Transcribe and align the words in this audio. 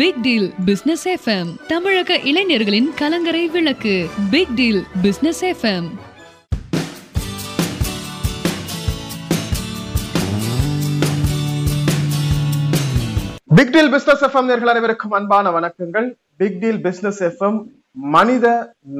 Big 0.00 0.20
deal 0.24 0.46
business 0.66 1.02
FM 1.12 1.48
தமிழக 1.70 2.16
இளைஞர்களின் 2.30 2.86
கலங்கரை 3.00 3.42
விளக்கு. 3.54 3.94
Big 4.32 4.52
deal 4.58 4.78
business 5.04 5.40
FM 5.48 5.88
big 13.56 13.72
deal 13.74 13.92
business 13.96 14.24
FM 14.28 14.48
நேர்கள் 14.50 14.72
அனைவருக்கும் 14.74 15.16
அன்பான 15.18 15.52
வணக்கங்கள். 15.58 16.08
பிக் 16.42 16.58
டீல் 16.64 16.80
பிசினஸ் 16.88 17.22
எஃப்எம் 17.30 17.60
மனித 18.16 18.46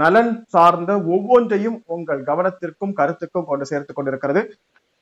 நலன் 0.03 0.32
சார்ந்த 0.57 0.93
ஒவ்வொன்றையும் 1.17 1.82
உங்கள் 1.96 2.23
கவனத்திற்கும் 2.30 2.96
கருத்துக்கும் 3.03 3.51
கொண்டு 3.53 3.67
சேர்த்துக் 3.73 4.01
கொண்டிருக்கிறது. 4.01 4.43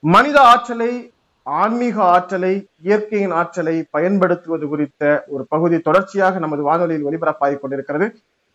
மனித 0.05 0.39
ஆற்றலை 0.53 0.93
ஆன்மீக 1.57 1.97
ஆற்றலை 2.15 2.55
இயற்கையின் 2.83 3.35
ஆற்றலை 3.41 3.75
பயன்படுத்துவது 3.91 4.67
குறித்த 4.69 5.03
ஒரு 5.29 5.45
பகுதி 5.49 5.77
தொடர்ச்சியாக 5.79 6.39
நமது 6.39 6.63
வானொலியில் 6.63 7.07
ஒலிபரப்பாகிக் 7.09 7.63
கொண்டிருக்கிறது. 7.63 8.07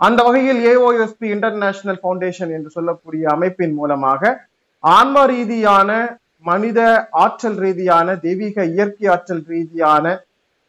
அந்த 0.02 0.20
வகையில் 0.24 0.60
ஏஓஎஸ்பி 0.72 1.28
இன்டர்நேஷனல் 1.36 2.00
ஃபவுண்டேஷன் 2.02 2.52
என்று 2.58 2.70
சொல்லக்கூடிய 2.70 3.24
அமைப்பின் 3.36 3.76
மூலமாக 3.76 4.32
ஆன்ம 4.84 5.26
ரீதியான 5.26 5.90
மனித 6.46 6.80
ஆற்றல் 7.24 7.58
ரீதியான 7.58 8.16
தெய்வீக 8.26 8.66
இயற்கை 8.76 9.06
ஆற்றல் 9.08 9.44
ரீதியான 9.48 10.06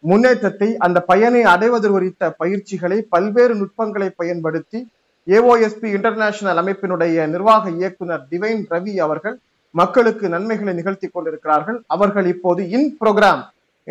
முன்னேற்றத்தை 0.04 0.68
அந்த 0.78 0.98
பயனை 1.02 1.42
அடைவது 1.44 1.88
குறித்த 1.90 2.30
பயிற்சிகளை 2.40 2.98
பல்வேறு 3.14 3.54
நுட்பங்களை 3.54 4.08
பயன்படுத்தி 4.20 4.80
ஏஓஎஸ்பி 5.26 5.88
இன்டர்நேஷனல் 5.96 6.60
அமைப்பினுடைய 6.62 7.26
நிர்வாக 7.26 7.70
இயக்குனர் 7.78 8.24
டிவைன் 8.32 8.64
ரவி 8.70 8.94
அவர்கள் 8.98 9.36
மக்களுக்கு 9.80 10.26
நன்மைகளை 10.34 10.72
நிகழ்த்தி 10.78 11.08
கொண்டிருக்கிறார்கள். 11.08 11.78
அவர்கள் 11.94 12.26
இப்போது 12.34 12.62
இன் 12.76 12.90
ப்ரோக்ராம் 13.00 13.42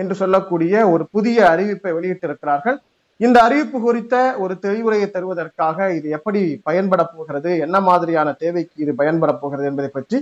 என்று 0.02 0.16
சொல்லக்கூடிய 0.22 0.74
ஒரு 0.94 1.04
புதிய 1.16 1.38
அறிவிப்பை 1.54 1.92
வெளியிட்டிருக்கிறார்கள். 1.98 2.78
இந்த 3.26 3.38
அறிவிப்பு 3.48 3.78
குறித்த 3.82 4.16
ஒரு 4.44 4.54
தெளிவுரையை 4.66 5.08
தருவதற்காக 5.16 5.88
இது 5.98 6.08
எப்படி 6.18 6.42
பயன்பட 6.68 7.02
போகிறது 7.16 7.52
என்ன 7.66 7.78
மாதிரியான 7.90 8.30
தேவைக்கு 8.44 8.76
இது 8.84 8.94
பயன்பட 9.02 9.32
போகிறது 9.42 9.68
என்பதை 9.72 9.90
பற்றி 9.98 10.18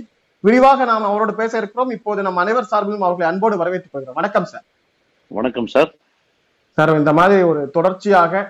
விரிவாக 0.46 0.84
நாம் 0.90 1.08
அவரோடு 1.10 1.32
பேச 1.40 1.52
இருக்கிறோம். 1.60 1.92
இப்போது 1.96 2.20
நம் 2.26 2.40
அனைவர் 2.42 2.70
சார்பிலும் 2.70 3.04
அவர்களை 3.06 3.26
அன்போடு 3.30 3.56
வரவேற்றுக் 3.62 3.94
கொள்கிறோம். 3.94 4.18
வணக்கம் 4.20 4.48
சார். 4.52 4.64
வணக்கம் 5.38 5.68
சார். 5.74 5.90
சார் 6.78 6.92
இந்த 7.02 7.12
மாதிரி 7.18 7.42
ஒரு 7.50 7.62
தொடர்ச்சியாக 7.76 8.42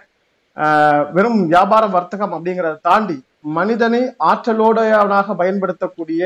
வெறும் 1.16 1.40
வியாபார 1.52 1.84
வர்த்தகம் 1.96 2.34
அப்படிங்கிறத 2.36 2.80
தாண்டி 2.88 3.16
மனிதனை 3.58 4.00
ஆற்றலோடையவனாக 4.30 5.34
பயன்படுத்தக்கூடிய 5.42 6.22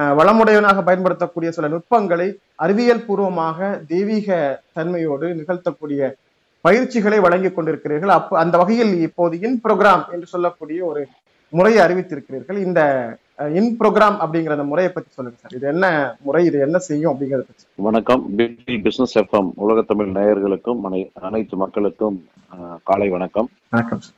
வளமுடையவனாக 0.00 0.82
பயன்படுத்தக்கூடிய 0.82 1.52
சில 1.52 1.68
நுட்பங்களை 1.68 2.38
அறிவியல் 2.54 3.04
பூர்வமாக 3.04 3.80
தெய்வீக 3.88 4.60
தன்மையோடு 4.74 5.34
நிகழ்த்தக்கூடிய 5.34 6.12
பயிற்சிகளை 6.60 7.20
வழங்கிக் 7.20 7.58
கொண்டிருக்கிறீர்கள். 7.58 8.06
அப்ப 8.06 8.38
அந்த 8.38 8.58
வகையில் 8.58 9.00
இப்போது 9.00 9.40
இன் 9.40 9.60
ப்ரோக்ராம் 9.68 10.12
என்று 10.12 10.26
சொல்லக்கூடிய 10.26 10.84
ஒரு 10.84 11.06
முறையை 11.48 11.86
அறிவித்திருக்கிறீர்கள். 11.86 12.58
இந்த 12.58 13.16
இன் 13.54 13.76
ப்ரோக்ராம் 13.80 14.16
அப்படிங்கிற 14.18 14.50
அந்த 14.50 14.64
முறையை 14.64 14.92
பத்தி 14.92 15.12
சொல்லுங்க 15.12 15.40
சார். 15.40 15.52
இது 15.54 15.68
என்ன 15.68 16.16
முறை? 16.20 16.44
இது 16.44 16.60
என்ன 16.60 16.78
செய்யும் 16.78 17.12
அப்படிங்கறத 17.12 17.38
பத்தி 17.38 17.64
வணக்கம். 17.74 18.34
பில் 18.34 18.82
பிசினஸ் 18.82 19.18
எஃப்எம் 19.18 19.50
உலகத்தமிழ் 19.68 20.12
நேயர்களுக்கும் 20.12 20.80
அனை- 20.90 21.10
அனைத்து 21.14 21.56
மக்களுக்கும் 21.56 22.28
காலை 22.84 23.08
வணக்கம். 23.08 23.48
வணக்கம் 23.68 24.00
சார். 24.00 24.12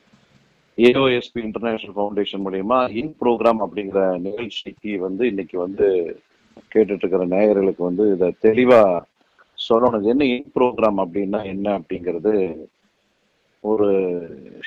ஏஓஎஸ்பி 0.79 1.41
இன்டர்நேஷனல் 1.47 1.95
ஃபவுண்டேஷன் 1.97 2.43
மூலியமா 2.45 2.79
இன் 3.01 3.15
ப்ரோக்ராம் 3.21 3.61
அப்படிங்கிற 3.65 4.01
நிகழ்ச்சிக்கு 4.27 4.98
வந்து 5.01 5.23
இன்னைக்கு 5.27 5.59
வந்து 5.59 5.87
கேட்டுட்டு 6.73 7.03
இருக்கிற 7.03 7.25
நேயர்களுக்கு 7.27 7.83
வந்து 7.83 8.05
இதை 8.15 8.29
தெளிவா 8.47 8.83
சொல்லணும். 9.59 10.05
என்ன 10.12 10.25
இன் 10.25 10.51
ப்ரோக்ராம் 10.56 10.99
அப்படின்னா 11.05 11.45
என்ன 11.45 11.67
அப்படிங்கிறது 11.79 12.33
ஒரு 13.65 13.89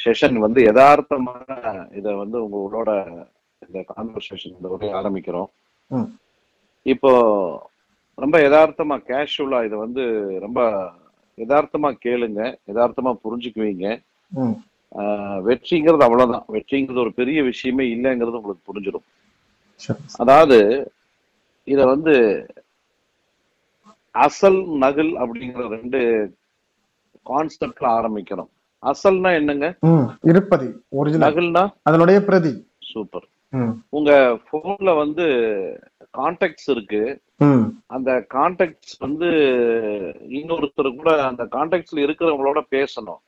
செஷன் 0.04 0.38
வந்து 0.38 0.62
யதார்த்தமான 0.70 1.50
இதை 2.00 2.14
வந்து 2.14 2.38
உங்களோட 2.46 2.90
இந்த 3.62 3.80
கான்வர்சேஷன் 3.94 4.56
இந்த 4.56 4.68
உரையை 4.68 4.94
ஆரம்பிக்கிறோம். 5.00 5.50
இப்போ 6.86 7.12
ரொம்ப 8.18 8.38
யதார்த்தமா 8.40 8.98
கேஷுவலா 9.10 9.60
இதை 9.66 9.78
வந்து 9.78 10.04
ரொம்ப 10.40 10.60
யதார்த்தமா 11.38 11.90
கேளுங்க. 12.06 12.42
யதார்த்தமா 12.70 13.12
புரிஞ்சுக்குவீங்க. 13.24 13.88
வெற்றிங்கிறது 15.48 16.06
அவ்வளவுதான். 16.08 16.46
வெற்றிங்கிறது 16.54 17.04
ஒரு 17.06 17.14
பெரிய 17.14 17.44
விஷயமே 17.44 17.86
இல்லைங்கிறது 17.96 18.40
உங்களுக்கு 18.40 18.66
புரிஞ்சிடும். 18.70 19.08
அதாவது 20.18 20.58
இத 21.68 21.86
வந்து 21.86 22.16
அசல் 24.16 24.62
நகல் 24.84 25.12
அப்படிங்கிற 25.24 25.68
ரெண்டு 25.76 26.00
கான்செப்ட்ல 27.26 27.88
ஆரம்பிக்கிறோம் 27.98 28.52
அசல்னா 28.84 29.32
என்னங்க? 29.40 29.68
இருப்பதி 30.32 30.70
நகல்னா? 31.26 31.64
அதனுடைய 31.84 32.18
பிரதி. 32.22 32.54
சூப்பர். 32.92 33.28
உங்க 33.90 34.12
போன்ல 34.50 34.96
வந்து 34.98 35.26
கான்டாக்ட்ஸ் 36.18 36.70
இருக்கு. 36.74 37.02
அந்த 37.88 38.10
கான்டாக்ட்ஸ் 38.34 38.96
வந்து 39.00 39.30
இன்னொருத்தர் 40.40 40.96
கூட 40.96 41.12
அந்த 41.24 41.44
கான்டாக்ட்ஸ்ல 41.56 42.04
இருக்கிறவங்களோட 42.08 42.62
பேசணும். 42.76 43.22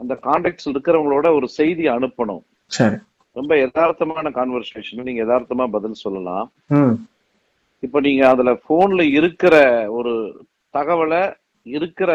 அந்த 0.00 0.14
கான்டாக்ட்ஸ்ல 0.26 0.72
இருக்கிறவங்களோட 0.72 1.26
ஒரு 1.38 1.46
செய்தி 1.58 1.84
அனுப்பணும். 1.88 2.42
ரொம்ப 3.36 3.52
யதார்த்தமான 3.64 4.30
கான்வர்சேஷன் 4.38 5.06
நீங்க 5.08 5.22
யதார்த்தமா 5.24 5.64
பதில் 5.76 6.02
சொல்லலாம். 6.04 6.46
இப்ப 7.82 8.00
நீங்க 8.06 8.22
அதுல 8.28 8.52
போன்ல 8.68 9.02
இருக்கிற 9.18 9.54
ஒரு 9.98 10.12
தகவலை 10.74 11.22
இருக்கிற 11.76 12.10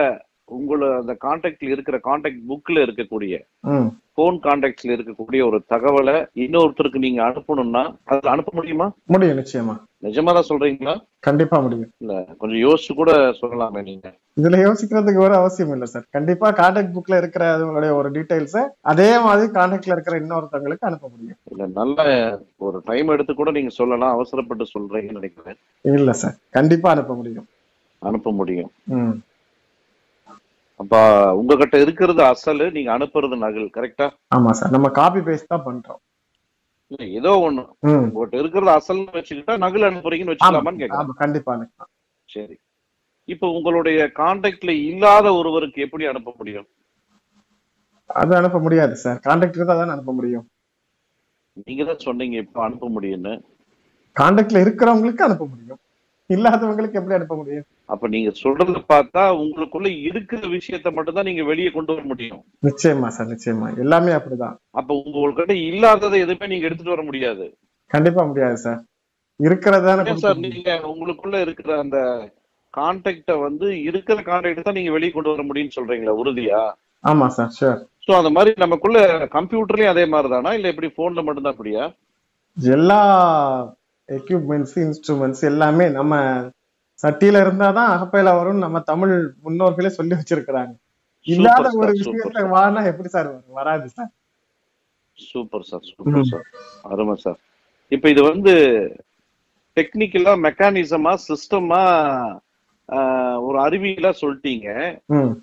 உங்கள 0.50 0.88
அந்த 0.98 1.14
கான்டாக்ட்ல 1.22 1.74
இருக்கிற 1.74 1.98
கான்டாக்ட் 2.04 2.42
புக்ல 2.50 2.84
இருக்கக்கூடிய 2.86 3.36
போன் 4.18 4.38
கான்டாக்ட்ஸ்ல 4.42 4.96
இருக்கக்கூடிய 4.96 5.42
ஒரு 5.46 5.58
தகவலை 5.70 6.14
இன்னொருத்தருக்கு 6.38 7.00
நீங்க 7.00 7.22
அனுப்பணும்னா 7.24 7.82
அதுல 8.06 8.32
அனுப்ப 8.32 8.52
முடியுமா? 8.54 8.88
முடியும் 9.08 9.40
நிச்சயமா. 9.40 9.76
நிஜமா 10.04 10.32
தான் 10.34 10.48
சொல்றீங்களா? 10.50 10.94
கண்டிப்பா 11.20 11.58
முடியும். 11.60 11.90
இல்ல 12.02 12.14
கொஞ்சம் 12.38 12.62
யோசிச்சு 12.64 12.94
கூட 12.94 13.12
சொல்லலாமே 13.40 13.82
நீங்க. 13.84 14.08
இதுல 14.38 14.60
யோசிக்கிறதுக்கு 14.64 15.26
ஒரு 15.26 15.36
அவசியம் 15.36 15.74
இல்ல 15.74 15.86
சார் 15.86 16.06
கண்டிப்பா 16.10 16.48
கான்டாக்ட் 16.52 16.96
புக்ல 16.96 17.18
இருக்கிற 17.18 17.44
அவங்களுடைய 17.56 17.94
ஒரு 17.96 18.12
டீடைல்ஸ் 18.12 18.60
அதே 18.92 19.10
மாதிரி 19.20 19.52
கான்டாக்ட்ல 19.58 19.96
இருக்கிற 19.98 20.18
இன்னொருத்தவங்களுக்கு 20.22 20.90
அனுப்ப 20.92 21.10
முடியும். 21.10 21.40
இல்ல 21.52 21.68
நல்ல 21.74 22.00
ஒரு 22.60 22.80
டைம் 22.86 23.14
எடுத்து 23.16 23.34
கூட 23.34 23.52
நீங்க 23.52 23.74
சொல்லலாம். 23.80 24.16
அவசரப்பட்டு 24.18 24.74
சொல்றீங்கன்னு 24.76 25.20
நினைக்கிறேன். 25.22 25.60
இல்ல 25.86 26.14
சார் 26.24 26.38
கண்டிப்பா 26.52 26.90
அனுப்ப 26.90 27.16
முடியும். 27.16 27.48
அனுப்ப 28.02 28.32
முடியும். 28.34 28.72
அப்ப 30.80 30.96
உங்ககிட்ட 31.40 31.76
இருக்கிறது 31.82 32.22
அசலு 32.30 32.66
நீங்க 32.72 32.90
அனுப்புறது 32.96 33.36
நகல் 33.44 33.76
கரெக்டா 33.76 34.08
ஆமா 34.32 34.52
சார் 34.52 34.74
நம்ம 34.76 34.90
காப்பி 34.98 35.22
பேஸ்ட் 35.28 35.52
தான் 35.52 35.66
பண்றோம். 35.66 36.02
இல்ல 36.92 37.04
ஏதோ 37.20 37.32
ஒண்ணு. 37.46 37.64
உங்ககிட்ட 37.90 38.36
இருக்கிறது 38.42 38.72
அசல்னு 38.74 39.18
வச்சுக்கிட்டா 39.18 39.56
நகல் 39.64 39.88
அனுப்புறீங்கன்னு 39.90 40.34
வச்சுக்கலாமான்னு 40.34 40.82
கேட்கலாம் 40.84 41.20
கண்டிப்பா 41.24 41.54
சரி. 42.30 42.56
இப்ப 43.28 43.50
உங்களுடைய 43.58 44.00
கான்டாக்ட்ல 44.18 44.72
இல்லாத 44.88 45.28
ஒருவருக்கு 45.40 45.80
எப்படி 45.86 46.04
அனுப்ப 46.08 46.32
முடியும்? 46.40 46.68
அது 48.10 48.32
அனுப்ப 48.40 48.58
முடியாது 48.60 48.96
சார். 49.04 49.20
கான்டாக்ட் 49.28 49.58
இருந்தா 49.58 49.76
தான் 49.78 49.96
அனுப்ப 49.96 50.14
முடியும். 50.14 50.46
நீங்க 51.68 51.84
தான் 51.84 52.04
சொன்னீங்க 52.06 52.36
இப்ப 52.44 52.60
அனுப்ப 52.66 52.88
முடியும்னு. 52.90 53.34
கான்டாக்ட்ல 54.16 54.64
இருக்கிறவங்களுக்கு 54.66 55.26
அனுப்ப 55.28 55.46
முடியும். 55.46 55.80
இல்லாதவங்களுக்கு 56.30 57.00
எப்படி 57.00 57.16
அனுப்ப 57.16 57.36
முடியும்? 57.36 57.66
அப்ப 57.90 58.08
நீங்க 58.08 58.30
சொல்றத 58.42 58.82
பார்த்தா 58.90 59.24
உங்களுக்குள்ள 59.42 59.88
இருக்கிற 60.08 60.42
விஷயத்த 60.54 60.92
மட்டும் 60.94 61.18
தான் 61.18 61.28
நீங்க 61.30 61.44
வெளியே 61.44 61.70
கொண்டு 61.70 61.94
வர 61.94 62.04
முடியும். 62.12 62.42
நிச்சயமா 62.64 63.08
சார் 63.10 63.32
நிச்சயமா. 63.34 63.68
எல்லாமே 63.78 64.14
அப்படிதான். 64.18 64.56
அப்ப 64.74 64.96
உங்கள்கிட்ட 65.02 65.56
இல்லாததை 65.70 66.20
எதுவுமே 66.26 66.48
நீங்க 66.48 66.68
எடுத்துட்டு 66.68 66.96
வர 66.96 67.04
முடியாது. 67.04 67.48
கண்டிப்பா 67.92 68.24
முடியாது 68.26 68.58
சார். 68.58 68.80
இருக்கிறதான 69.40 70.16
சார் 70.22 70.40
நீங்க 70.46 70.72
உங்களுக்குள்ள 70.92 71.38
இருக்கிற 71.42 71.72
அந்த 71.80 71.98
கான்டாக்ட 72.74 73.34
வந்து 73.42 73.68
இருக்கிற 73.90 74.18
கான்டாக்ட் 74.30 74.68
தான் 74.68 74.80
நீங்க 74.80 74.92
வெளியே 74.92 75.12
கொண்டு 75.12 75.32
வர 75.34 75.44
முடியும்னு 75.44 75.78
சொல்றீங்களா 75.78 76.16
உறுதியா? 76.22 76.62
ஆமா 77.04 77.28
சார் 77.30 77.52
ஷூர் 77.58 77.80
சோ 78.06 78.12
அந்த 78.20 78.30
மாதிரி 78.30 78.52
நமக்குள்ள 78.58 79.00
கம்ப்யூட்டர்லயும் 79.36 79.94
அதே 79.94 80.06
மாதிரி 80.14 80.30
தானா 80.30 80.52
இல்ல 80.58 80.72
எப்படி 80.72 80.90
போன்ல 80.98 81.22
மட்டும்தான் 81.26 81.54
அப்படியா? 81.54 81.84
எல்லா 82.58 83.00
எக்யூப்மெண்ட்ஸ் 84.10 84.76
இன்ஸ்ட்ருமெண்ட்ஸ் 84.84 85.44
எல்லாமே 85.44 85.86
நம்ம 85.90 86.14
சட்டியில 87.00 87.44
இருந்தாதான் 87.44 87.92
அகப்பையில 87.94 88.32
வரும்னு 88.38 88.66
நம்ம 88.66 88.80
தமிழ் 88.90 89.14
முன்னோர்களே 89.46 89.90
சொல்லி 89.90 90.14
வச்சிருக்கிறாங்க. 90.16 90.74
இல்லாத 91.28 91.68
ஒரு 91.80 91.92
sir. 92.00 92.44
வானா 92.54 92.82
எப்படி 92.86 93.10
சார் 93.10 93.28
வரும்? 93.28 93.54
வராது 93.54 93.88
sir 93.90 94.12
super 95.20 95.66
sir 95.70 95.84
super 95.90 96.30
sir 96.32 96.46
அருமை 96.84 97.16
சார் 97.16 97.40
இப்ப 97.92 98.10
இது 98.10 98.22
வந்து 98.24 98.54
டெக்னிக்கலா 99.78 100.34
மெக்கானிசமா 100.46 101.14
சிஸ்டமா 101.28 101.82
ஒரு 103.40 103.58
அறிவியலா 103.60 104.12
சொல்லிட்டீங்க. 104.22 104.68
ம். 105.10 105.34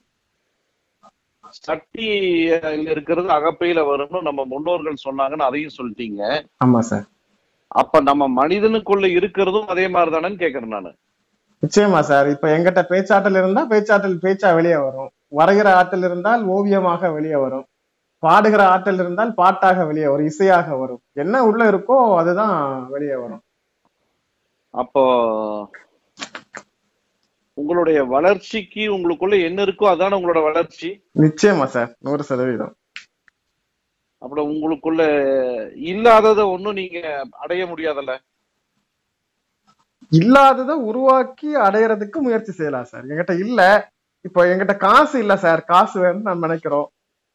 சட்டியில 1.59 2.57
இருக்கிறது 2.93 3.29
அகப்பையில 3.37 3.81
வரும்னு 3.87 4.21
நம்ம 4.23 4.45
முன்னோர்கள் 4.45 5.05
சொன்னாங்கன்னு 5.07 5.49
அதையும் 5.49 5.77
சொல்லிட்டீங்க. 5.79 6.21
ஆமா 6.65 6.81
சார் 6.91 7.07
அப்ப 7.71 8.01
நம்ம 8.01 8.47
மனிதனுக்குள்ள 8.47 9.07
இருக்கிறதும் 9.19 9.67
அதே 9.67 9.89
மாதிரிதானேன்னு 9.89 10.43
கேக்குறேன் 10.43 10.67
நானு. 10.67 10.95
நிச்சயமா 11.63 12.01
சார். 12.01 12.29
இப்ப 12.29 12.59
எங்கிட்ட 12.59 12.83
பேச்சாற்றல் 12.83 13.35
இருந்தா 13.35 13.65
பேச்சாற்றல் 13.65 14.23
பேச்சா 14.23 14.55
வெளியே 14.55 14.77
வரும். 14.77 15.11
வரைகிற 15.37 15.69
ஆற்றல் 15.73 16.03
இருந்தால் 16.03 16.45
ஓவியமாக 16.45 17.11
வெளியே 17.11 17.37
வரும். 17.37 17.67
பாடுகிற 18.23 18.63
ஆற்றல் 18.63 18.99
இருந்தால் 18.99 19.35
பாட்டாக 19.35 19.85
வெளியே 19.85 20.07
வரும் 20.07 20.27
இசையாக 20.27 20.79
வரும். 20.79 21.03
என்ன 21.13 21.45
உள்ள 21.45 21.71
இருக்கோ 21.71 22.17
அதுதான் 22.17 22.89
வெளியே 22.89 23.15
வரும். 23.15 23.43
அப்போ 24.71 25.03
உங்களுடைய 27.55 28.05
வளர்ச்சிக்கு 28.05 28.83
உங்களுக்குள்ள 28.97 29.43
என்ன 29.45 29.65
இருக்கோ 29.65 29.87
அதான 29.87 30.17
உங்களோட 30.19 30.43
வளர்ச்சி? 30.43 31.05
நிச்சயமா 31.21 31.65
சார். 31.65 31.97
நூறு 31.99 32.23
சதவீதம். 32.23 32.75
அப்புறம் 34.23 34.49
உங்களுக்குள்ள 34.53 35.03
இல்லாததை 35.91 36.45
ஒண்ணும் 36.45 36.73
நீங்க 36.73 36.99
அடைய 37.31 37.67
முடியாதல்ல? 37.67 38.15
இல்லாததை 40.13 40.75
உருவாக்கி 40.75 41.57
அடையறதுக்கு 41.57 42.19
முயற்சி 42.19 42.53
செய்யலாம் 42.53 42.85
சார். 42.85 43.05
என்கிட்ட 43.07 43.35
இல்ல. 43.39 43.61
இப்போ 44.25 44.41
என்கிட்ட 44.47 44.77
காசு 44.77 45.19
இல்ல 45.19 45.37
சார். 45.37 45.65
காசு 45.65 45.97
வேணும்னு 46.01 46.31
நம்ம 46.31 46.47
நினைக்கிறோம். 46.47 46.89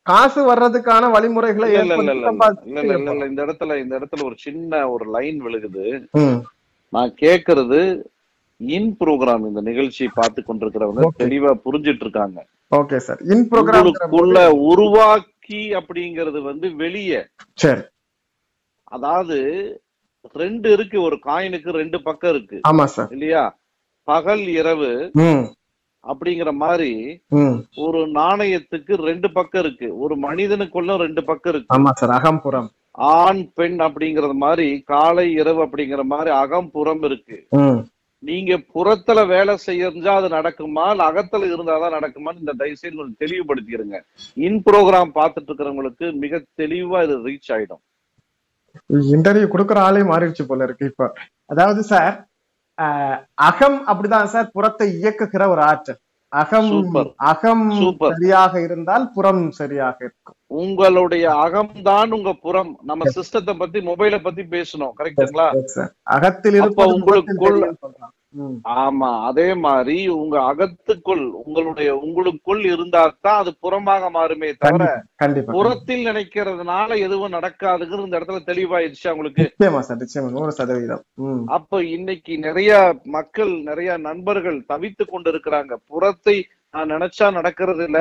காசு 0.05 0.39
வர்றதுக்கான 0.49 1.09
வழிமுறைகளை 1.11 1.67
இல்ல 1.73 1.95
இல்ல 1.95 2.11
இல்ல 2.81 3.25
இந்த 3.25 3.45
இடத்துல 3.45 3.77
இந்த 3.83 3.99
இடத்துல 3.99 4.23
ஒரு 4.23 4.35
சின்ன 4.37 4.89
ஒரு 4.89 5.05
லைன் 5.11 5.39
விழுகுது. 5.45 5.85
நான் 6.93 7.13
கேக்குறது 7.21 7.79
இன் 8.61 8.91
ப்ரோக்ராம் 8.99 9.47
இந்த 9.47 9.61
நிகழ்ச்சி 9.61 10.05
பார்த்து 10.13 10.41
கொண்டிருக்கிறவங்க. 10.41 11.07
தெளிவா 11.23 11.51
புரிஞ்சிட்டு 11.65 12.03
இருக்காங்க. 12.05 12.37
Okay 12.71 12.97
sir. 12.97 13.19
இன் 13.33 13.47
ப்ரோக்ராம் 13.49 13.81
உங்களுக்குள்ள 13.81 14.39
உருவாக்கி 15.45 15.61
அப்படிங்கிறது 15.79 16.39
வந்து 16.49 16.67
வெளியே. 16.83 17.21
அதாவது 18.95 19.37
ரெண்டு 20.41 20.67
இருக்கு 20.75 20.97
ஒரு 21.07 21.17
காயினுக்கு 21.25 21.69
ரெண்டு 21.81 21.97
பக்கம் 22.07 22.31
இருக்கு. 22.33 22.57
ஆமா 22.69 22.85
சார் 22.93 23.11
இல்லையா? 23.15 23.43
பகல் 24.07 24.45
இரவு 24.59 24.91
அப்படிங்கிற 26.03 26.49
மாதிரி 26.63 26.91
ஒரு 27.85 27.99
நாணயத்துக்கு 28.19 28.93
ரெண்டு 29.09 29.27
பக்கம் 29.37 29.63
இருக்கு. 29.63 29.87
ஒரு 30.03 30.15
மனிதனுக்குள்ள 30.25 30.97
ரெண்டு 31.05 31.21
பக்கம் 31.29 31.53
இருக்கு. 31.53 31.73
ஆமா 31.75 31.91
சார் 31.99 32.15
அகம்புறம். 32.17 32.69
ஆண் 33.15 33.41
பெண் 33.59 33.79
அப்படிங்கறது 33.85 34.35
மாதிரி 34.45 34.67
காலை 34.91 35.25
இரவு 35.41 35.59
அப்படிங்கிற 35.65 36.01
மாதிரி 36.11 36.29
அகம் 36.43 36.69
புறம் 36.75 37.03
இருக்கு 37.09 37.37
நீங்க 38.25 38.53
புறத்துல 38.73 39.19
வேலை 39.27 39.53
செஞ்சா 39.63 40.13
அது 40.19 40.27
நடக்குமா? 40.29 40.85
இல்ல 40.91 41.09
அகத்துல 41.09 41.49
இருந்தாதான் 41.51 41.95
நடக்குமான்னு 41.97 42.43
இந்த 42.43 42.53
தயவுசெய்து 42.53 42.99
கொஞ்சம் 42.99 43.21
தெளிவுபடுத்திடுங்க 43.23 43.97
இன் 44.37 44.61
ப்ரோக்ராம் 44.67 45.11
பார்த்துட்டு 45.17 45.49
இருக்கிறவங்களுக்கு 45.49 46.07
மிக 46.23 46.41
தெளிவா 46.61 47.01
இது 47.05 47.17
ரீச் 47.27 47.51
ஆயிடும். 47.55 47.83
இன்டர்வியூ 49.11 49.47
கொடுக்குற 49.49 49.79
ஆளே 49.87 50.03
மாறிடுச்சு 50.09 50.45
போல 50.47 50.63
இருக்கு 50.63 50.89
இப்ப. 50.91 51.09
அதாவது 51.45 51.83
சார் 51.91 52.15
ஆஹ், 52.77 53.19
அகம் 53.47 53.77
அப்படிதான் 53.89 54.31
சார் 54.31 54.47
புறத்தை 54.51 54.87
இயக்குகிற 54.99 55.43
ஒரு 55.51 55.61
ஆற்றல். 55.63 55.99
அகம். 56.31 56.69
அகம். 57.25 57.65
சரியாக 58.11 58.61
இருந்தால் 58.61 59.11
புறம் 59.11 59.51
சரியாக 59.51 59.97
இருக்கும் 59.99 60.35
உங்களுடைய 60.55 61.25
அகம்தான் 61.45 62.11
உங்க 62.11 62.33
புறம் 62.41 62.79
நம்ம 62.83 63.09
சிஸ்டத்தை 63.15 63.57
பத்தி 63.57 63.79
மொபைலை 63.79 64.21
பத்தி 64.21 64.43
பேசணும் 64.43 64.93
கரெக்டுங்களா. 64.99 65.47
அகத்தில் 66.03 66.59
அப்ப 66.59 66.85
இருப்பது 66.85 67.97
ஆமா 68.77 69.09
அதே 69.27 69.47
மாதிரி 69.63 69.97
உங்க 70.15 70.35
அகத்துக்குள் 70.49 71.23
உங்களுடைய 71.41 71.89
உங்களுக்குள் 71.99 72.63
இருந்தா 72.71 73.03
தான் 73.19 73.39
அது 73.41 73.51
புறமாக 73.63 74.09
மாறுமே 74.15 74.49
தவிர 74.63 74.87
புறத்தில் 75.55 76.07
நினைக்கிறதுனால 76.09 76.97
எதுவும் 77.05 77.35
நடக்காதுங்கிற 77.35 78.05
இந்த 78.05 78.19
இடத்துல 78.19 78.41
சதவீதம். 78.43 78.85
ம். 81.25 81.41
அப்ப 81.57 81.81
இன்னைக்கு 81.95 82.33
நிறைய 82.39 82.71
மக்கள் 83.15 83.53
நிறைய 83.63 83.91
நண்பர்கள் 84.05 84.59
தவித்து 84.69 85.05
கொண்டு 85.05 85.31
இருக்கிறாங்க 85.33 85.73
புறத்தை 85.89 86.37
நான் 86.73 86.91
நினைச்சா 86.93 87.25
நடக்கிறது 87.35 87.83
இல்ல. 87.87 87.99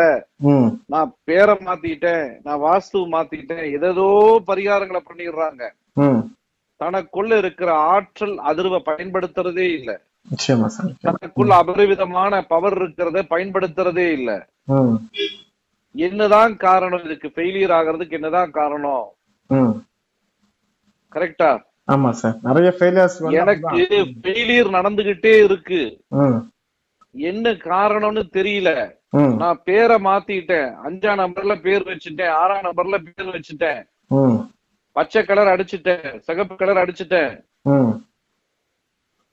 நான் 0.88 1.10
பேரை 1.24 1.54
மாத்திட்டேன் 1.62 2.26
நான் 2.46 2.64
வாஸ்து 2.64 3.00
மாத்திட்டேன் 3.12 3.66
ஏதேதோ 3.74 4.06
பரிகாரங்களை 4.48 5.02
பண்ணிடுறாங்க. 5.04 5.62
தனக்குள்ள 6.80 7.32
இருக்கிற 7.36 7.70
ஆற்றல் 7.90 8.34
அதிர்வை 8.48 8.80
பயன்படுத்துறதே 8.88 9.66
இல்ல. 9.76 9.90
நிச்சயமா 10.30 10.66
சார். 10.66 10.90
தனக்குள்ள 11.04 11.52
அபரிவிதமான 11.60 12.42
பவர் 12.48 12.78
இருக்கிறத 12.82 13.22
பயன்படுத்துறதே 13.30 14.06
இல்ல. 14.12 14.30
என்னதான் 15.94 16.56
காரணம் 16.56 17.04
இதுக்கு? 17.04 17.28
ஃபெயிலியர் 17.34 17.74
ஆகிறதுக்கு 17.78 18.10
என்னதான் 18.10 18.50
காரணம்? 18.50 19.04
கரெக்டா 21.12 21.50
ஆமா 21.92 22.10
சார். 22.20 22.36
நிறைய 22.42 22.68
ஃபெயிலியர்ஸ் 22.78 23.16
எனக்கு 23.40 23.86
ஃபெயிலியர் 24.22 24.70
நடந்துகிட்டே 24.78 25.34
இருக்கு. 25.44 25.82
என்ன 27.12 27.50
காரணம்னு 27.50 28.22
தெரியல. 28.38 28.70
நான் 29.36 29.60
பேரை 29.64 29.96
மாத்திட்டேன். 30.04 30.68
அஞ்சாம் 30.86 31.20
நம்பர்ல 31.22 31.60
பேர் 31.60 31.84
வச்சுட்டேன். 31.90 32.32
ஆறாம் 32.42 32.64
நம்பர்ல 32.66 32.96
பேர் 33.08 33.32
வச்சுட்டேன். 33.34 33.80
பச்சை 34.92 35.24
கலர் 35.24 35.52
அடிச்சுட்டேன். 35.54 36.18
சிகப்பு 36.18 36.54
கலர் 36.56 36.82
அடிச்சுட்டேன். 36.84 37.34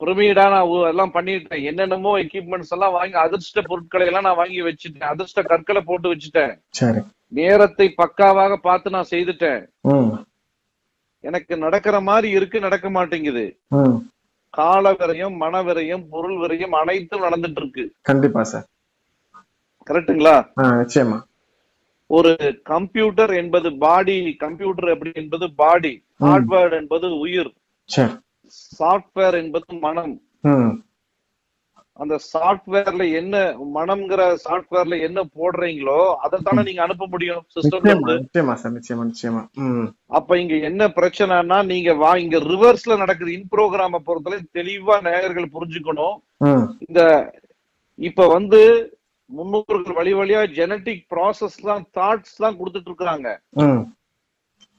பிரமிடா 0.01 0.45
நான் 0.53 0.69
எல்லாம் 0.91 1.13
பண்ணிட்டேன். 1.15 1.63
என்னென்னமோ 1.69 2.11
எக்யூப்மெண்ட்ஸ் 2.23 2.73
எல்லாம் 2.75 2.95
வாங்கி 2.97 3.17
அதிர்ஷ்ட 3.25 3.61
பொருட்களை 3.69 4.05
எல்லாம் 4.09 4.27
நான் 4.27 4.39
வாங்கி 4.41 4.61
வச்சுட்டேன். 4.67 5.11
அதிர்ஷ்ட 5.13 5.41
கற்களை 5.51 5.81
போட்டு 5.89 6.11
வச்சுட்டேன். 6.13 6.53
நேரத்தை 7.39 7.87
பக்காவாக 8.01 8.53
பார்த்து 8.67 8.95
நான் 8.95 9.11
செய்துட்டேன். 9.13 9.61
எனக்கு 11.23 11.53
நடக்கிற 11.65 11.95
மாதிரி 12.09 12.29
இருக்கு 12.37 12.59
நடக்க 12.67 12.87
மாட்டேங்குது. 12.95 13.45
கால 14.57 14.91
விரயம் 15.01 15.35
மன 15.41 15.61
விரயம் 15.67 16.05
பொருள் 16.13 16.37
விரயம் 16.43 16.73
அனைத்தும் 16.79 17.25
நடந்துட்டு 17.25 17.61
இருக்கு 17.61 17.83
கண்டிப்பா 18.09 18.41
சார். 18.51 18.65
கரெக்ட்டுங்களா? 19.89 20.33
ஆ 20.61 20.65
நிச்சயமா. 20.81 21.19
ஒரு 22.09 22.31
கம்ப்யூட்டர் 22.71 23.33
என்பது 23.41 23.69
பாடி 23.83 24.17
கம்ப்யூட்டர் 24.43 24.89
அப்படி 24.93 25.11
என்பது 25.21 25.45
பாடி 25.61 25.93
ஹார்ட்வேர் 26.23 26.73
என்பது 26.79 27.07
உயிர். 27.25 27.51
சாஃப்ட்வேர் 28.77 29.37
என்பது 29.43 29.79
மனம். 29.87 30.15
அந்த 31.99 32.15
சாஃப்ட்வேர்ல 32.33 33.03
என்ன 33.19 33.35
மனம்ங்கிற 33.75 34.21
சாஃப்ட்வேர்ல 34.43 34.95
என்ன 35.07 35.19
போடுறீங்களோ 35.37 35.97
அதை 36.23 36.37
தானே 36.39 36.61
நீங்க 36.67 36.81
அனுப்ப 36.85 37.05
முடியும் 37.07 37.41
சிஸ்டம்ல 37.55 38.15
நிச்சயமா 39.09 39.41
அப்ப 40.19 40.37
இங்க 40.39 40.55
என்ன 40.69 40.87
பிரச்சனைனா 40.97 41.57
நீங்க 41.71 41.93
வா 41.93 42.11
இங்க 42.23 42.39
ரிவர்ஸ்ல 42.51 42.97
நடக்குது 42.97 43.35
இன் 43.37 43.51
ப்ரோக்ராம 43.53 44.01
பொறுத்தவரை 44.07 44.39
தெளிவா 44.59 44.97
நேயர்கள் 45.07 45.53
புரிஞ்சுக்கணும். 45.55 46.17
இந்த 46.87 47.01
இப்ப 47.99 48.27
வந்து 48.27 48.61
முன்னோர்கள் 49.29 49.97
வழி 49.97 50.13
வழியா 50.19 50.41
ஜெனட்டிக் 50.57 51.03
ப்ராசஸ் 51.13 51.59
தான் 51.69 51.83
தாட்ஸ் 51.97 52.41
தான் 52.43 52.57
கொடுத்துட்டு 52.59 52.89
இருக்காங்க. 52.91 53.27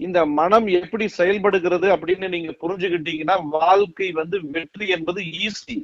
இந்த 0.01 0.19
மனம் 0.39 0.67
எப்படி 0.79 1.07
செயல்படுகிறது 1.19 1.89
அப்படின்னு 1.97 2.29
நீங்க 2.29 2.53
புரிஞ்சுக்கிட்டீங்கன்னா 2.63 3.37
வாழ்க்கை 3.57 4.09
வந்து 4.13 4.37
வெற்றி 4.55 4.87
என்பது 4.89 5.21
ஈஸி 5.45 5.77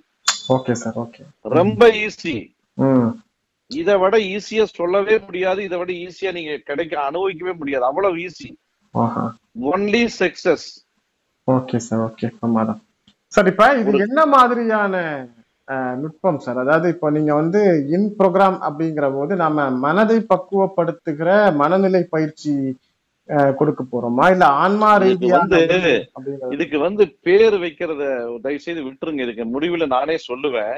ஓகே 0.55 0.75
சார் 0.83 0.99
ஓகே 0.99 1.23
ரொம்ப 1.59 1.83
ஈஸி 2.05 2.37
இதை 3.71 3.95
விட 4.03 4.17
ஈஸியா 4.35 4.65
சொல்லவே 4.79 5.17
முடியாது. 5.25 5.61
இதை 5.65 5.77
விட 5.79 5.91
ஈஸியா 6.05 6.31
நீங்க 6.33 6.53
கிடைக்க 6.69 6.95
அனுபவிக்கவே 7.09 7.53
முடியாது. 7.53 7.85
அவ்வளவு 7.85 8.21
easy 8.27 8.49
only 9.73 10.05
success 10.21 10.67
okay 11.49 11.79
sir 11.79 12.03
okay 12.07 12.29
பிரமாதம் 12.39 12.81
சார் 13.33 13.51
இப்ப 13.53 13.67
இது 13.81 13.93
என்ன 14.07 14.21
மாதிரியான 14.27 14.95
நுட்பம் 15.95 16.39
சார் 16.39 16.59
அதாவது 16.59 16.89
இப்போ 16.95 17.09
நீங்க 17.11 17.33
வந்து 17.35 17.61
இன் 17.97 18.09
ப்ரோக்ராம் 18.19 18.59
அப்படிங்கிற 18.69 19.07
போது 19.13 19.33
நம்ம 19.37 19.69
மனதை 19.85 20.19
பக்குவப்படுத்துகிற 20.33 21.31
மனநிலை 21.61 22.03
பயிற்சி 22.15 22.53
கொடுக்க 23.59 23.83
போறோமா? 23.85 24.27
இல்ல 24.35 24.45
ஆன்மா 24.65 24.91
வந்து 25.37 25.59
இதுக்கு 26.57 26.79
வந்து 26.87 27.05
பேர் 27.27 27.57
வைக்கிறத 27.65 28.05
தயவு 28.45 28.65
செய்து 28.67 28.83
விட்டுருங்க. 28.87 29.25
இதுக்கு 29.27 29.45
முடிவுல 29.55 29.87
நானே 29.97 30.17
சொல்லுவேன். 30.29 30.77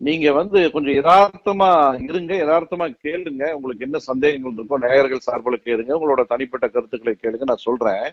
நீங்க 0.00 0.26
வந்து 0.38 0.58
கொஞ்சம் 0.74 0.96
யதார்த்தமா 0.98 1.70
இருங்க 2.08 2.32
யதார்த்தமா 2.42 2.86
கேளுங்க. 3.06 3.44
உங்களுக்கு 3.56 3.86
என்ன 3.86 3.98
சந்தேகங்கள் 4.08 4.54
இருக்கோ 4.58 4.78
நேயர்கள் 4.84 5.26
சார்பில் 5.26 5.64
கேளுங்க. 5.66 5.92
உங்களோட 5.98 6.24
தனிப்பட்ட 6.32 6.68
கருத்துக்களை 6.68 7.14
கேளுங்க. 7.16 7.50
நான் 7.52 7.66
சொல்றேன். 7.68 8.06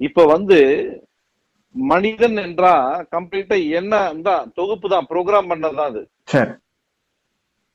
இப்ப 0.00 0.26
வந்து 0.34 0.58
மனிதன் 1.74 2.36
என்றா 2.46 2.74
கம்ப்ளீட்டா 3.14 3.56
என்ன 3.78 4.02
தான் 4.28 4.50
தொகுப்பு 4.58 4.88
தான் 4.94 5.08
ப்ரோக்ராம் 5.12 5.50
பண்ணதுதான் 5.52 5.92
அது. 5.92 6.02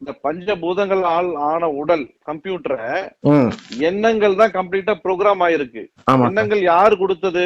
இந்த 0.02 0.12
பஞ்சபூதங்கள் 0.26 1.02
ஆள் 1.16 1.32
ஆன 1.50 1.70
உடல் 1.82 2.06
கம்ப்யூட்டரை 2.28 2.92
எண்ணங்கள் 3.90 4.38
தான் 4.42 4.54
கம்ப்ளீட்டா 4.58 4.94
ப்ரோக்ராம் 5.06 5.42
ஆயிருக்கு. 5.48 5.84
எண்ணங்கள் 6.28 6.62
யாரு 6.72 6.96
கொடுத்தது? 7.02 7.46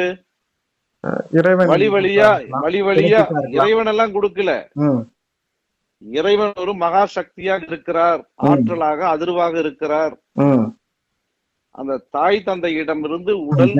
வழி 1.72 1.88
வழியா 1.94 2.28
வழி 2.64 2.80
வழியா. 2.88 3.22
இறைவன் 3.58 3.90
எல்லாம் 3.92 4.14
கொடுக்கல. 4.16 4.52
இறைவன் 6.02 6.54
ஒரு 6.62 6.72
மகா 6.84 7.02
சக்தியாக 7.16 7.68
இருக்கிறார் 7.70 8.22
ஆற்றலாக 8.50 9.00
அதிர்வாக 9.14 9.54
இருக்கிறார். 9.64 10.14
அந்த 11.80 11.92
தாய் 12.16 12.40
தந்தையிடமிருந்து 12.48 13.32
உடல் 13.50 13.74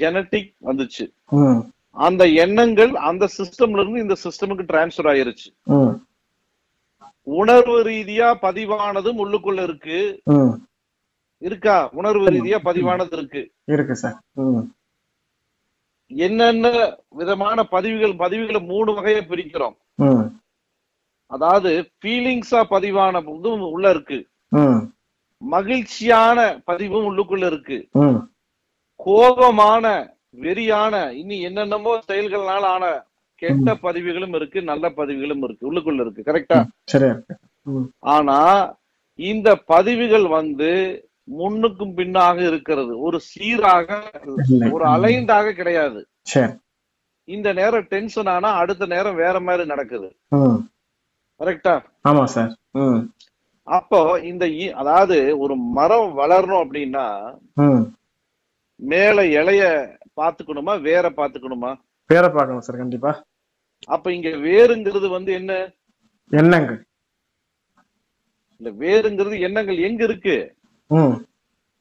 ஜெனட்டிக் 0.00 0.52
வந்துச்சு. 0.68 1.04
அந்த 2.06 2.22
எண்ணங்கள் 2.44 2.92
அந்த 3.10 3.24
சிஸ்டம்ல 3.38 3.82
இருந்து 3.82 4.04
இந்த 4.06 4.16
சிஸ்டமுக்கு 4.24 4.64
டிரான்ஸ்ஃபர் 4.72 5.10
ஆயிருச்சு. 5.12 5.48
உணர்வு 7.36 7.84
ரீதியா 7.84 8.28
பதிவானதும் 8.42 9.20
உள்ளுக்குள்ள 9.24 9.62
இருக்கு. 9.62 10.22
இருக்கா? 11.38 11.90
உணர்வு 11.92 12.30
ரீதியா 12.30 12.58
பதிவானது 12.64 13.12
இருக்கு. 13.12 13.50
இருக்கு 13.64 13.94
சார். 13.94 14.22
என்னென்ன 16.06 16.96
விதமான 17.08 17.64
பதிவுகள் 17.64 18.14
பதிவுகளை 18.14 18.60
மூணு 18.66 18.92
வகையா 18.92 19.20
பிரிக்கிறோம். 19.30 19.76
அதாவது 21.26 21.90
ஃபீலிங்ஸா 22.00 22.60
பதிவான 22.70 23.20
இதுவும் 23.38 23.60
உள்ள 23.60 23.90
இருக்கு. 23.90 24.18
மகிழ்ச்சியான 25.38 26.60
பதிவும் 26.64 27.06
உள்ளுக்குள்ள 27.08 27.46
இருக்கு. 27.46 27.88
கோபமான 28.96 30.16
வெறியான 30.30 31.12
இனி 31.12 31.40
என்னென்னமோ 31.40 31.98
செயல்கள்னால 32.08 32.64
ஆன 32.74 32.84
கெட்ட 33.42 33.74
பதிவுகளும் 33.86 34.34
இருக்கு 34.38 34.60
நல்ல 34.70 34.84
பதிவுகளும் 35.00 35.42
இருக்கு. 35.46 35.64
உள்ளுக்குள்ள 35.68 36.00
இருக்கு. 36.04 36.22
கரெக்டா 36.28 36.58
ஆனா 38.14 38.38
இந்த 39.18 39.48
பதிவுகள் 39.72 40.26
வந்து 40.38 40.70
முன்னுக்கும் 41.38 41.94
பின்னாக 41.98 42.38
இருக்கிறது. 42.46 42.92
ஒரு 43.06 43.18
சீராக. 43.20 43.88
ஒரு 44.74 44.84
அலைண்டாக 44.94 45.52
கிடையாது. 45.58 46.00
இந்த 47.28 47.48
நேரம் 47.58 47.86
டென்ஷன் 47.92 48.30
ஆனா 48.34 48.50
அடுத்த 48.62 48.86
நேரம் 48.86 49.20
வேற 49.24 49.36
மாதிரி 49.40 49.66
நடக்குது. 49.72 50.08
கரெக்டா 51.40 51.74
ஆமா 52.08 52.24
சார். 52.34 52.52
அப்போ 53.68 54.00
இந்த 54.30 54.44
அதாவது 54.82 55.16
ஒரு 55.38 55.54
மரம் 55.78 56.10
வளரணும் 56.18 56.62
அப்படின்னா 56.64 57.06
மேல 58.80 59.22
இலைய 59.38 59.62
பாத்துக்கணுமா 60.20 60.74
வேற 60.80 61.04
பாத்துக்கணுமா 61.16 61.70
பேரை 62.10 62.28
பார்க்கணும் 62.28 62.66
சார் 62.66 62.82
கண்டிப்பா. 62.82 63.10
அப்ப 63.88 64.12
இங்க 64.12 64.28
வேருங்கிறது 64.46 65.08
வந்து 65.08 65.30
என்ன? 65.32 65.52
எண்ணங்கள். 66.30 66.78
இல்ல 68.60 68.70
வேருங்கிறது 68.82 69.36
எண்ணங்கள் 69.48 69.84
எங்க 69.88 70.02
இருக்கு? 70.04 70.36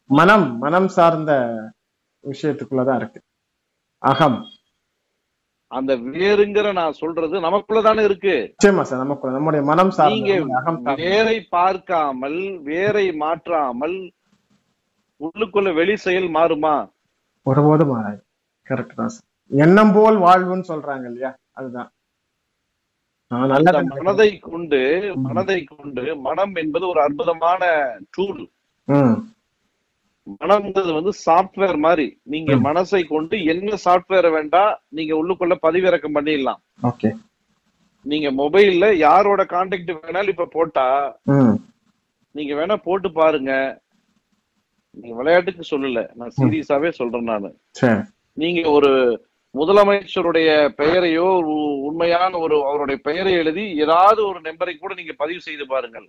மனம் 0.09 0.45
மனம் 0.57 0.89
சார்ந்த 0.97 1.31
விஷயத்துக்குள்ளதான் 2.23 2.99
இருக்கு. 3.01 3.19
அகம். 4.03 4.37
அந்த 5.71 5.93
வேருங்கிற 6.13 6.67
நான் 6.73 6.99
சொல்றது 6.99 7.37
நமக்குள்ளதானே 7.45 8.03
இருக்கு? 8.09 8.35
நிச்சயமா 8.51 8.83
சார் 8.89 9.03
நமக்கு 9.03 9.33
நம்முடைய 9.35 9.61
மனம் 9.71 9.91
சார்ந்த 9.91 10.93
வேரை 11.01 11.37
பார்க்காமல் 11.55 12.39
வேரை 12.69 13.05
மாற்றாமல் 13.23 13.97
உள்ளுக்குள்ள 15.21 15.69
வெளி 15.73 15.95
செயல் 15.97 16.29
மாறுமா? 16.37 16.75
ஒருபோதும் 17.45 17.91
மாறாது. 17.93 18.21
கரெக்ட் 18.67 18.99
தான் 19.01 19.13
சார் 19.15 19.26
எண்ணம் 19.51 19.93
போல் 19.93 20.17
வாழ்வுன்னு 20.17 20.65
சொல்றாங்க 20.67 21.05
இல்லையா 21.05 21.31
அதுதான் 21.51 21.91
மனதை 23.95 24.39
கொண்டு 24.39 24.79
மனதை 25.17 25.63
கொண்டு 25.63 26.15
மனம் 26.17 26.55
என்பது 26.55 26.87
ஒரு 26.87 27.01
அற்புதமான 27.01 27.63
டூல் 28.09 28.43
ம். 28.87 29.15
மனம்ங்கிறது 30.41 30.93
வந்து 30.93 31.11
சாஃப்ட்வேர் 31.25 31.77
மாதிரி. 31.77 32.05
நீங்க. 32.23 32.53
மனசை 32.55 33.07
கொண்டு 33.07 33.43
என்ன 33.43 33.77
சாஃப்ட்வேரை 33.85 34.31
வேண்டாம் 34.31 34.71
நீங்க 34.89 35.13
உள்ளுக்குள்ள 35.15 35.55
பதிவிறக்கம் 35.61 36.15
பண்ணிடலாம். 36.17 36.59
ஓகே. 36.83 37.09
நீங்க 38.05 38.31
மொபைல்ல 38.31 38.93
யாரோட 38.95 39.43
கான்டாக்ட் 39.43 39.91
வேணாலும் 39.97 40.27
இப்ப 40.27 40.45
போட்டா 40.45 40.85
நீங்க 42.35 42.53
வேணா 42.53 42.75
போட்டு 42.77 43.11
பாருங்க. 43.11 43.51
நீங்க 44.97 45.15
விளையாட்டுக்கு 45.15 45.63
சொல்லல. 45.71 46.01
நான் 46.15 46.35
சீரியஸாவே 46.37 46.89
சொல்றேன் 46.91 47.23
நானு. 47.23 47.51
நீங்க 48.37 48.69
ஒரு 48.69 48.91
முதலமைச்சருடைய 49.55 50.49
பெயரையோ 50.75 51.27
உண்மையான 51.81 52.37
ஒரு 52.37 52.65
அவருடைய 52.65 53.01
பெயரை 53.03 53.33
எழுதி 53.33 53.75
ஏதாவது 53.75 54.27
ஒரு 54.27 54.39
நம்பரை 54.41 54.77
கூட 54.77 54.93
நீங்க 54.93 55.13
பதிவு 55.17 55.41
செய்து 55.41 55.65
பாருங்கள். 55.67 56.07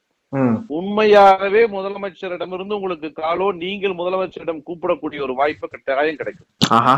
உண்மையாகவே 0.69 1.67
முதலமைச்சரிடமிருந்து 1.67 2.77
உங்களுக்கு 2.79 3.13
காலோ 3.13 3.53
நீங்கள் 3.53 3.93
முதலமைச்சரிடம் 3.93 4.65
கூப்பிடக்கூடிய 4.67 5.23
ஒரு 5.23 5.35
வாய்ப்பு 5.35 5.69
கட்டாயம் 5.69 6.17
கிடைக்கும். 6.17 6.49
ஆஹா. 6.71 6.97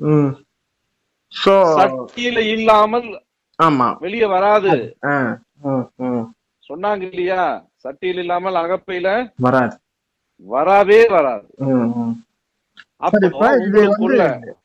ம். 0.00 0.32
சோ 1.32 1.52
சக்தியில 1.78 2.38
இல்லாமல் 2.46 3.08
ஆமா. 3.58 3.88
வெளியே 3.98 4.26
வராது. 4.26 4.70
சொன்னாங்க 6.70 7.02
இல்லையா? 7.02 7.42
சட்டியில் 7.84 8.18
இல்லாமல் 8.18 8.54
அகப்பையில 8.54 9.08
வராது. 9.38 9.76
வராவே 10.46 11.00
வராது. 11.08 11.46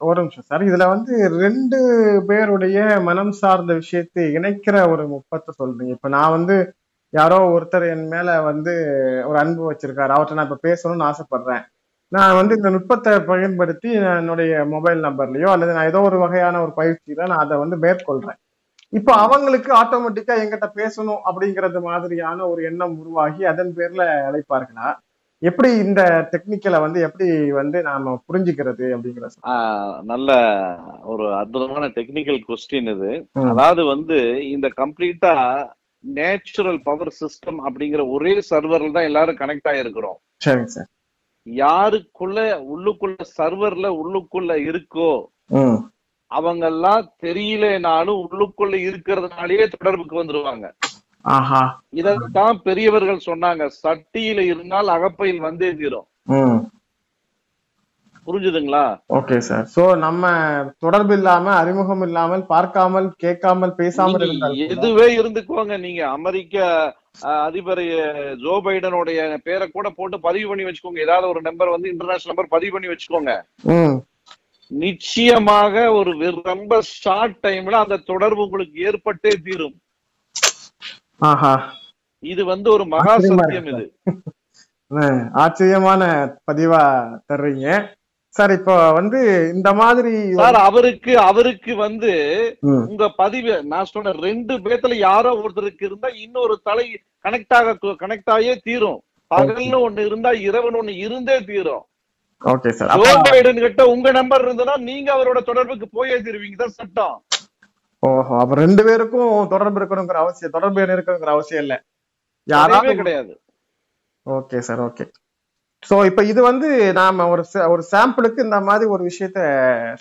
ஒரு 0.08 0.18
நிமிஷம் 0.22 0.48
சார். 0.50 0.64
இதுல 0.70 0.86
வந்து 0.94 1.14
ரெண்டு 1.44 1.78
பேருடைய 2.30 2.78
மனம் 3.08 3.32
சார்ந்த 3.42 3.74
விஷயத்தை 3.82 4.24
இணைக்கிற 4.38 4.76
ஒரு 4.94 5.04
நுட்பத்தை 5.14 5.54
சொல்றீங்க. 5.62 5.94
இப்ப 5.98 6.10
நான் 6.18 6.36
வந்து 6.38 6.56
யாரோ 7.14 7.40
ஒருத்தர் 7.56 7.86
என் 7.94 8.08
மேல 8.14 8.30
வந்து 8.50 8.74
ஒரு 9.30 9.38
அன்பு 9.44 9.64
வச்சிருக்காரு. 9.72 10.14
அவர்கிட்ட 10.16 10.38
நான் 10.40 10.50
இப்ப 10.50 10.60
பேசணும்னு 10.68 11.08
ஆசைப்படுறேன். 11.10 11.64
நான் 12.12 12.38
வந்து 12.40 12.54
இந்த 12.56 12.70
நுட்பத்தை 12.76 13.14
பயன்படுத்தி 13.32 13.90
என்னுடைய 14.18 14.52
மொபைல் 14.74 15.00
நம்பர்லயோ 15.08 15.50
அல்லது 15.54 15.76
நான் 15.78 15.90
ஏதோ 15.92 16.02
ஒரு 16.10 16.18
வகையான 16.26 16.62
ஒரு 16.66 16.74
பயிற்சியில 16.80 17.28
நான் 17.32 17.44
அதை 17.46 17.56
வந்து 17.64 17.78
மேற்கொள்றேன். 17.86 18.40
இப்போ 18.94 19.12
அவங்களுக்கு 19.24 19.72
ஆட்டோமேட்டிக்கா 19.82 20.36
எங்கிட்ட 20.44 20.68
பேசணும் 20.80 21.24
அப்படிங்கிறது 21.30 21.80
மாதிரியான 21.90 22.46
ஒரு 22.52 22.62
எண்ணம் 22.70 22.96
உருவாகி 23.02 23.42
அதன் 23.52 23.74
பேர்ல 23.80 24.04
அழைப்பார்களா? 24.30 24.88
எப்படி 25.42 25.70
இந்த 25.84 26.02
டெக்னிக்கலை 26.32 26.78
வந்து 26.84 27.00
எப்படி 27.08 27.26
வந்து 27.60 27.78
நாம 27.88 28.14
புரிஞ்சுக்கிறது 28.28 28.86
அப்படிங்கிற 28.96 29.28
நல்ல 30.04 30.30
ஒரு 31.06 31.26
அற்புதமான 31.40 31.88
டெக்னிக்கல் 31.98 32.40
கொஸ்டின் 32.48 32.90
இது. 32.94 33.12
அதாவது 33.52 33.84
வந்து 33.86 34.18
இந்த 34.54 34.68
கம்ப்ளீட்டா 34.80 35.34
நேச்சுரல் 36.04 36.80
பவர் 36.84 37.14
சிஸ்டம் 37.20 37.60
அப்படிங்கிற 37.68 38.02
ஒரே 38.10 38.34
சர்வர்ல 38.50 38.92
தான் 38.92 39.10
எல்லாரும் 39.10 39.40
கனெக்ட் 39.40 39.70
ஆயிருக்கிறோம். 39.72 40.18
சரிங்க 40.42 40.72
சார். 40.76 40.90
யாருக்குள்ள 41.48 42.40
உள்ளுக்குள்ள 42.74 43.22
சர்வர்ல 43.38 43.88
உள்ளுக்குள்ள 44.02 44.54
இருக்கோ 44.70 45.12
ம். 45.60 45.78
அவங்கெல்லாம் 46.32 47.04
தெரியலனாலும் 47.24 48.22
உள்ளுக்குள்ள 48.24 48.76
இருக்கிறதுனாலயே 48.88 49.66
தொடர்புக்கு 49.76 50.16
வந்துருவாங்க. 50.22 50.66
இதைத்தான் 52.00 52.58
பெரியவர்கள் 52.68 53.28
சொன்னாங்க 53.30 53.64
சட்டியில 53.84 54.40
இருந்தால் 54.52 54.96
அகப்பையில் 54.96 55.46
வந்தே 55.48 55.72
தீரும். 55.82 56.10
புரிஞ்சுதுங்களா? 58.28 58.86
Okay 59.18 59.38
sir. 59.48 59.66
சோ 59.74 59.84
நம்ம 60.06 60.32
தொடர்பு 60.84 61.14
இல்லாம 61.18 61.52
அறிமுகம் 61.60 62.04
இல்லாமல் 62.08 62.44
பார்க்காமல் 62.54 63.08
கேட்காமல் 63.24 63.78
பேசாமல் 63.82 64.26
இருந்தால் 64.26 64.58
எதுவே 64.76 65.08
இருந்துக்கோங்க. 65.20 65.76
நீங்க 65.86 66.02
அமெரிக்க 66.18 66.66
அதிபர் 67.46 67.84
ஜோ 68.44 68.56
பைடனுடைய 68.66 69.20
பேரை 69.48 69.68
கூட 69.68 69.88
போட்டு 70.00 70.20
பதிவு 70.28 70.50
பண்ணி 70.50 70.66
வச்சுக்கோங்க. 70.68 71.02
ஏதாவது 71.08 71.32
ஒரு 71.34 71.42
நம்பர் 71.48 71.74
வந்து 71.76 71.92
இன்டர்நேஷனல் 71.94 72.32
நம்பர் 72.34 72.54
பதிவு 72.56 72.74
பண்ணி 72.76 72.92
வச்சுக்கோங்க. 72.92 73.34
நிச்சயமாக 74.72 75.76
ஒரு 76.00 76.12
ரொம்ப 76.52 76.82
ஷார்ட் 77.02 77.38
டைம்ல 77.48 77.84
அந்த 77.86 78.04
தொடர்பு 78.12 78.42
உங்களுக்கு 78.48 78.78
ஏற்பட்டே 78.90 79.34
தீரும். 79.48 79.76
இது 82.24 82.42
வந்து 82.54 82.68
ஒரு 82.76 82.86
மகா 82.94 83.14
சத்தியம் 83.18 83.70
இது. 83.74 83.86
ஆச்சரியமான 85.44 86.02
பதிவா 86.50 86.82
தர்றீங்க. 87.30 87.68
சார் 88.36 88.52
இப்போ 88.58 88.74
வந்து 88.98 89.20
இந்த 89.56 89.70
மாதிரி 89.82 90.12
சார் 90.40 90.58
அவருக்கு 90.68 91.14
அவருக்கு 91.30 91.74
வந்து 91.86 92.12
உங்க 92.90 93.06
பதிவு 93.22 93.54
நான் 93.72 93.92
சொன்ன 93.94 94.14
ரெண்டு 94.28 94.56
பேத்துல 94.66 94.98
யாரோ 95.08 95.32
ஒருத்தருக்கு 95.42 95.88
இருந்தா 95.90 96.10
இன்னொரு 96.24 96.56
தலை 96.70 96.86
கனெக்ட் 97.26 97.56
ஆக 97.60 97.76
கனெக்ட் 98.04 98.32
ஆகியே 98.36 98.56
தீரும். 98.68 99.00
பகல்னு 99.32 99.78
ஒண்ணு 99.86 100.02
இருந்தா 100.10 100.32
இரவுன்னு 100.48 100.80
ஒண்ணு 100.82 100.96
இருந்தே 101.06 101.38
தீரும். 101.50 101.86
ஓகே 102.42 102.72
சார் 102.80 102.92
கிட்ட 103.66 103.84
உங்க 103.94 104.12
நம்பர் 104.20 104.46
இருந்ததுன்னா 104.46 104.76
நீங்க 104.90 105.10
அவரோட 105.16 105.40
தொடர்புக்கு 105.50 105.88
போயே 105.98 106.18
தீருவீங்க 106.26 106.58
தான் 106.64 106.78
சட்டம். 106.80 107.16
ஓஹோ 108.04 108.34
அப்ப 108.42 108.56
ரெண்டு 108.64 108.82
பேருக்கும் 108.88 109.32
தொடர்பு 109.54 109.80
இருக்கணுங்கிற 109.80 110.18
அவசியம் 110.24 110.56
தொடர்பு 110.56 110.82
இருக்கணுங்கிற 110.96 111.32
அவசியம் 111.36 111.64
இல்ல. 111.66 111.76
யாராவது 112.48 112.94
கிடையாது. 113.02 113.34
Okay 114.26 114.58
sir 114.68 114.82
okay. 114.88 115.06
சோ 115.88 115.96
இப்போ 116.10 116.22
இது 116.32 116.42
வந்து 116.50 116.70
நாம 117.00 117.26
ஒரு 117.34 117.44
ஒரு 117.74 117.84
சாம்பிளுக்கு 117.94 118.40
இந்த 118.48 118.58
மாதிரி 118.70 118.86
ஒரு 118.96 119.04
விஷயத்த 119.10 119.40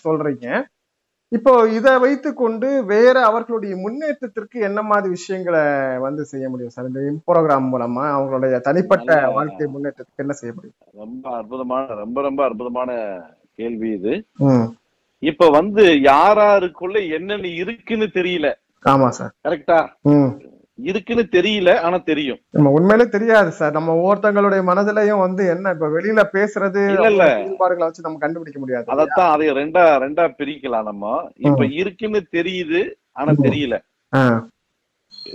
சொல்றீங்க. 0.05 0.47
இப்போ 1.33 1.53
இதை 1.77 1.93
வைத்துக்கொண்டு 2.05 2.69
வேற 2.93 3.17
அவர்களுடைய 3.29 3.75
முன்னேற்றத்திற்கு 3.85 4.59
என்ன 4.69 4.81
மாதிரி 4.91 5.09
விஷயங்களை 5.17 5.63
வந்து 6.05 6.23
செய்ய 6.33 6.47
முடியும் 6.53 6.75
சார்? 6.75 6.89
இந்த 6.91 7.01
ப்ரோக்ராம் 7.31 7.67
மூலமா 7.73 8.05
அவங்களுடைய 8.17 8.59
தனிப்பட்ட 8.69 9.11
வாழ்க்கை 9.37 9.67
முன்னேற்றத்துக்கு 9.75 10.25
என்ன 10.25 10.37
செய்ய 10.41 10.53
முடியும்? 10.57 10.77
ரொம்ப 11.03 11.25
அற்புதமான 11.41 11.95
ரொம்ப 12.05 12.23
ரொம்ப 12.29 12.43
அற்புதமான 12.49 12.91
கேள்வி 13.61 13.91
இது. 13.99 14.15
இப்ப 15.23 15.51
வந்து 15.51 15.85
யாராருக்குள்ள 15.85 16.97
என்னென்ன 17.13 17.49
இருக்குன்னு 17.49 18.09
தெரியல. 18.15 18.49
ஆமா 18.85 19.09
சார். 19.09 19.33
கரெக்டா? 19.49 19.79
இருக்குன்னு 20.79 21.23
தெரியல 21.33 21.79
ஆனா 21.79 21.97
தெரியும். 21.97 22.39
நம்ம 22.51 22.71
உண்மையிலே 22.71 23.09
தெரியாது 23.09 23.51
சார். 23.51 23.73
நம்ம 23.73 23.95
ஒவ்வொருத்தங்களுடைய 23.95 24.63
மனதிலையும் 24.63 25.19
வந்து 25.19 25.47
என்ன 25.47 25.71
இப்ப 25.71 25.89
வெளியில 25.89 26.23
பேசுறது 26.33 26.81
இல்ல. 26.89 27.25
செயல்பாடுகளை 27.35 27.87
வச்சு 27.87 28.03
நம்ம 28.03 28.19
கண்டுபிடிக்க 28.19 28.61
முடியாது. 28.61 28.93
அதத்தான் 28.93 29.31
அதை 29.31 29.51
ரெண்டா 29.51 29.85
ரெண்டா 30.05 30.27
பிரிக்கலாம் 30.39 30.83
நம்ம. 30.83 31.33
இப்ப 31.37 31.67
இருக்குன்னு 31.67 32.23
தெரியுது 32.33 32.83
ஆனா 33.13 33.33
தெரியல. 33.33 33.77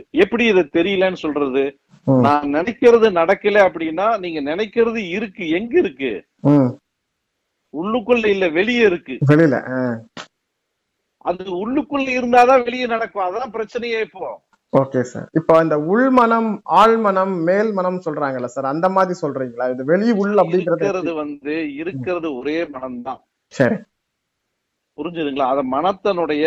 எப்படி 0.09 0.45
இது 0.45 0.69
தெரியலன்னு 0.73 1.13
சொல்றது? 1.13 1.63
நான் 2.07 2.53
நினைக்கிறது 2.53 3.07
நடக்கல 3.17 3.57
அப்படின்னா 3.65 4.19
நீங்க 4.19 4.55
நினைக்கிறது 4.55 5.09
இருக்கு. 5.09 5.50
எங்க 5.50 5.79
இருக்கு. 5.79 6.11
உள்ளுக்குள்ள 7.73 8.25
இல்ல 8.35 8.45
வெளியே 8.59 8.85
இருக்கு. 8.91 9.15
வெளியில 9.31 9.57
அது 11.29 11.43
உள்ளுக்குள்ள 11.63 12.07
இருந்தாதான் 12.19 12.63
வெளியே 12.67 12.85
நடக்கும். 12.93 13.25
அதான் 13.27 13.53
பிரச்சனையே 13.55 13.99
இப்போ. 14.07 14.29
Okay 14.73 15.01
sir. 15.11 15.27
இப்போ 15.39 15.53
இந்த 15.63 15.77
உள்மனம் 15.93 16.51
ஆழ்மனம் 16.81 17.33
மேல் 17.47 17.71
மனம் 17.79 18.03
சொல்றாங்கல்ல 18.05 18.49
சார் 18.53 18.71
அந்த 18.73 18.87
மாதிரி 18.95 19.15
சொல்றீங்களா? 19.23 19.65
இது 19.73 19.83
வெளி 19.91 20.09
உள் 20.21 20.41
அப்படிங்கறது 20.43 21.13
வந்து 21.23 21.55
இருக்கிறது 21.81 22.27
ஒரே 22.39 22.57
மனம்தான். 22.75 23.19
சரி. 23.53 23.77
புரிஞ்சுதுங்களா? 24.97 25.49
அத 25.53 25.61
மனத்தனுடைய 25.75 26.45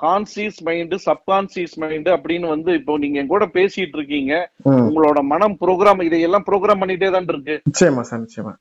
கான்சியஸ் 0.00 0.60
மைண்ட் 0.66 0.94
சப்கான்சியஸ் 1.08 1.76
மைண்ட் 1.82 2.08
அப்படின்னு 2.14 2.46
வந்து 2.52 2.70
இப்போ 2.78 2.92
நீங்க 3.02 3.18
என் 3.20 3.32
கூட 3.34 3.44
பேசிட்டு 3.58 3.96
இருக்கீங்க. 3.98 4.32
உங்களோட 4.86 5.18
மனம் 5.32 5.56
ப்ரோக்ராம் 5.60 6.02
இதையெல்லாம் 6.08 6.46
ப்ரோக்ராம் 6.48 6.82
பண்ணிட்டே 6.82 7.10
தான் 7.16 7.28
இருக்கு. 7.32 7.56
நிச்சயமா 7.70 8.04
சார் 8.10 8.22
நிச்சயமா. 8.24 8.54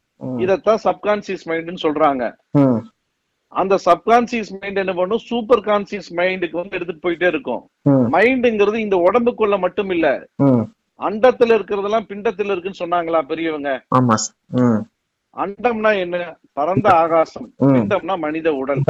இதத்தான் 0.43 0.81
சப்கான்சியஸ் 0.87 1.45
மைண்ட்னு 1.49 1.83
சொல்றாங்க. 1.85 2.23
அந்த 3.61 3.75
சப்கான்சியஸ் 3.85 4.51
மைண்ட் 4.59 4.81
என்ன 4.81 4.93
பண்ணும்? 4.97 5.23
சூப்பர் 5.29 5.63
கான்சியஸ் 5.69 6.09
மைண்டுக்கு 6.19 6.57
வந்து 6.61 6.77
எடுத்துட்டு 6.77 7.05
போயிட்டே 7.05 7.27
இருக்கும். 7.33 7.63
மைண்டுங்கிறது 8.15 8.77
இந்த 8.85 8.97
உடம்புக்குள்ள 9.07 9.57
மட்டும் 9.65 9.91
இல்ல. 9.95 10.07
அண்டத்துல 10.99 11.55
இருக்கிறதெல்லாம் 11.57 12.07
பிண்டத்துல 12.11 12.53
இருக்குன்னு 12.53 12.81
சொன்னாங்களா 12.83 13.21
பெரியவங்க? 13.31 13.71
அண்டம்னா 15.43 15.91
என்ன? 16.03 16.17
பரந்த 16.57 16.87
ஆகாசம். 17.03 17.49
பிண்டம்னா 17.73 18.17
மனித 18.25 18.53
உடல். 18.61 18.83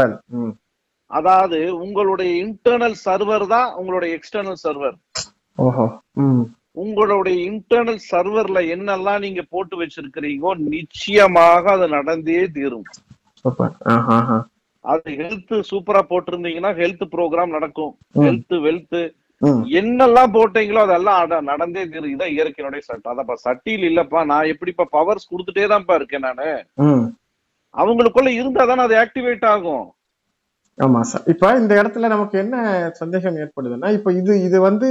அதாவது 1.11 1.57
உங்களுடைய 1.83 2.31
இன்டர்னல் 2.43 2.95
சர்வர் 3.05 3.45
தான் 3.47 3.69
உங்களுடைய 3.79 4.09
எக்ஸ்டர்னல் 4.17 4.61
சர்வர் 4.65 4.97
உங்களுடைய 6.78 7.38
இன்டர்னல் 7.50 8.01
சர்வர்ல 8.12 8.60
என்னெல்லாம் 8.75 9.24
நீங்க 9.25 9.42
போட்டு 9.54 9.75
வச்சிருக்கிறீங்கோ 9.82 10.51
நிச்சயமாக 10.75 11.63
அது 11.75 11.88
நடந்தே 11.98 12.44
தீரும். 12.58 12.86
அது 14.86 15.10
ஹெல்த் 15.22 15.56
சூப்பரா 15.70 16.01
போட்டிருந்தீங்கன்னா 16.12 16.72
ஹெல்த் 16.80 17.04
ப்ரோக்ராம் 17.16 17.56
நடக்கும். 17.56 17.94
ஹெல்த் 18.25 18.56
வெல்த் 18.68 19.00
என்னெல்லாம் 19.80 20.34
போட்டீங்களோ 20.36 20.82
அதெல்லாம் 20.88 21.50
நடந்தே 21.51 21.84
தீரும். 21.92 22.13
இதான் 22.16 22.34
இயற்கையினுடைய 22.36 22.82
சட்டம் 22.88 23.13
அதப்பா 23.13 23.36
சட்டியில் 23.46 23.88
இல்லப்பா 23.90 24.22
நான் 24.32 24.51
எப்படிப்பா 24.54 24.86
பவர்ஸ் 24.98 25.32
கொடுத்துட்டே 25.32 25.68
தான்ப்பா 25.74 25.96
இருக்கேன் 26.00 26.28
நானு. 26.28 26.50
அவங்களுக்குள்ள 27.75 28.30
இருந்தா 28.40 28.63
தானே 28.72 28.84
அது 28.88 28.96
ஆக்டிவேட் 29.04 29.46
ஆகும். 29.54 29.86
ஆமா 30.78 31.00
சார் 31.12 31.25
இப்ப 31.32 31.54
இந்த 31.62 31.74
இடத்துல 31.82 32.08
நமக்கு 32.13 32.36
என்ன 32.44 32.56
சந்தேகம் 33.00 33.40
ஏற்படுதுன்னா 33.44 33.90
இப்ப 33.98 34.12
இது 34.20 34.34
இது 34.48 34.58
வந்து 34.70 34.88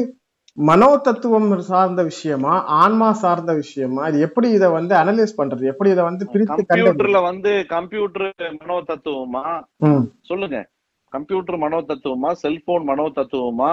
மனோ 0.57 0.89
தத்துவம் 1.07 1.49
சார்ந்த 1.69 2.01
விஷயமா 2.09 2.55
ஆன்மா 2.83 3.09
சார்ந்த 3.23 3.53
விஷயமா? 3.61 4.03
இது 4.09 4.19
எப்படி 4.27 4.49
இதை 4.57 4.69
வந்து 4.79 4.95
அனலைஸ் 5.03 5.39
பண்றது? 5.41 5.65
எப்படி 5.73 5.91
இதை 5.95 6.05
வந்து 6.09 6.25
பிரித்து 6.33 6.63
கம்ப்யூட்டர்ல 6.71 7.21
வந்து 7.31 7.53
கம்ப்யூட்டர் 7.75 8.29
மனோ 8.61 8.79
தத்துவமா 8.91 9.45
சொல்லுங்க. 10.31 10.59
கம்ப்யூட்டர் 11.13 11.59
மனோ 11.65 11.79
தத்துவமா 11.91 12.33
செல்போன் 12.43 12.85
மனோ 12.91 13.07
தத்துவமா 13.19 13.71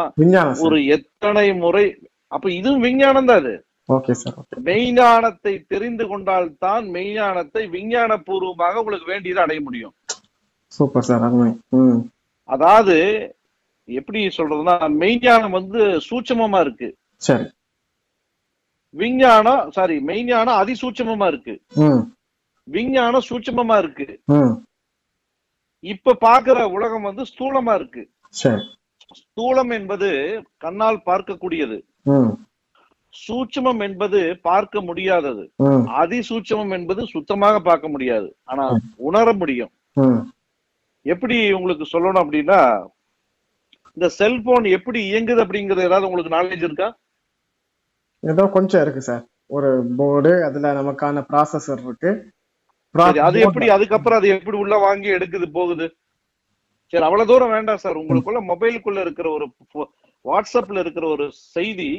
ஒரு 0.66 0.80
எத்தனை 0.98 1.48
முறை? 1.64 1.86
அப்ப 2.36 2.52
இதுவும் 2.60 2.86
விஞ்ஞானம் 2.88 3.30
தான் 3.32 3.42
அது. 3.42 3.56
மெய்ஞானத்தை 4.70 5.54
தெரிந்து 5.74 6.06
கொண்டால் 6.08 6.50
தான் 6.66 6.86
மெய்ஞானத்தை 6.96 7.64
விஞ்ஞான 7.76 8.18
பூர்வமாக 8.28 8.82
உங்களுக்கு 8.82 9.12
வேண்டியதை 9.14 9.42
அடைய 9.44 9.62
முடியும். 9.68 9.94
சூப்பர் 10.72 11.08
சார் 11.10 11.26
அதாவது 12.50 12.98
எப்படி 13.90 14.28
சொல்றதுன்னா 14.28 14.90
மெய்ஞானம் 15.00 15.50
வந்து 15.50 16.02
சூட்சமமா 16.10 16.60
இருக்கு. 16.60 16.96
சரி. 17.18 17.50
விஞ்ஞானம் 18.90 19.72
சாரி 19.72 19.98
மெய்ஞானம் 19.98 20.58
அதிசூட்சமமா 20.62 21.28
இருக்கு. 21.28 21.62
விஞ்ஞானம் 22.64 23.22
சூட்சமமா 23.30 23.78
இருக்கு. 23.78 24.22
இப்ப 25.80 26.18
பாக்குற 26.22 26.72
உலகம் 26.72 27.02
வந்து 27.02 27.26
ஸ்தூலமா 27.38 27.76
இருக்கு. 27.76 28.10
ஸ்தூலம் 29.20 29.72
என்பது 29.72 30.10
கண்ணால் 30.58 31.02
பார்க்கக்கூடியது. 31.06 31.86
சூட்சமம் 33.28 33.80
என்பது 33.80 34.40
பார்க்க 34.42 34.82
முடியாதது. 34.82 35.52
அதிசூட்சமம் 36.02 36.72
என்பது 36.72 37.06
சுத்தமாக 37.06 37.60
பார்க்க 37.60 37.88
முடியாது. 37.88 38.38
ஆனா 38.44 38.78
உணர 38.96 39.34
முடியும். 39.34 39.72
எப்படி 41.02 41.52
உங்களுக்கு 41.52 41.86
சொல்லணும் 41.92 42.16
அப்படின்னா 42.16 42.88
இந்த 43.98 44.08
செல்போன் 44.18 44.66
எப்படி 44.78 45.00
இயங்குது 45.12 45.44
அப்படிங்கறது 45.44 45.88
ஏதாவது 45.90 46.08
உங்களுக்கு 46.08 46.34
நாலேஜ் 46.36 46.66
இருக்கா? 46.68 46.88
ஏதோ 48.24 48.44
கொஞ்சம் 48.56 48.82
இருக்கு 48.82 49.02
சார். 49.02 49.24
ஒரு 49.56 49.70
போர்டு 49.98 50.32
அதுல 50.46 50.74
நமக்கான 50.80 51.24
ப்ராசஸர் 51.30 51.82
இருக்கு. 51.86 52.12
அது 53.28 53.40
எப்படி 53.40 53.68
அதுக்கப்புறம் 53.70 54.20
அது 54.20 54.28
எப்படி 54.28 54.58
உள்ள 54.58 54.76
வாங்கி 54.78 55.10
எடுக்குது 55.10 55.48
போகுது? 55.52 55.88
சரி 56.94 57.04
அவ்வளவு 57.04 57.30
தூரம் 57.32 57.54
வேண்டாம் 57.56 57.82
சார். 57.84 58.00
உங்களுக்குள்ள 58.02 58.40
மொபைலுக்குள்ள 58.52 59.00
இருக்கிற 59.06 59.28
ஒரு 59.30 59.46
வாட்ஸ்அப்ல 60.26 60.82
இருக்கிற 60.84 61.06
ஒரு 61.08 61.26
செய்தி 61.56 61.90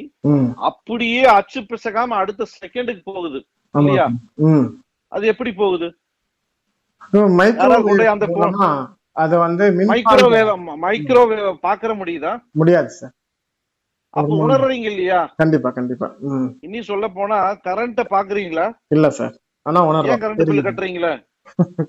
அப்படியே 0.69 1.21
அச்சு 1.37 1.59
பிசகாம 1.71 2.17
அடுத்த 2.21 2.47
செகண்டுக்கு 2.55 3.03
போகுது. 3.03 3.39
இல்லையா? 3.75 4.07
அது 5.11 5.25
எப்படி 5.27 5.53
போகுது? 5.53 5.89
அந்த 8.15 8.25
அது 9.19 9.35
வந்து 9.37 9.63
மைக்ரோவேவ் 9.89 10.51
மைக்ரோவேவ் 10.83 11.47
பாக்குற 11.63 11.91
முடியுதா? 11.99 12.33
முடியாது 12.53 12.91
சார் 12.91 13.15
அப்ப. 14.13 14.29
உணர்றீங்க 14.43 14.87
இல்லையா? 14.91 15.19
கண்டிப்பா 15.35 15.69
கண்டிப்பா. 15.71 16.07
ம். 16.29 16.47
இனி 16.61 16.79
சொல்ல 16.83 17.07
போனா 17.09 17.37
கரண்ட 17.65 18.03
பாக்குறீங்களா? 18.13 18.65
இல்ல 18.89 19.09
சார் 19.11 19.33
ஆனா 19.65 19.79
உணர்றோம். 19.89 20.21
Current 20.23 20.47
bill. 20.49 20.65
கட்டுறீங்களா? 20.67 21.11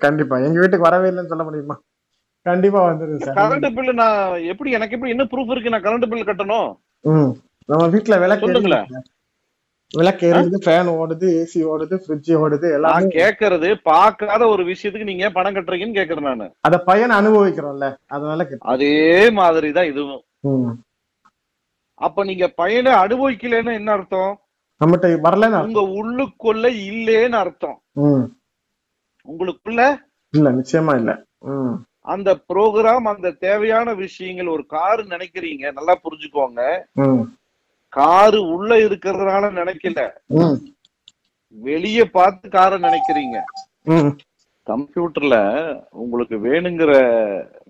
கண்டிப்பா. 0.03 0.35
எங்க 0.39 0.57
வீட்டுக்கு 0.59 0.87
வரவே 0.87 1.09
இல்லைன்னு 1.11 1.31
சொல்ல 1.33 1.43
முடியுமா? 1.43 1.77
கண்டிப்பா 2.45 2.79
வந்துருது 2.85 3.19
சார் 3.21 3.37
கரண்ட் 3.39 3.67
பில் 3.75 3.93
நான் 3.93 4.19
எப்படி 4.45 4.69
எனக்கு 4.71 4.95
எப்படி 4.95 5.11
என்ன 5.11 5.25
ப்ரூஃப் 5.31 5.51
இருக்கு 5.51 5.73
நான் 5.73 5.83
கரண்ட் 5.83 6.09
பில் 6.11 6.29
கட்டணும்? 6.29 6.69
நம்ம 7.69 7.83
வீட்ல 7.87 8.15
விளக்கு 8.17 8.45
சொல்லுங்களேன். 8.45 8.87
விளக்கு 9.93 10.25
எரியுது 10.27 10.57
ஃபேன் 10.65 10.89
ஓடுது 10.97 11.27
ஏசி 11.39 11.59
ஓடுது 11.71 11.95
ஃப்ரிட்ஜ் 12.03 12.29
ஓடுது 12.43 12.67
எல்லாமே 12.73 13.07
கேக்குறது 13.15 13.75
பார்க்காத 13.83 14.47
ஒரு 14.47 14.63
விஷயத்துக்கு 14.63 15.03
நீங்க 15.03 15.29
பணம் 15.29 15.55
கட்டுறீங்கன்னு 15.55 15.97
கேக்குறேன் 15.99 16.21
நானு. 16.21 16.47
அத 16.59 16.77
பையன் 16.79 17.11
அனுபவிக்கிறோம்ல 17.11 17.87
அதனால. 18.07 18.47
அதே 18.73 18.95
மாதிரிதான் 19.29 19.85
இதுவும். 19.85 20.23
அப்ப 22.01 22.23
நீங்க 22.23 22.47
பையனை 22.47 22.91
அனுபவிக்கலைன்னு 22.93 23.73
என்ன 23.73 23.91
அர்த்தம்? 23.91 24.31
நம்மகிட்ட 24.81 25.07
வரலன்னு. 25.23 25.65
உங்க 25.65 25.81
உள்ளுக்குள்ள 25.99 26.67
இல்லேன்னு 26.89 27.35
அர்த்தம். 27.35 27.77
உங்களுக்குள்ள? 29.27 29.81
இல்ல 30.33 30.51
நிச்சயமா 30.51 30.95
இல்ல. 30.95 31.11
அந்த 32.05 32.29
ப்ரோக்ராம் 32.49 33.07
அந்த 33.13 33.31
தேவையான 33.39 33.93
விஷயங்கள் 33.93 34.47
ஒரு 34.47 34.65
கார் 34.65 35.01
நினைக்கிறீங்க 35.05 35.71
நல்லா 35.73 35.99
புரிஞ்சுக்கோங்க. 36.03 36.61
காரு 37.93 38.39
உள்ள 38.53 38.71
இருக்கிறதுனால 38.85 39.45
நினைக்கல. 39.51 39.99
வெளிய 41.57 41.99
பார்த்து 42.09 42.45
காரை 42.49 42.77
நினைக்கிறீங்க. 42.79 43.37
கம்ப்யூட்டர்ல 44.67 45.35
உங்களுக்கு 46.01 46.35
வேணுங்கிற 46.43 46.91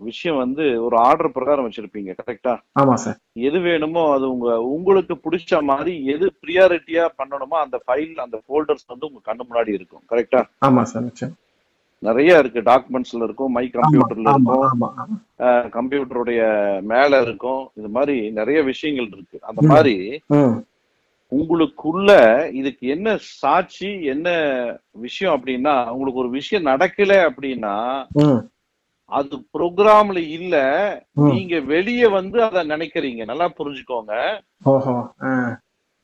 விஷயம் 0.02 0.38
வந்து 0.38 0.64
ஒரு 0.86 0.96
ஆர்டர் 1.00 1.34
பிரகாரம் 1.36 1.68
வச்சிருப்பீங்க 1.68 2.12
கரெக்டா? 2.20 2.54
ஆமா 2.76 2.96
சார். 2.96 3.18
எது 3.48 3.60
வேணுமோ 3.60 4.04
அது 4.14 4.26
உங்க 4.32 4.50
உங்களுக்கு 4.70 5.16
பிடிச்ச 5.26 5.62
மாதிரி 5.64 5.94
எது 6.14 6.28
ப்ரியாரிட்டியா 6.42 7.06
பண்ணணுமோ 7.20 7.58
அந்த 7.62 7.80
ஃபைல் 7.86 8.16
அந்த 8.18 8.40
ஃபோல்டர்ஸ் 8.44 8.90
வந்து 8.90 9.08
உங்க 9.10 9.22
கண்ணு 9.30 9.46
முன்னாடி 9.50 9.74
இருக்கும் 9.74 10.04
கரெக்டா? 10.12 10.42
ஆமா 10.60 10.84
சார் 10.84 11.08
நிறைய 12.02 12.38
இருக்கு. 12.38 12.62
டாக்குமெண்ட்ஸ்ல 12.62 13.24
இருக்கும். 13.28 13.52
மை 13.52 13.66
கம்ப்யூட்டர்ல 13.74 14.30
இருக்கும். 14.30 14.64
கம்ப்யூட்டருடைய 15.76 16.42
மேல 16.92 17.22
இருக்கும். 17.22 17.70
இது 17.74 17.90
மாதிரி 17.98 18.32
நிறைய 18.32 18.62
விஷயங்கள் 18.64 19.10
இருக்கு. 19.12 19.38
அந்த. 19.42 19.62
மாதிரி 19.72 19.96
உங்களுக்குள்ள 21.32 22.10
இதுக்கு 22.54 22.86
என்ன 22.88 23.10
சாட்சி 23.42 23.90
என்ன 24.06 24.28
விஷயம் 25.06 25.36
அப்படின்னா 25.36 25.76
உங்களுக்கு 25.90 26.24
ஒரு 26.24 26.30
விஷயம் 26.30 26.66
நடக்கல 26.66 27.14
அப்படின்னா 27.30 27.76
அது 29.12 29.36
ப்ரோக்ராம்ல 29.54 30.20
இல்ல. 30.40 30.56
நீங்க 31.30 31.60
வெளிய 31.74 32.10
வந்து 32.10 32.44
அத 32.44 32.64
நினைக்கிறீங்க. 32.66 33.26
நல்லா 33.26 33.48
புரிஞ்சுக்கோங்க. 33.60 34.14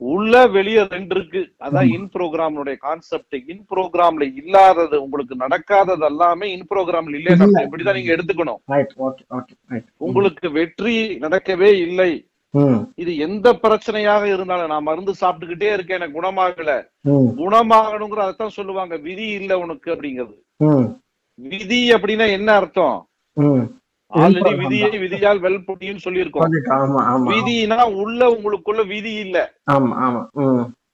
உள்ள 0.02 0.34
வெளிய 0.56 0.80
ரெண்டு 0.90 1.14
இருக்கு 1.16 1.42
அதான் 1.66 1.88
இன் 1.94 2.10
ப்ரோக்ராம்னுடைய 2.16 2.76
கான்செப்ட் 2.86 3.36
இன் 3.54 3.64
ப்ரோக்ராம்ல 3.72 4.26
இல்லாதது 4.42 4.96
உங்களுக்கு 5.06 5.36
நடக்காதது 5.44 6.06
எல்லாமே 6.10 6.48
இன் 6.56 6.68
ப்ரோக்ராம்ல 6.72 7.18
இல்ல. 7.20 7.30
இல்லைன்னு 7.32 7.66
இப்படிதான் 7.68 7.98
நீங்க 8.00 8.14
எடுத்துக்கணும். 8.16 8.60
உங்களுக்கு 10.08 10.50
வெற்றி 10.60 10.96
நடக்கவே 11.26 11.72
இல்லை. 11.88 12.12
இது 13.04 13.12
எந்த 13.28 13.48
பிரச்சனையாக 13.64 14.24
இருந்தாலும் 14.34 14.72
நான் 14.74 14.88
மருந்து 14.90 15.14
சாப்பிட்டுக்கிட்டே 15.22 15.72
இருக்கேன் 15.74 15.98
எனக்கு 16.00 16.20
குணமாகல. 16.20 16.72
குணமாகணுங்கிற 17.42 18.22
அதான் 18.30 18.56
சொல்லுவாங்க. 18.60 18.96
விதி 19.08 19.28
இல்ல 19.40 19.60
உனக்கு 19.66 19.90
அப்படிங்கிறது. 19.96 20.36
விதி 21.40 21.82
அப்படின்னா 21.96 22.28
என்ன 22.38 22.50
அர்த்தம்? 22.62 22.98
ஆல்ரெடி 24.14 24.52
விதியை 24.62 24.90
விதியால் 25.04 25.40
வெல்பொடின்னு 25.46 26.04
சொல்லியிருக்கோம். 26.06 26.52
விதினா 27.32 27.80
உள்ள 28.04 28.22
உங்களுக்குள்ள 28.36 28.84
விதி 28.94 29.14
இல்ல. 29.26 29.38
ஆமா 29.76 29.94
ஆமா 30.06 30.22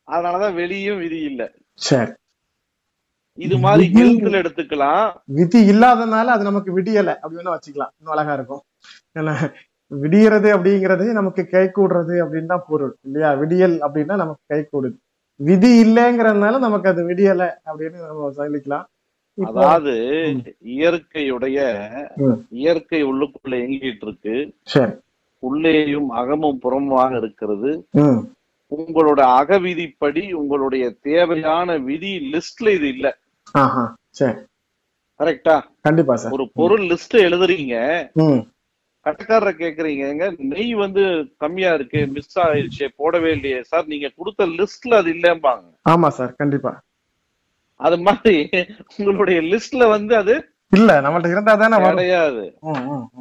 அதனாலதான் 0.07 0.55
வெளியும் 0.61 1.01
விதி 1.03 1.19
இல்ல. 1.29 1.41
சரி. 1.79 2.11
இது 3.37 3.55
மாதிரி 3.57 3.83
ஹெல்த்ல 3.93 4.39
எடுத்துக்கலாம். 4.41 5.05
விதி 5.37 5.59
இல்லாதனால 5.71 6.33
அது 6.35 6.43
நமக்கு 6.43 6.71
விடியல. 6.77 7.11
அப்படி 7.21 7.39
வேணா 7.39 7.55
வச்சுக்கலாம். 7.55 7.93
இன்னும் 7.97 8.15
அழகா 8.15 8.33
இருக்கும். 8.33 8.63
விடியறது 9.91 10.49
அப்படிங்கிறது 10.55 11.05
நமக்கு 11.17 11.41
கை 11.47 11.63
கூடுறது 11.75 12.15
அப்படின்னு 12.23 12.51
தான் 12.53 12.67
பொருள் 12.69 12.93
இல்லையா? 13.07 13.29
விடியல் 13.41 13.75
அப்படின்னா 13.85 14.15
நமக்கு 14.21 14.43
கை 14.53 14.61
கூடுது. 14.65 14.95
விதி 15.39 15.71
இல்லைங்கிறதுனால 15.85 16.59
நமக்கு 16.59 16.87
அது 16.91 17.01
விடியல 17.09 17.43
அப்படின்னு 17.69 17.97
நம்ம 18.07 18.29
சொல்லிக்கலாம். 18.39 18.85
அதாவது. 19.41 19.93
இயற்கையுடைய. 20.65 21.57
இயற்கை 22.49 23.03
உள்ளுக்குள்ள 23.03 23.49
எங்கிட்டு 23.49 23.97
இருக்கு. 24.01 24.53
உள்ளேயும் 25.39 26.09
அகமும் 26.09 26.59
புறமுமாக 26.63 27.17
இருக்கிறது. 27.17 27.87
உங்களோட 28.77 29.19
அகவிதிப்படி 29.41 30.31
உங்களுடைய 30.31 30.89
தேவையான 31.01 31.77
விதி 31.77 32.29
லிஸ்ட்ல 32.31 32.69
இது 32.69 32.87
இல்ல. 32.87 33.17
கரெக்டா? 35.19 35.61
கண்டிப்பா 35.81 36.15
சார். 36.15 36.31
ஒரு 36.31 36.49
பொருள் 36.53 36.81
லிஸ்ட் 36.81 37.13
எழுதுறீங்க. 37.13 37.75
கடைக்காரரை 39.05 39.51
கேக்குறீங்க. 39.57 40.33
நெய் 40.37 40.73
வந்து 40.73 41.33
கம்மியா 41.37 41.73
இருக்கு 41.73 42.07
மிஸ் 42.07 42.39
ஆயிடுச்சு 42.39 42.87
போடவே 42.97 43.31
இல்லையே. 43.31 43.63
சார் 43.63 43.85
நீங்க 43.85 44.11
கொடுத்த 44.15 44.45
லிஸ்ட்ல 44.45 44.93
அது 44.93 45.13
இல்லம்பாங்க. 45.13 45.63
ஆமா 45.89 46.07
சார் 46.07 46.33
கண்டிப்பா. 46.33 46.81
அது 47.83 47.97
மாதிரி 47.99 48.49
உங்களுடைய 48.97 49.41
லிஸ்ட்ல 49.41 49.87
வந்து 49.89 50.15
அது 50.15 50.35
இல்ல 50.71 51.01
நம்மள்ட்ட 51.01 51.31
இருந்தா 51.31 51.55
தானே 51.55 51.77
கிடையாது. 51.89 52.43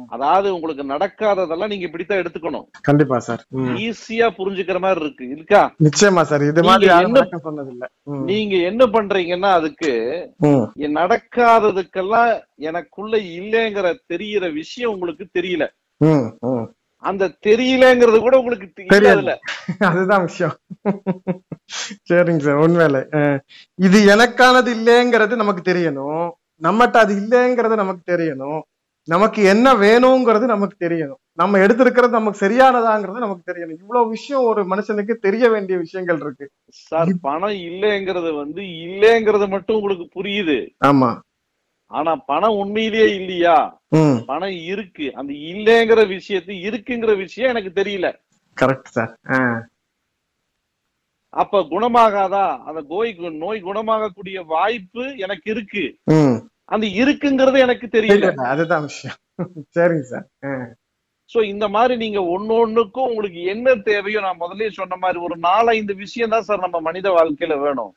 அதாவது 0.07 0.53
உங்களுக்கு 0.53 0.83
நடக்காததெல்லாம் 0.83 1.67
நீங்க 1.67 1.85
இப்படித்தான் 1.85 2.17
எடுத்துக்கணும். 2.17 2.65
கண்டிப்பா 2.81 3.19
சார். 3.19 3.41
ஈஸியா 3.77 4.27
புரிஞ்சுக்கிற 4.37 4.79
மாதிரி 4.79 5.01
இருக்கு 5.01 5.29
இருக்கா? 5.29 5.61
நிச்சயமா 5.83 6.21
சார் 6.21 6.43
இது 6.43 6.63
மாதிரி 6.63 6.93
என்ன- 6.99 7.27
சொன்னதில்ல. 7.43 7.85
ம், 8.03 8.23
நீங்க 8.23 8.55
என்ன 8.55 8.85
பண்றீங்கன்னா 8.85 9.51
அதுக்கு 9.51 9.91
நடக்காததுக்கெல்லாம் 10.93 12.31
எனக்குள்ள 12.61 13.17
இல்லைங்கிற 13.17 13.95
தெரியற 14.13 14.53
விஷயம் 14.53 14.91
உங்களுக்கு 14.91 15.27
தெரியல. 15.39 15.67
அந்த 17.03 17.37
தெரியலங்கிறது 17.45 18.19
கூட 18.19 18.37
உங்களுக்கு 18.37 18.65
தெ- 18.65 18.85
இல்ல 18.85 18.85
தெரியாது. 18.87 19.17
அதுல. 19.17 19.39
அதுதான் 19.91 20.21
விஷயம். 20.21 20.55
சரிங்க 22.09 22.39
சார் 22.39 22.59
உண்மையில. 22.59 23.39
இது 23.75 24.05
எனக்கானது 24.07 24.73
இல்லைங்கிறது 24.73 25.35
நமக்கு 25.35 25.73
தெரியணும். 25.73 26.29
நம்மகிட்ட 26.63 26.97
அது 26.97 27.15
இல்லைங்கிறது 27.15 27.75
நமக்கு 27.75 28.17
தெரியணும். 28.17 28.61
நமக்கு 29.03 29.43
என்ன 29.43 29.73
வேணுங்கிறது 29.73 30.45
நமக்கு 30.45 30.89
தெரியணும். 30.89 31.21
நம்ம 31.33 31.57
எடுத்திருக்கிறது 31.57 32.09
நமக்கு 32.09 32.45
சரியானதாங்கிறது 32.45 33.17
நமக்கு 33.17 33.53
தெரியணும். 33.53 33.79
இவ்வளவு 33.79 34.09
விஷயம் 34.09 34.43
ஒரு 34.43 34.63
மனுஷனுக்கு 34.63 35.13
தெரிய 35.13 35.49
வேண்டிய 35.49 35.77
விஷயங்கள் 35.77 36.19
இருக்கு. 36.19 36.49
சார் 36.67 37.07
பணம் 37.21 37.49
இல்லைங்கிறது 37.49 38.35
வந்து 38.35 38.61
இல்லைங்கிறது 38.61 39.47
மட்டும் 39.47 39.75
உங்களுக்கு 39.75 40.23
புரியுது. 40.23 40.69
ஆமா. 40.85 41.19
ஆனா 41.93 42.11
பணம் 42.29 42.57
உண்மையிலேயே 42.61 43.07
இல்லையா? 43.19 43.57
பணம் 44.29 44.57
இருக்கு. 44.71 45.07
அந்த 45.19 45.31
இல்லைங்கிற 45.51 46.01
விஷயத்து 46.15 46.53
இருக்குங்கிற 46.67 47.11
விஷயம் 47.23 47.51
எனக்கு 47.53 47.71
தெரியல. 47.79 48.07
கரெக்ட் 48.57 48.93
சார் 48.97 49.13
அப்ப 51.33 51.59
குணமாகாதா? 51.73 52.45
அந்த 52.67 52.79
நோய்க்கு 52.93 53.29
நோய் 53.43 53.59
குணமாகக்கூடிய 53.67 54.39
வாய்ப்பு 54.55 55.03
எனக்கு 55.25 55.47
இருக்கு. 55.53 55.85
அந்த 56.73 56.85
இருக்குங்கிறது 57.01 57.57
எனக்கு 57.65 57.85
தெரியல. 57.95 58.27
அதுதான் 58.53 58.85
விஷயம். 58.89 59.17
சரிங்க 59.77 60.05
சார் 60.13 60.27
சோ 61.29 61.41
இந்த 61.53 61.65
மாதிரி 61.75 61.93
நீங்க 62.01 62.19
ஒன்னொன்னுக்கும் 62.33 63.09
உங்களுக்கு 63.11 63.41
என்ன 63.53 63.73
தேவையோ 63.89 64.19
நான் 64.25 64.41
முதல்லயே 64.41 64.71
சொன்ன 64.79 64.97
மாதிரி 65.03 65.19
ஒரு 65.27 65.35
நாலஞ்சு 65.47 65.93
விஷயம் 66.03 66.33
தான் 66.33 66.45
சார் 66.47 66.65
நம்ம 66.65 66.79
மனித 66.87 67.07
வாழ்க்கையில 67.17 67.55
வேணும். 67.65 67.91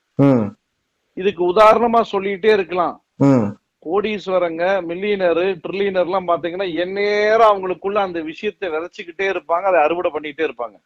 இதுக்கு 1.16 1.42
உதாரணமா 1.52 2.00
சொல்லிட்டே 2.12 2.50
இருக்கலாம். 2.59 2.96
கோடீஸ்வரங்க 3.87 4.64
மில்லியனரு 4.90 5.46
ட்ரில்லியனர் 5.64 6.09
எல்லாம் 6.09 6.29
பாத்தீங்கன்னா 6.31 6.68
எந்நேரம் 6.85 7.51
அவங்களுக்குள்ள 7.53 7.99
அந்த 8.07 8.20
விஷயத்தை 8.31 8.66
விதைச்சுக்கிட்டே 8.75 9.29
இருப்பாங்க 9.35 9.66
அதை 9.70 9.81
அறுவடை 9.87 10.11
பண்ணிட்டே 10.16 10.46
இருப்பாங்க. 10.49 10.77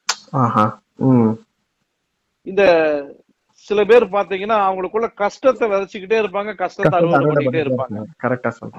இந்த 2.47 2.63
சில 3.69 3.81
பேர் 3.91 4.05
பாத்தீங்கன்னா 4.17 4.59
அவங்களுக்குள்ள 4.67 5.09
கஷ்டத்தை 5.23 5.65
விதைச்சுக்கிட்டே 5.73 6.19
இருப்பாங்க 6.23 6.53
கஷ்டத்தை 6.63 6.95
அறுவடை 6.99 7.21
பண்ணிட்டே 7.37 7.65
இருப்பாங்க. 7.65 7.97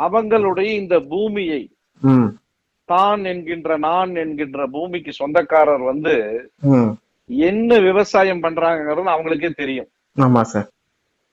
அவங்களுடைய 0.08 0.70
இந்த 0.82 0.96
பூமியை 1.12 1.62
தான் 2.90 3.22
என்கின்ற 3.32 3.72
நான் 3.88 4.14
என்கின்ற 4.24 4.62
பூமிக்கு 4.76 5.12
சொந்தக்காரர் 5.20 5.84
வந்து 5.92 6.14
என்ன 7.30 7.78
விவசாயம் 7.90 8.44
பண்றாங்கிறது 8.46 9.12
அவங்களுக்கே 9.14 9.52
தெரியும். 9.62 9.90
ஆமா 10.16 10.42
சார். 10.54 10.68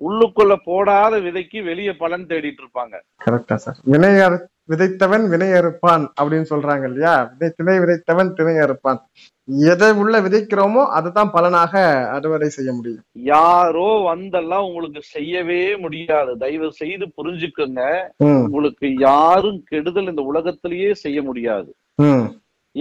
உள்ளுக்குள்ள 0.07 0.57
போடாத 0.65 1.17
விதைக்கு 1.19 1.65
வெளியே 1.65 1.93
பலன் 1.93 2.27
தேடிட்டு 2.27 2.59
இருப்பாங்க. 2.63 3.01
கரெக்டா 3.27 3.55
சார் 3.55 3.77
வினை 3.85 4.09
அறு- 4.09 4.45
விதைத்தவன் 4.69 5.29
வினை 5.29 5.49
அறுப்பான் 5.49 6.09
அப்படின்னு 6.21 6.45
சொல்றாங்க 6.51 6.85
இல்லையா? 6.85 7.31
விதை 7.33 7.53
திணை 7.57 7.79
விதைத்தவன் 7.79 8.33
திணை 8.33 8.55
அறுப்பான். 8.55 8.99
எதை 9.47 9.93
உள்ள 9.93 10.21
விதைக்கிறோமோ 10.21 10.87
அதுதான் 10.87 11.31
பலனாக 11.31 12.09
அறுவடை 12.09 12.49
செய்ய 12.49 12.73
முடியும். 12.73 13.03
யாரோ 13.13 14.15
வந்தெல்லாம் 14.15 14.69
உங்களுக்கு 14.69 15.03
செய்யவே 15.03 15.77
முடியாது. 15.77 16.39
தயவு 16.39 16.73
செய்து 16.73 17.13
புரிஞ்சுக்கோங்க. 17.17 18.09
உங்களுக்கு 18.45 18.95
யாரும் 18.95 19.63
கெடுதல் 19.65 20.09
இந்த 20.09 20.23
உலகத்திலேயே 20.23 20.95
செய்ய 20.95 21.23
முடியாது. 21.23 21.75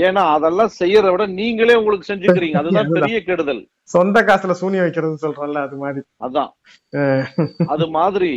ஏன்னா 0.06 0.22
அதெல்லாம் 0.36 0.72
செய்யறத 0.80 1.10
விட 1.12 1.26
நீங்களே 1.40 1.76
உங்களுக்கு 1.80 2.10
செஞ்சுக்கிறீங்க. 2.10 2.58
அதுதான் 2.62 2.94
பெரிய 2.98 3.18
கெடுதல். 3.28 3.62
சொந்த 3.94 4.22
காசுல 4.30 4.56
சூனி 4.62 4.78
வைக்கிறதுன்னு 4.80 5.24
சொல்றோம்ல 5.26 5.62
அது 5.68 5.78
மாதிரி. 5.84 6.02
அதான். 6.26 6.52
அது 7.74 7.86
மாதிரி 7.98 8.32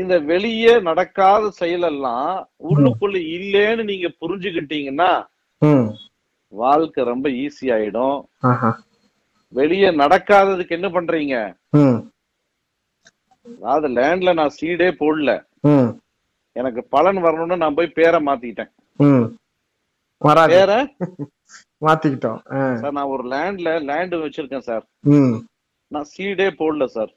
இந்த 0.00 0.14
வெளியே 0.32 0.74
நடக்காத 0.88 1.50
செயலெல்லாம் 1.60 2.32
உள்ளுக்குள்ள 2.70 3.16
இல்லேன்னு 3.36 3.84
நீங்க 3.92 4.10
புரிஞ்சுக்கிட்டீங்கன்னா 4.22 5.10
வாழ்க்கை 6.52 7.04
ரொம்ப 7.04 7.28
ஈஸி 7.42 7.66
ஆயிடும். 7.76 8.18
வெளியே 9.52 9.88
நடக்காததுக்கு 10.02 10.76
என்ன 10.78 10.88
பண்றீங்க? 10.88 11.34
அதாவது 13.46 13.88
லேண்ட்ல 13.96 14.32
நான் 14.40 14.56
சீடே 14.60 14.88
போடல. 15.00 15.32
எனக்கு 16.56 16.80
பலன் 16.94 17.18
வரணும்னு 17.24 17.56
நான் 17.62 17.76
போய் 17.78 17.96
பேரை 17.98 18.20
மாத்திட்டேன். 18.28 18.70
வராது. 20.24 20.52
பேர 20.54 20.72
மாத்திக்கிட்டோம். 21.86 22.38
சார் 22.82 22.96
நான் 22.98 23.12
ஒரு 23.14 23.24
லேண்ட்ல 23.32 23.70
லேண்ட் 23.90 24.14
வச்சிருக்கேன் 24.24 24.66
சார். 24.68 24.84
நான் 25.92 26.10
சீடே 26.12 26.48
போடல 26.60 26.86
சார். 26.96 27.12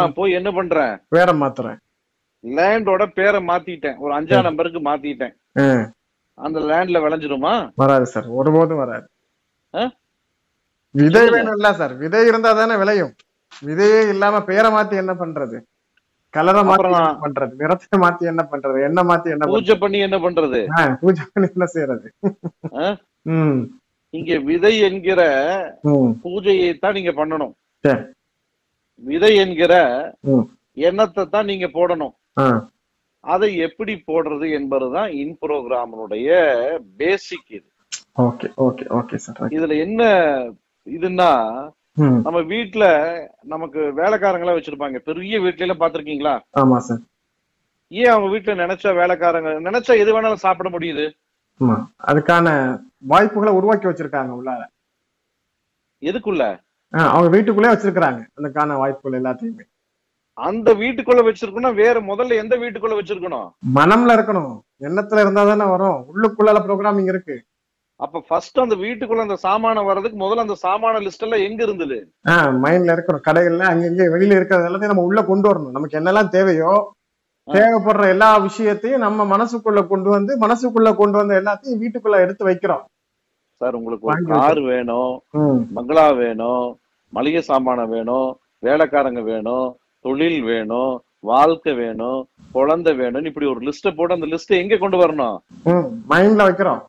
நான் 0.00 0.18
போய் 0.18 0.36
என்ன 0.38 0.50
பண்றேன்? 0.58 0.94
பேர 1.14 1.28
மாத்துறேன். 1.42 1.78
லேண்டோட 2.58 3.02
பேரை 3.18 3.40
மாத்திட்டேன். 3.50 3.98
ஒரு 4.04 4.12
அஞ்சாம் 4.18 4.48
நம்பருக்கு 4.48 4.80
மாத்திட்டேன். 4.90 5.34
அந்த 6.46 6.58
லேண்ட்ல 6.70 7.02
விளைஞ்சிருமா? 7.04 7.54
வராது 7.82 8.06
சார். 8.14 8.26
ஒருபோதும் 8.40 8.82
வராது? 8.82 9.06
விதை 11.00 11.22
இல்ல 11.26 11.68
சார். 11.80 11.94
விதை 12.02 12.26
இருந்தா 12.30 12.50
தானே 12.58 12.74
விளையும். 12.82 13.14
விதையே 13.68 14.00
இல்லாம 14.12 14.42
பேரை 14.50 14.68
மாத்தி 14.74 14.94
என்ன 15.02 15.12
பண்றது? 15.22 15.58
கலரை 16.36 16.62
மாத்தி 16.68 16.90
பண்றது? 17.24 17.52
நிறத்தை 17.62 17.96
மாத்தி 18.04 18.30
என்ன 18.32 18.42
பண்றது? 18.52 18.78
என்ன 18.88 19.02
மாத்தி 19.10 19.28
என்ன 19.34 19.48
பூஜை 19.52 19.76
பண்ணி 19.82 19.98
என்ன 20.06 20.18
பண்றது? 20.26 20.60
பூஜை 21.02 21.24
பண்ணி 21.32 21.48
என்ன 21.54 21.66
செய்யறது? 21.74 22.06
இங்க 24.18 24.38
விதை 24.48 24.72
என்கிற 24.88 25.20
பூஜையை 26.24 26.70
தான் 26.82 26.96
நீங்க 26.98 27.12
பண்ணணும். 27.20 27.54
விதை 29.02 29.32
என்கிற 29.44 29.74
எண்ணத்தை 30.88 31.24
தான் 31.34 31.48
நீங்க 31.50 31.66
போடணும். 31.78 32.14
அதை 33.34 33.50
எப்படி 33.66 33.94
போடுறது 34.08 34.46
என்பதுதான் 34.58 35.10
இன் 35.22 35.36
ப்ரோக்ராமனுடைய 35.42 36.28
பேசிக் 37.00 37.50
இது. 37.58 37.68
Okay 38.26 38.48
okay 38.66 38.84
okay 38.98 39.16
sir. 39.24 39.40
இதுல 39.56 39.76
என்ன 39.84 40.02
இதுன்னா 40.86 41.30
நம்ம 41.96 42.40
வீட்ல 42.42 42.84
நமக்கு 43.42 43.80
வேலைக்காரங்களா 43.98 44.54
வச்சிருப்பாங்க. 44.56 44.98
பெரிய 45.08 45.40
வீட்ல 45.40 45.64
எல்லாம் 45.66 45.82
பாத்திருக்கீங்களா 45.82 46.32
ஆமா 46.60 46.78
சார். 46.86 47.02
ஏன் 47.92 48.12
அவங்க 48.12 48.28
வீட்டுல 48.34 48.54
நினைச்சா 48.62 48.90
வேலைக்காரங்க 49.00 49.50
நினைச்சா 49.68 49.98
எது 50.02 50.14
வேணாலும் 50.14 50.44
சாப்பிட 50.44 50.68
முடியுது? 50.68 51.04
அதுக்கான 52.10 52.48
வாய்ப்புகளை 53.12 53.52
உருவாக்கி 53.54 53.86
வச்சிருக்காங்க 53.88 54.32
உள்ளார. 54.38 54.62
எதுக்குள்ள? 56.02 56.42
அவங்க 56.92 57.28
வீட்டுக்குள்ளே 57.36 57.70
வச்சிருக்காங்க 57.72 58.20
அதுக்கான 58.38 58.76
வாய்ப்புகள் 58.82 59.20
எல்லாத்தையுமே. 59.20 59.64
அந்த 60.38 60.68
வீட்டுக்குள்ள 60.74 61.20
வச்சிருக்கணும் 61.26 61.74
வேற 61.74 61.96
முதல்ல 62.00 62.40
எந்த 62.42 62.54
வீட்டுக்குள்ள 62.56 62.94
வச்சிருக்கணும்? 63.00 63.48
மனம்ல 63.78 64.16
இருக்கணும். 64.16 64.54
எண்ணத்துல 64.88 65.22
இருந்தா 65.24 65.44
தானே 65.44 65.66
வரும். 65.70 65.98
உள்ளுக்குள்ள 66.12 66.60
ப்ரோக்ராமிங் 66.66 67.10
இருக்கு. 67.12 67.36
அப்ப 68.00 68.20
ஃபர்ஸ்ட் 68.28 68.62
அந்த 68.62 68.76
வீட்டுக்குள்ள 68.80 69.24
அந்த 69.26 69.36
சாமானம் 69.44 69.88
வர்றதுக்கு 69.88 70.18
முதல்ல 70.22 70.44
அந்த 70.44 70.56
சாமான 70.62 71.00
லிஸ்ட் 71.04 71.24
எல்லாம் 71.26 71.44
எங்க 71.46 71.60
இருந்தது? 71.62 71.96
மைண்ட்ல 72.62 72.94
இருக்கணும் 72.96 73.26
கடைகள்ல 73.26 73.68
அங்கங்க 73.70 74.06
வெளியில 74.14 74.38
இருக்கிறது 74.38 74.66
எல்லாத்தையும் 74.68 74.92
நம்ம 74.92 75.06
உள்ள 75.08 75.20
கொண்டு 75.28 75.48
வரணும். 75.50 75.74
நமக்கு 75.76 75.98
என்னெல்லாம் 76.00 76.32
தேவையோ 76.34 76.72
தேவைப்படுற 77.48 78.04
எல்லா 78.12 78.28
விஷயத்தையும் 78.44 79.04
நம்ம 79.04 79.24
மனசுக்குள்ள 79.32 79.80
கொண்டு 79.88 80.08
வந்து 80.10 80.32
மனசுக்குள்ள 80.44 80.90
கொண்டு 81.00 81.16
வந்த 81.20 81.34
எல்லாத்தையும் 81.40 81.80
வீட்டுக்குள்ள 81.82 82.18
எடுத்து 82.24 82.44
வைக்கிறோம். 82.48 82.84
சார் 83.60 83.76
உங்களுக்கு 83.78 84.08
ஒரு 84.08 84.22
கார் 84.32 84.60
வேணும் 84.68 85.12
ம், 85.40 85.60
பங்களா 85.76 86.06
வேணும் 86.20 86.64
மளிகை 87.12 87.42
சாமானம் 87.48 87.92
வேணும் 87.94 88.28
வேலைக்காரங்க 88.62 89.22
வேணும் 89.28 89.66
தொழில் 90.04 90.40
வேணும் 90.44 90.92
வாழ்க்கை 91.24 91.72
வேணும் 91.74 92.18
குழந்தை 92.52 92.92
வேணும் 92.94 93.28
இப்படி 93.30 93.46
ஒரு 93.46 93.60
லிஸ்ட 93.66 93.92
போட்டு 93.94 94.16
அந்த 94.16 94.28
லிஸ்ட் 94.32 94.58
எங்க 94.58 94.78
கொண்டு 94.78 94.98
வரணும்? 95.02 95.36
மைண்ட்ல 96.10 96.42
வைக்கிறோம். 96.48 96.82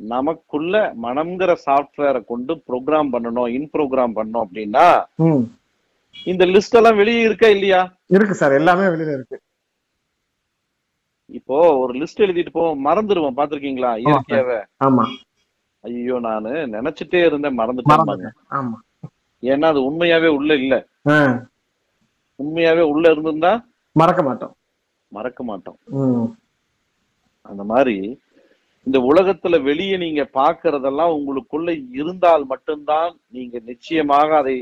நமக்குள்ள 0.00 0.74
மனம்ங்கிற 0.96 1.52
சாஃப்ட்வேரை 1.64 2.20
கொண்டு 2.24 2.52
ப்ரோக்ராம் 2.68 3.12
பண்ணணும் 3.14 3.52
இன் 3.54 3.70
ப்ரோக்ராம் 3.72 4.16
பண்ணோம் 4.18 4.44
அப்படின்னா 4.44 4.86
இந்த 6.26 6.44
லிஸ்ட் 6.46 6.76
எல்லாம் 6.76 6.98
வெளியே 7.00 7.20
இருக்கா 7.22 7.48
இல்லையா? 7.48 7.80
இருக்கு 8.10 8.34
சார் 8.34 8.52
எல்லாமே 8.52 8.86
வெளியில 8.88 9.12
இருக்கு. 9.12 9.36
இப்போ 11.30 11.56
ஒரு 11.80 11.92
லிஸ்ட் 12.00 12.22
எழுதிட்டு 12.24 12.50
போவோம் 12.50 12.84
மறந்துடுவோம் 12.86 13.38
பாத்திருக்கீங்களா 13.38 13.90
இயற்கையாவே 14.02 14.58
ஆமா. 14.80 15.04
ஐயோ 15.84 16.16
நானு 16.20 16.52
நினைச்சிட்டே 16.68 17.20
இருந்தேன் 17.24 17.58
மறந்துட்டேன் 17.58 18.36
ஆமா. 18.58 18.76
ஏன்னா 19.42 19.66
அது 19.66 19.80
உண்மையாவே 19.88 20.30
உள்ள 20.36 20.52
இல்ல. 20.54 20.74
உண்மையாவே 22.40 22.84
உள்ள 22.92 23.04
இருந்திருந்தா 23.12 23.52
மறக்க 23.96 24.22
மாட்டோம். 24.22 24.54
மறக்க 25.12 25.42
மாட்டோம். 25.44 25.78
அந்த 27.46 27.62
மாதிரி 27.64 27.94
இந்த 28.88 28.98
உலகத்துல 29.08 29.62
வெளியே 29.62 29.96
நீங்க 29.96 30.22
பாக்குறதெல்லாம் 30.34 31.14
உங்களுக்குள்ள 31.16 31.70
இருந்தால் 31.92 32.44
மட்டும்தான் 32.44 33.16
நீங்க 33.28 33.58
நிச்சயமாக 33.64 34.36
அதை 34.36 34.54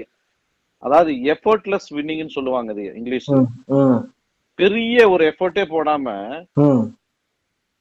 அதாவது 0.83 1.12
எஃபர்ட்லெஸ் 1.33 1.89
வின்னிங்னு 1.93 2.27
சொல்லுவாங்க 2.29 2.73
இங்கிலீஷ்ல. 2.97 3.37
ம், 3.37 3.51
ம், 3.77 4.01
பெரிய 4.59 5.11
ஒரு 5.11 5.33
எஃபர்ட்டே 5.33 5.65
போடாம 5.67 6.07
ம். 6.57 6.85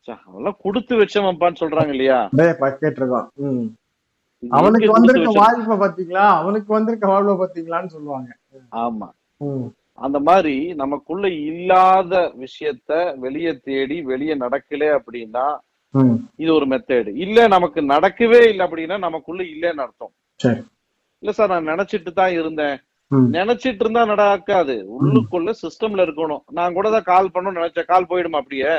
ச்சே, 0.07 0.13
அவன்லாம் 0.25 0.61
கொடுத்து 0.61 0.93
வச்சவன்ப்பான்னு 0.97 1.61
சொல்றாங்க 1.61 1.87
இல்லையா? 1.87 2.19
அவனுக்கு 4.43 4.91
வந்திருக்க 4.91 5.31
வாய்ப்பை 5.35 5.77
பாத்தீங்களா? 5.77 6.25
அவனுக்கு 6.39 6.73
வந்திருக்க 6.73 7.07
வாழ்வை 7.07 7.35
பாத்தீங்களான்னு 7.35 7.85
சொல்லுவாங்க. 7.87 8.29
ஆமா. 8.81 9.07
அந்த 9.97 10.19
மாதிரி 10.19 10.73
நமக்குள்ள 10.73 11.29
இல்லாத 11.43 12.13
விஷயத்த 12.37 12.91
வெளியே 13.19 13.59
தேடி 13.63 14.01
வெளியே 14.01 14.35
நடக்கல 14.35 14.89
அப்படின்னா. 14.97 15.45
இது 16.41 16.49
ஒரு 16.57 16.65
மெத்தேடு 16.71 17.11
இல்ல 17.25 17.47
நமக்கு 17.55 17.79
நடக்கவே 17.93 18.41
இல்லை 18.51 18.63
அப்படின்னா 18.67 18.97
நமக்குள்ள 19.07 19.41
இல்லைன்னு 19.53 19.83
அர்த்தம். 19.85 20.13
இல்ல 21.23 21.31
சார் 21.37 21.53
நான் 21.53 21.71
நினைச்சிட்டு 21.73 22.11
தான் 22.13 22.33
இருந்தேன். 22.39 22.75
நினைச்சிட்டு 23.37 23.83
இருந்தா 23.83 24.03
நடக்காது. 24.11 24.75
உள்ளுக்குள்ள 24.97 25.51
சிஸ்டம்ல 25.63 26.05
இருக்கணும். 26.07 26.43
நான் 26.57 26.75
கூட 26.77 26.87
தான் 26.95 27.09
கால் 27.11 27.31
பண்ணணும்னு 27.33 27.59
நினைச்சேன். 27.61 27.91
கால் 27.93 28.09
போயிடுமா 28.11 28.41
அப்படியே. 28.41 28.73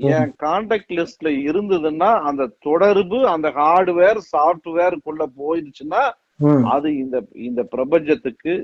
என் 0.00 0.32
கான்டாக்ட் 0.44 0.92
லிஸ்ட்ல 0.98 1.28
இருந்ததுன்னா 1.50 2.10
அந்த 2.28 2.42
தொடர்பு 2.68 3.18
அந்த 3.34 3.48
ஹார்ட்வேர் 3.58 4.20
சாஃப்ட்வேருக்குள்ள 4.32 5.24
போயிடுச்சுன்னா 5.40 6.02
அது 6.74 6.88
இந்த 6.96 7.16
இந்த 7.48 7.60
பிரபஞ்சத்துக்கு 7.74 8.54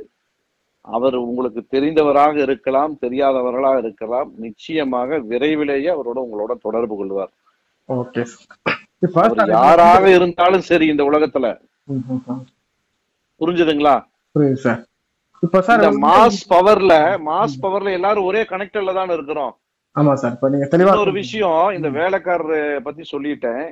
அவர் 0.84 1.16
உங்களுக்கு 1.24 1.60
தெரிந்தவராக 1.74 2.34
இருக்கலாம் 2.46 2.92
தெரியாதவர்களாக 3.04 3.78
இருக்கலாம் 3.84 4.30
நிச்சயமாக 4.44 5.18
விரைவிலேயே 5.30 5.90
அவரோட 5.96 6.18
உங்களோட 6.26 6.52
தொடர்பு 6.66 6.94
கொள்வார். 6.96 7.32
யாராக 9.56 10.04
இருந்தாலும் 10.16 10.66
சரி 10.70 10.86
இந்த 10.92 11.04
உலகத்துல. 11.10 11.46
புரிஞ்சுதுங்களா? 13.40 13.94
இப்ப 15.42 15.60
சார் 15.66 15.80
இந்த 15.80 15.92
மாஸ் 16.04 16.40
பவர்ல 16.52 16.92
மாஸ் 17.30 17.56
பவர்ல 17.64 17.96
எல்லாரும் 17.98 18.28
ஒரே 18.30 18.42
கனெக்டர்ல 18.52 18.92
தான் 18.98 19.14
இருக்கிறோம். 19.16 19.52
ஆமா 19.96 20.12
சார் 20.20 20.34
இப்ப 20.36 20.48
நீங்க 20.52 20.66
தெளிவா 20.72 20.92
இன்னொரு 20.92 21.12
விஷயம் 21.20 21.64
இந்த 21.78 21.88
வேலைக்காரர் 21.96 22.54
பத்தி 22.86 23.02
சொல்லிட்டேன். 23.14 23.64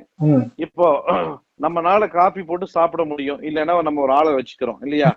இப்போ 0.65 0.87
நம்மனால 1.65 2.07
காபி 2.17 2.41
போட்டு 2.43 2.67
சாப்பிட 2.75 3.03
முடியும். 3.05 3.41
இல்லைன்னா 3.49 3.73
நம்ம 3.87 4.01
ஒரு 4.07 4.13
ஆளை 4.19 4.33
வச்சுக்கிறோம் 4.37 4.81
இல்லையா. 4.87 5.09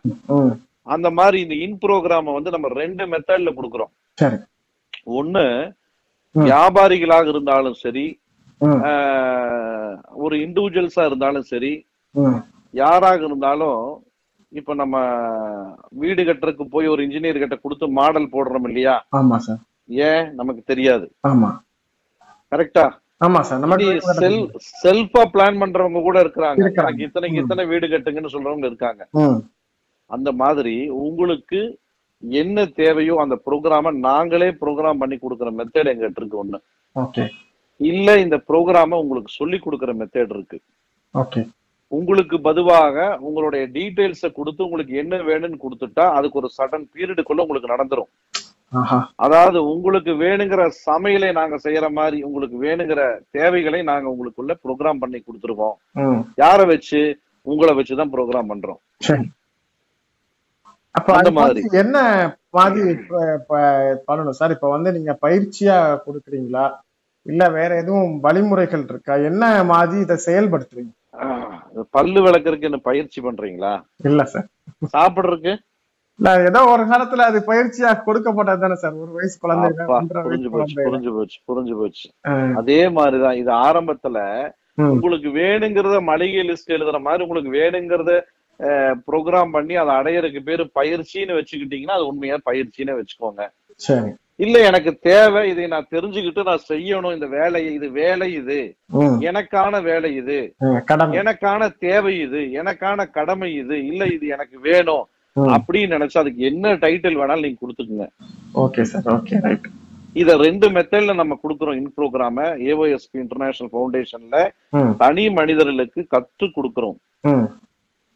அந்த 0.87 1.09
மாதிரி 1.11 1.39
இந்த 1.41 1.55
இன் 1.65 1.79
ப்ரோக்ராம 1.83 2.33
வந்து 2.35 2.51
நம்ம 2.51 2.69
ரெண்டு 2.81 3.05
மெத்தட்ல 3.13 3.53
கொடுக்குறோம். 3.55 3.93
ஒண்ணு. 5.19 5.45
வியாபாரிகளாக 6.35 7.27
இருந்தாலும் 7.29 7.79
சரி 7.83 8.07
ஒரு 10.17 10.35
இண்டிவிஜுவல்ஸா 10.45 11.05
இருந்தாலும் 11.05 11.47
சரி. 11.51 11.73
யாராக 12.75 13.21
இருந்தாலும் 13.25 13.81
இப்ப 14.53 14.75
நம்ம 14.75 14.97
வீடு 15.95 16.23
கட்டுறதுக்கு 16.23 16.65
போய் 16.69 16.87
ஒரு 16.87 17.01
இன்ஜினியர் 17.07 17.43
கிட்ட 17.43 17.57
கொடுத்து 17.59 17.87
மாடல் 17.99 18.33
போடுறோம் 18.35 18.67
இல்லையா? 18.69 18.95
ஏன்? 20.09 20.27
நமக்கு 20.35 20.63
தெரியாது. 20.65 21.07
ஆமா. 21.31 21.51
கரெக்டா 22.53 22.85
ஆமா 23.21 23.41
சார் 23.43 23.63
செல் 24.21 24.39
செல்ஃபா 24.83 25.23
பிளான் 25.35 25.61
பண்றவங்க 25.61 26.01
கூட 26.03 26.17
இருக்கிறாங்க. 26.25 26.59
இத்தனைக்கு 27.07 27.41
இத்தனை 27.43 27.65
வீடு 27.73 27.87
கட்டுங்கன்னு 27.87 28.35
சொல்றவங்க 28.35 28.67
இருக்காங்க. 28.71 29.03
அந்த 30.07 30.33
மாதிரி 30.33 30.91
உங்களுக்கு 30.91 31.61
என்ன 32.23 32.67
தேவையோ 32.67 33.15
அந்த 33.17 33.41
ப்ரோக்ராம 33.47 33.93
நாங்களே 33.99 34.49
ப்ரோக்ராம் 34.51 34.99
பண்ணி 34.99 35.17
கொடுக்குற 35.17 35.49
மெத்தட் 35.59 35.91
எங்கிட்ட 35.93 36.21
இருக்கு 36.21 36.45
ஒண்ணு. 36.45 36.59
இல்ல 37.81 38.21
இந்த 38.21 38.37
ப்ரோக்ராம 38.49 38.99
உங்களுக்கு 38.99 39.29
சொல்லி 39.29 39.57
கொடுக்குற 39.57 39.93
மெத்தட் 40.01 40.31
இருக்கு. 40.31 40.59
உங்களுக்கு 41.89 42.41
பதுவாக 42.41 43.19
உங்களுடைய 43.21 43.67
டீடைல்ஸ 43.67 44.33
கொடுத்து 44.33 44.65
உங்களுக்கு 44.65 44.95
என்ன 44.97 45.17
வேணும்னு 45.17 45.59
கொடுத்துட்டா 45.65 46.13
அதுக்கு 46.13 46.39
ஒரு 46.39 46.49
சடன் 46.59 46.87
பீரியடுக்குள்ள 46.95 47.41
உங்களுக்கு 47.41 47.73
நடந்துரும். 47.75 48.11
அதாவது 49.17 49.65
உங்களுக்கு 49.65 50.11
வேணுங்கிற 50.11 50.71
சமையலை 50.87 51.33
நாங்க 51.33 51.57
செய்யற 51.65 51.91
மாதிரி 51.93 52.23
உங்களுக்கு 52.23 52.57
வேணுங்கிற 52.63 53.21
தேவைகளை 53.31 53.83
நாங்க 53.83 54.15
உங்களுக்குள்ள 54.15 54.55
ப்ரோக்ராம் 54.65 54.99
பண்ணி 54.99 55.23
கொடுத்துருவோம். 55.23 55.77
ம். 55.95 56.23
யார 56.37 56.67
வச்சு? 56.67 57.21
உங்களை 57.43 57.75
வச்சுதான் 57.75 58.13
ப்ரோக்ராம் 58.15 58.51
பண்றோம். 58.53 58.81
அப்ப 60.95 61.11
என்ன 61.83 61.97
இப்ப 62.95 63.55
பண்ணணும்? 64.09 64.39
சார் 64.41 64.55
இப்ப 64.57 64.69
வந்து 64.75 64.91
நீங்க 64.97 65.13
பயிற்சியா 65.25 65.77
கொடுக்குறீங்களா? 66.07 66.65
இல்ல 67.27 67.43
வேற 67.59 67.71
எதுவும் 67.83 68.11
வழிமுறைகள் 68.25 68.85
இருக்கா? 68.91 69.15
என்ன 69.31 69.45
மாதிரி 69.73 70.01
இதை 70.07 70.17
செயல்படுத்துறீங்க? 70.27 70.93
பல்லு 71.97 72.21
விளக்குறதுக்கு 72.27 72.69
என்ன 72.71 72.81
பயிற்சி 72.89 73.19
பண்றீங்களா? 73.27 73.73
இல்ல 74.11 74.25
சார். 74.33 74.49
சாப்பிடுறதுக்கு? 74.95 75.55
இல்ல 76.19 76.33
ஏதோ 76.49 76.61
ஒரு 76.73 76.83
காலத்துல 76.91 77.25
அது 77.31 77.39
பயிற்சியா 77.49 77.91
கொடுக்கப்பட்டது 78.09 78.63
தானே 78.65 78.77
சார். 78.83 78.99
ஒரு 79.05 79.11
வயசு 79.17 79.37
குழந்தை 79.45 79.69
புரிஞ்சு 80.27 80.51
போச்சு 80.55 80.77
புரிஞ்சு 80.87 81.13
போச்சு 81.17 81.39
புரிஞ்சு 81.51 81.75
போச்சு. 81.81 82.07
அதே 82.61 82.81
மாதிரிதான் 82.99 83.41
இது 83.43 83.51
ஆரம்பத்துல 83.67 84.19
உங்களுக்கு 84.93 85.29
வேணுங்கிறத 85.41 85.99
மளிகை 86.11 86.45
லிஸ்ட் 86.49 86.75
எழுதுற 86.77 86.99
மாதிரி 87.09 87.25
உங்களுக்கு 87.27 87.51
வேணுங்கிறத 87.59 88.13
ப்ரோக்ராம் 89.07 89.51
பண்ணி 89.51 89.75
அதை 89.75 89.95
அடையறதுக்கு 89.95 90.43
பேரு 90.45 90.71
பயிற்சின்னு 90.75 91.39
வச்சுக்கிட்டீங்கன்னா 91.39 91.97
அது 91.99 92.07
உண்மையா 92.07 92.39
பயிற்சின்னு 92.47 92.99
வச்சுக்கோங்க. 92.99 93.43
இல்ல 94.41 94.59
எனக்கு 94.63 94.99
தேவை 95.03 95.51
இதை 95.51 95.67
நான் 95.67 95.91
தெரிஞ்சுக்கிட்டு 95.93 96.43
நான் 96.45 96.67
செய்யணும் 96.69 97.15
இந்த 97.15 97.27
வேலையை 97.35 97.75
இது 97.75 97.91
வேலை 97.99 98.33
இது. 98.33 98.61
எனக்கான 99.23 99.83
வேலை 99.83 100.15
இது. 100.15 100.39
எனக்கான 101.21 101.69
தேவை 101.79 102.21
இது. 102.21 102.41
எனக்கான 102.61 103.11
கடமை 103.11 103.55
இது. 103.55 103.87
இல்ல 103.87 104.07
இது 104.07 104.27
எனக்கு 104.29 104.61
வேணும். 104.61 105.05
அப்படின்னு 105.37 105.95
நினைச்சா 105.97 106.19
அதுக்கு 106.19 106.43
என்ன 106.45 106.75
டைட்டில் 106.77 107.21
வேணாலும் 107.21 107.41
நீங்க 107.41 107.59
கொடுத்துக்குங்க. 107.61 108.07
Okay 108.55 108.83
sir. 108.83 109.09
Okay 109.15 109.39
right. 109.41 109.69
இத 110.17 110.37
ரெண்டு 110.37 110.67
மெத்தட்ல 110.71 111.15
நம்ம 111.15 111.39
கொடுக்குறோம் 111.43 111.77
இன் 111.77 111.95
ப்ரோக்ராம 111.97 112.39
ஏஓஎஸ்பி 112.69 113.19
இன்டர்நேஷனல் 113.23 113.73
ஃபவுண்டேஷன்ல 113.73 114.37
ம், 114.73 114.93
தனி 114.97 115.29
மனிதர்களுக்கு 115.31 116.07
கற்று 116.07 116.47
கொடுக்குறோம். 116.49 116.99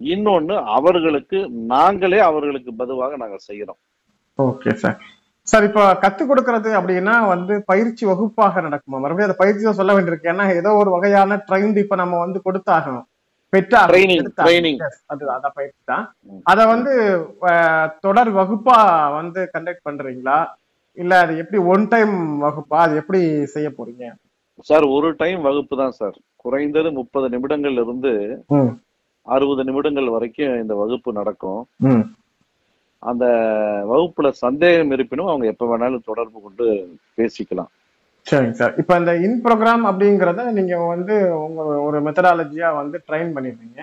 இன்னொன்னு 0.00 0.56
அவர்களுக்கு 0.76 1.38
நாங்களே 1.74 2.20
அவர்களுக்கு 2.30 2.72
பதுவாக 2.82 3.16
நாங்க 3.16 3.38
செய்யறோம் 3.48 3.80
ஓகே 4.38 4.72
சார் 4.82 4.98
சார் 5.46 5.66
இப்போ 5.68 5.82
கத்து 6.02 6.22
கொடுக்கறது 6.24 6.70
அப்படின்னா 6.78 7.14
வந்து 7.34 7.54
பயிற்சி 7.70 8.04
வகுப்பாக 8.08 8.61
நடக்குமா? 8.66 8.98
மறுபடியும் 9.02 9.28
அந்த 9.28 9.38
பயிற்சி 9.42 9.72
சொல்ல 9.78 9.92
வேண்டியிருக்கு. 9.94 10.30
ஏன்னா 10.32 10.44
ஏதோ 10.61 10.70
ஒரு 10.80 10.90
வகையான 10.94 11.38
ட்ரைண்ட் 11.48 11.78
இப்ப 11.82 11.96
நம்ம 11.96 12.18
வந்து 12.24 12.38
கொடுத்தாகணும். 12.46 13.06
பெற்றாகணும் 13.52 13.92
Training, 13.92 14.18
எடுத்தாகணும். 14.22 14.48
training. 14.48 14.76
Yes, 14.84 14.96
அது 15.12 15.30
அத 15.37 15.46
பயிற்சி 15.58 15.80
தான். 15.92 16.04
அத 16.52 16.66
வந்து 16.72 16.92
தொடர் 18.06 18.30
வகுப்பா 18.38 18.78
வந்து 19.18 19.40
கண்டக்ட் 19.54 19.87
பண்றீங்களா? 19.88 20.38
இல்ல 20.96 21.20
அது 21.24 21.32
எப்படி 21.42 21.58
ஒன் 21.74 21.87
டைம் 21.94 22.14
வகுப்பா? 22.44 22.78
அது 22.87 22.94
எப்படி 23.02 23.20
செய்ய 23.54 23.68
போறீங்க? 23.78 24.04
சார் 24.68 24.84
ஒரு 24.96 25.08
டைம் 25.22 25.40
வகுப்பு 25.48 25.74
தான் 25.82 25.96
சார் 26.00 26.16
குறைந்தது 26.44 26.90
முப்பது 27.00 27.26
நிமிடங்கள்ல 27.37 27.84
இருந்து 27.87 28.12
அறுபது 29.28 29.62
நிமிடங்கள் 29.68 30.14
வரைக்கும் 30.16 30.54
இந்த 30.62 30.74
வகுப்பு 30.82 31.10
நடக்கும். 31.20 31.60
அந்த 33.02 33.24
வகுப்புல 33.90 34.28
சந்தேகம் 34.44 34.92
இருப்பினும் 34.94 35.30
அவங்க 35.32 35.46
எப்ப 35.52 35.66
வேணாலும் 35.70 36.08
தொடர்பு 36.10 36.38
கொண்டு 36.46 36.64
பேசிக்கலாம். 37.18 37.70
சரிங்க 38.26 38.56
சார். 38.60 38.74
இப்ப 38.80 38.96
இந்த 39.00 39.12
இன் 39.26 39.38
ப்ரோக்ராம் 39.44 39.84
அப்படிங்கறத 39.90 40.46
நீங்க 40.56 40.74
வந்து 40.94 41.14
உங்க 41.44 41.60
ஒரு 41.86 41.98
மெத்தடாலஜியா 42.06 42.70
வந்து 42.80 42.96
ட்ரைன் 43.08 43.30
பண்ணிருந்தீங்க 43.36 43.80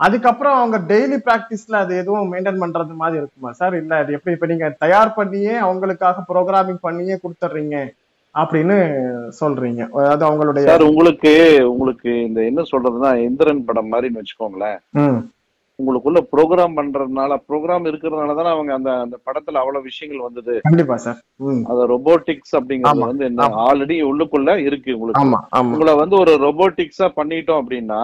அதுக்கப்புறம் 0.00 0.56
அவங்க 0.58 0.76
டெய்லி 0.90 1.16
பிராக்டிஸ்ல 1.26 1.80
அது 1.84 1.92
எதுவும் 2.02 2.30
மெயின்டைன் 2.32 2.62
பண்றது 2.62 2.94
மாதிரி 3.02 3.16
இருக்குமா 3.20 3.50
சார்? 3.58 3.74
இல்ல 3.80 3.92
அது 4.02 4.14
எப்படி 4.16 4.34
இப்ப 4.36 4.46
நீங்க 4.52 4.68
தயார் 4.84 5.16
பண்ணியே 5.18 5.54
அவங்களுக்காக 5.66 6.24
ப்ரோக்ராமிங் 6.30 6.80
பண்ணியே 6.86 7.16
கொடுத்துட்றீங்க. 7.24 7.76
அப்படின்னு 8.34 8.76
சொல்றீங்க. 9.40 9.82
அதாவது 9.90 10.24
அவங்களுடைய 10.26 10.64
சார் 10.64 10.82
உங்களுக்கு 10.82 11.32
உங்களுக்கு 11.68 12.22
இந்த 12.22 12.44
என்ன 12.44 12.62
சொல்றதுன்னா 12.72 13.22
இந்திரன் 13.22 13.64
படம் 13.64 13.92
மாதிரின்னு 13.92 14.20
வச்சுக்கோங்களேன். 14.20 14.78
உங்களுக்குள்ள 15.78 16.20
ப்ரோக்ராம் 16.32 16.76
பண்றதுனால 16.76 17.36
ப்ரோக்ராம் 17.48 17.86
இருக்கிறதுனால 17.86 18.34
தானே 18.34 18.48
அவங்க 18.48 18.74
அந்த 18.74 19.00
அந்த 19.00 19.16
படத்துல 19.26 19.52
அவ்வளவு 19.52 19.82
விஷயங்கள் 19.82 20.24
வந்தது. 20.24 20.60
கண்டிப்பா 20.62 20.96
சார். 20.96 21.18
ம். 21.36 21.62
அந்த 21.64 21.86
ரொபோட்டிக்ஸ் 21.86 22.54
அப்படிங்கிறது 22.58 23.06
வந்து 23.06 23.24
என்ன. 23.24 23.48
ஆல்ரெடி 23.64 23.96
உள்ளுக்குள்ள 24.02 24.56
இருக்கு 24.60 24.98
உங்களுக்கு. 24.98 25.22
உங்களை 25.66 25.94
வந்து 25.94 26.16
ஒரு 26.18 26.34
ரொபோட்டிக்ஸா 26.38 27.08
பண்ணிட்டோம் 27.16 27.60
அப்படின்னா 27.62 28.02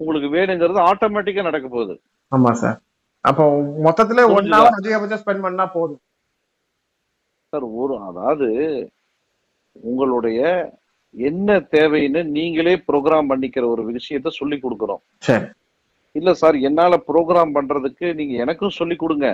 உங்களுக்கு 0.00 0.28
வேணுங்கிறது 0.36 0.80
ஆட்டோமேட்டிக்கா 0.90 1.42
நடக்க 1.42 1.68
போகுது. 1.68 1.94
ஆமா 2.32 2.50
சார். 2.52 2.78
அப்போ 3.24 3.44
மொத்தத்துல 3.84 4.22
ஒன்? 4.34 4.48
ஹவர் 4.52 4.78
அதிகபட்சம் 4.78 5.22
ஸ்பெண்ட் 5.24 5.40
பண்ணா 5.40 5.66
போதும். 5.66 6.00
சார் 7.52 7.64
ஒரு 7.82 7.94
அதாவது 8.08 8.48
உங்களுடைய 9.88 10.40
என்ன 11.14 11.56
தேவைன்னு 11.74 12.20
நீங்களே 12.36 12.74
ப்ரோக்ராம் 12.88 13.30
பண்ணிக்கிற 13.30 13.64
ஒரு 13.72 13.82
விஷயத்த 13.96 14.28
சொல்லி 14.40 14.56
கொடுக்குறோம். 14.60 15.02
இல்ல 16.14 16.30
சார் 16.42 16.56
என்னால 16.68 16.94
ப்ரோக்ராம் 17.08 17.52
பண்றதுக்கு 17.56 18.06
நீங்க 18.20 18.34
எனக்கும் 18.44 18.78
சொல்லி 18.78 18.96
கொடுங்க. 18.96 19.26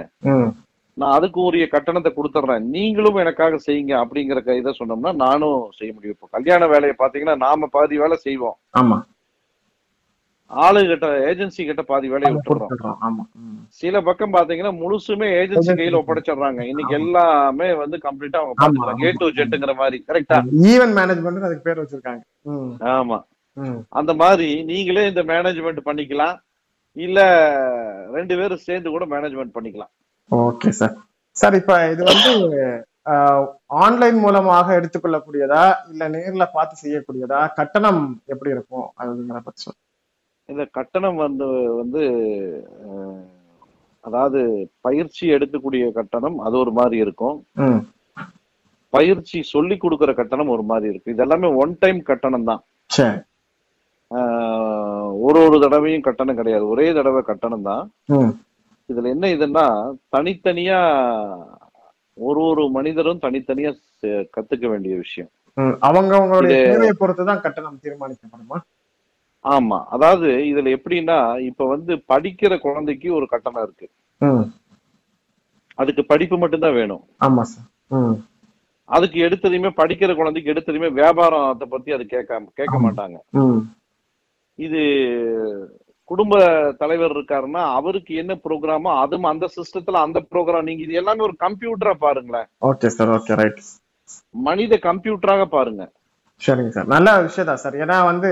நான் 0.97 1.15
அதுக்கு 1.17 1.39
உரிய 1.49 1.65
கட்டணத்தை 1.73 2.11
கொடுத்துட்றேன் 2.15 2.65
நீங்களும் 2.77 3.21
எனக்காக 3.23 3.59
செய்யுங்க 3.67 3.95
அப்படிங்கிற 4.03 4.41
இதை 4.61 4.73
சொன்னோம்னா 4.79 5.13
நானும் 5.25 5.61
செய்ய 5.79 5.91
முடியும். 5.95 6.17
இப்போ 6.17 6.29
கல்யாண 6.37 6.63
வேலையை 6.75 6.95
பாத்தீங்கன்னா 7.03 7.37
நாம 7.47 7.69
பாதி 7.77 7.97
வேலை 8.05 8.19
செய்வோம். 8.27 8.57
ஆமா. 8.81 8.99
ஆளு 10.51 10.81
கிட்ட 10.91 11.07
ஏஜென்சி 11.31 11.63
கிட்ட 11.69 11.83
பாதி 11.89 12.07
வேலையை 12.13 12.31
விட்டுறோம். 12.35 13.19
சில 13.81 14.01
பக்கம் 14.09 14.35
பாத்தீங்கன்னா 14.37 14.73
முழுசுமே 14.83 15.29
ஏஜென்சி. 15.41 15.73
கையில 15.81 15.99
ஒப்படைச்சிடுறாங்க. 16.01 16.61
இன்னைக்கு 16.73 16.95
எல்லாமே 17.01 17.69
வந்து 17.83 17.97
கம்ப்ளீட்டா 18.07 18.41
அவங்க. 18.43 19.07
ஏ 19.07 19.11
டு 19.23 19.29
ஜெட்டுங்கிற 19.39 19.75
மாதிரி. 19.83 19.99
கரெக்டா 20.11 20.39
ஈவென்ட் 20.73 20.97
மேனேஜ்மெண்ட் 21.01 21.49
அதுக்கு 21.49 21.67
பேர் 21.69 21.83
வச்சிருக்காங்க. 21.83 22.23
ஆமா. 22.99 23.19
அந்த 24.01 24.13
மாதிரி 24.23 24.49
நீங்களே 24.71 25.05
இந்த 25.13 25.23
மேனேஜ்மெண்ட் 25.33 25.81
பண்ணிக்கலாம். 25.89 26.37
இல்ல 27.07 27.19
ரெண்டு 28.17 28.35
பேரும் 28.39 28.65
சேர்ந்து 28.69 28.89
கூட 28.95 29.05
மேனேஜ்மெண்ட் 29.15 29.57
பண்ணிக்கலாம். 29.57 29.93
ஓகே 30.31 30.71
சார் 30.81 30.95
சார் 31.37 31.57
இப்ப 31.59 31.75
இது 31.95 32.03
வந்து 32.11 32.31
ஆன்லைன் 33.85 34.19
மூலமாக 34.23 34.75
எடுத்துக்கொள்ளக்கூடியதா 34.79 35.63
இல்ல 35.91 36.09
நேர்ல 36.15 36.47
பார்த்து 36.57 36.75
செய்யக்கூடியதா? 36.83 37.41
கட்டணம் 37.59 38.03
எப்படி 38.33 38.51
இருக்கும்? 38.57 38.89
அதுங்கிற 39.01 39.41
சொல்லுங்க. 39.63 39.79
இந்த 40.53 40.65
கட்டணம் 40.77 41.19
வந்து 41.25 41.47
வந்து 41.81 42.03
அதாவது 44.05 44.41
பயிற்சி 44.87 45.25
எடுக்கக்கூடிய 45.37 45.85
கட்டணம் 45.99 46.37
அது 46.47 46.55
ஒரு 46.65 46.73
மாதிரி 46.79 46.97
இருக்கும். 47.05 47.37
பயிற்சி 48.93 49.39
சொல்லி 49.55 49.77
கொடுக்கிற 49.79 50.11
கட்டணம் 50.21 50.53
ஒரு 50.55 50.65
மாதிரி 50.71 50.91
இருக்கு. 50.93 51.13
இது 51.15 51.25
எல்லாமே 51.25 51.49
ஒன் 51.63 51.75
டைம் 51.83 52.01
கட்டணம் 52.11 52.49
தான். 52.51 52.63
ஒரு 55.27 55.39
ஒரு 55.47 55.57
தடவையும் 55.65 56.07
கட்டணம் 56.07 56.39
கிடையாது. 56.41 56.65
ஒரே 56.75 56.87
தடவை 56.99 57.23
கட்டணம் 57.31 57.67
தான். 57.71 57.85
இதுல 58.91 59.11
என்ன 59.15 59.29
இதுன்னா 59.37 59.67
தனித்தனியா 60.17 60.79
ஒரு 62.29 62.41
ஒரு 62.51 62.63
மனிதரும் 62.77 63.23
தனித்தனியா 63.27 63.71
கத்துக்க 64.37 64.65
வேண்டிய 64.73 64.95
விஷயம். 65.05 65.31
அவங்க 65.89 66.13
அவங்களுடைய 66.19 66.95
பொறுத்து 67.03 67.25
தான் 67.31 67.45
கட்டணம் 67.47 67.81
தீர்மானிக்கப்படுமா? 67.85 68.59
ஆமா. 69.45 69.79
அதாவது 69.89 70.29
இதுல 70.51 70.73
எப்படின்னா 70.77 71.19
இப்ப 71.41 71.67
வந்து 71.67 71.93
படிக்கிற 72.13 72.53
குழந்தைக்கு 72.59 73.09
ஒரு 73.15 73.27
கட்டணம் 73.27 73.63
இருக்கு. 73.63 73.87
அதுக்கு 75.79 76.03
படிப்பு 76.05 76.37
மட்டும்தான் 76.39 76.79
வேணும். 76.81 77.03
ஆமா 77.21 77.43
சார். 77.43 77.67
அதுக்கு 78.89 79.19
எடுத்ததையுமே 79.27 79.71
படிக்கிற 79.81 80.11
குழந்தைக்கு 80.15 80.53
எடுத்ததையுமே 80.53 80.91
வியாபாரத்தை 80.93 81.67
பத்தி 81.69 81.93
அது 81.93 82.07
கேட்க 82.07 82.41
கேட்க. 82.61 82.77
மாட்டாங்க. 82.87 83.17
இது 84.59 84.81
குடும்ப 86.05 86.35
தலைவர் 86.79 87.13
இருக்காருன்னா 87.17 87.63
அவருக்கு 87.79 88.13
என்ன 88.15 88.33
ப்ரோக்ராமோ 88.45 88.91
அதுவும் 89.01 89.31
அந்த 89.33 89.47
சிஸ்டத்துல 89.57 90.01
அந்த 90.07 90.19
ப்ரோக்ராம். 90.31 90.67
நீங்க 90.69 90.83
இது 90.83 90.93
எல்லாமே 90.93 91.21
ஒரு 91.21 91.35
கம்ப்யூட்டரா 91.39 91.95
பாருங்களேன். 92.07 92.49
Okay 92.71 92.89
sir. 92.89 93.13
Okay 93.19 93.35
right. 93.35 93.61
மனித 94.49 94.75
கம்ப்யூட்டராக 94.83 95.45
பாருங்க. 95.57 95.83
சரிங்க 96.43 96.69
சார். 96.69 96.87
நல்ல 96.87 97.21
விஷயம் 97.23 97.47
தான் 97.47 97.63
சார். 97.65 97.77
ஏன்னா 97.77 98.05
வந்து 98.05 98.31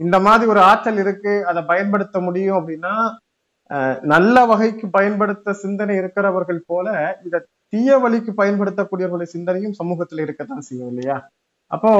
இந்த 0.00 0.16
மாதிரி 0.26 0.44
ஒரு 0.52 0.60
ஆற்றல் 0.70 1.00
இருக்கு 1.04 1.32
அதை 1.50 1.60
பயன்படுத்த 1.70 2.16
முடியும் 2.26 2.58
அப்படின்னா 2.60 2.94
நல்ல 4.12 4.36
வகைக்கு 4.50 4.86
பயன்படுத்த 4.96 5.52
சிந்தனை 5.64 5.94
இருக்கிறவர்கள் 6.00 6.60
போல 6.70 6.86
இத 7.28 7.42
தீய 7.72 7.98
வழிக்கு 8.04 8.32
பயன்படுத்தக்கூடியவர்களுடைய 8.40 9.30
சிந்தனையும் 9.34 9.76
சமூகத்துல 9.80 10.24
இருக்கத்தான் 10.24 10.66
செய்யும் 10.68 10.90
இல்லையா? 10.92 11.16
அப்போ 11.70 11.90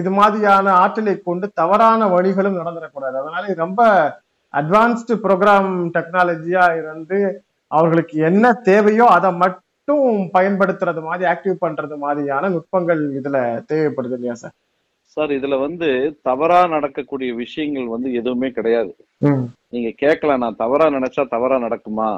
இது 0.00 0.10
மாதிரியான 0.18 0.66
ஆற்றலை 0.82 1.14
கொண்டு 1.20 1.46
தவறான 1.60 2.00
வழிகளும் 2.14 2.58
நடந்துடக்கூடாது. 2.60 3.16
அதனால 3.22 3.42
இது 3.50 3.64
ரொம்ப 3.66 3.82
அட்வான்ஸ்டு 4.54 5.14
ப்ரோக்ராம் 5.24 5.72
டெக்னாலஜியா 5.96 6.64
இருந்து 6.80 7.18
அவர்களுக்கு 7.70 8.16
என்ன 8.30 8.52
தேவையோ 8.68 9.06
அதை 9.16 9.30
மட்டும் 9.42 10.04
பயன்படுத்துறது 10.36 11.02
மாதிரி 11.08 11.24
ஆக்டிவ் 11.32 11.56
பண்றது 11.64 11.96
மாதிரியான 12.04 12.48
நுட்பங்கள் 12.54 13.02
இதுல 13.20 13.38
தேவைப்படுது 13.72 14.16
இல்லையா 14.18 14.36
சார் 14.42 14.54
சார் 15.16 15.30
இதுல 15.30 15.60
வந்து 15.60 16.18
தவறா 16.22 16.66
நடக்கக்கூடிய 16.66 17.34
விஷயங்கள் 17.34 17.86
வந்து 17.86 18.12
எதுவுமே 18.12 18.50
கிடையாது. 18.50 18.96
நீங்க 19.68 19.90
கேட்கலாம் 19.90 20.38
நான் 20.38 20.56
தவறா 20.56 20.86
நினைச்சா 20.86 21.28
தவறா 21.28 21.56
நடக்குமா? 21.58 22.08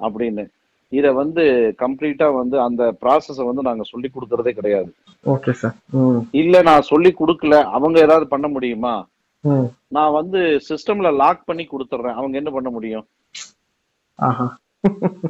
அப்படின்னு. 0.00 0.44
இத 0.88 1.12
வந்து 1.12 1.42
கம்ப்ளீட்டா 1.78 2.34
வந்து 2.34 2.60
அந்த 2.60 2.96
ப்ராசஸ 3.00 3.44
வந்து 3.44 3.62
நாங்க 3.62 3.82
சொல்லி 3.82 4.10
கொடுக்கறதே 4.10 4.50
கிடையாது. 4.50 4.94
Okay 5.26 5.50
sir. 5.50 5.74
ம். 5.90 6.20
இல்ல 6.30 6.62
நான் 6.62 6.80
சொல்லி 6.80 7.14
கொடுக்கல. 7.18 7.62
அவங்க 7.62 8.00
ஏதாவது 8.00 8.28
பண்ண 8.28 8.48
முடியுமா? 8.48 9.08
நான் 9.88 10.12
வந்து 10.12 10.60
சிஸ்டம்ல 10.68 11.16
லாக் 11.16 11.44
பண்ணி 11.44 11.68
கொடுத்துட்றேன் 11.70 12.12
அவங்க 12.12 12.36
என்ன 12.36 12.50
பண்ண 12.50 12.70
முடியும்? 12.70 13.06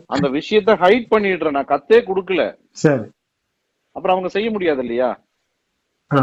அந்த 0.06 0.28
விஷயத்த 0.28 0.72
ஹைட் 0.84 1.06
பண்ணிடுறேன். 1.10 1.50
நான் 1.50 1.64
கத்தே 1.64 1.98
கொடுக்கல. 2.00 2.56
சரி. 2.70 3.02
அப்புறம் 3.92 4.16
அவங்க 4.16 4.28
செய்ய 4.28 4.50
முடியாது 4.50 4.80
இல்லையா. 4.80 5.10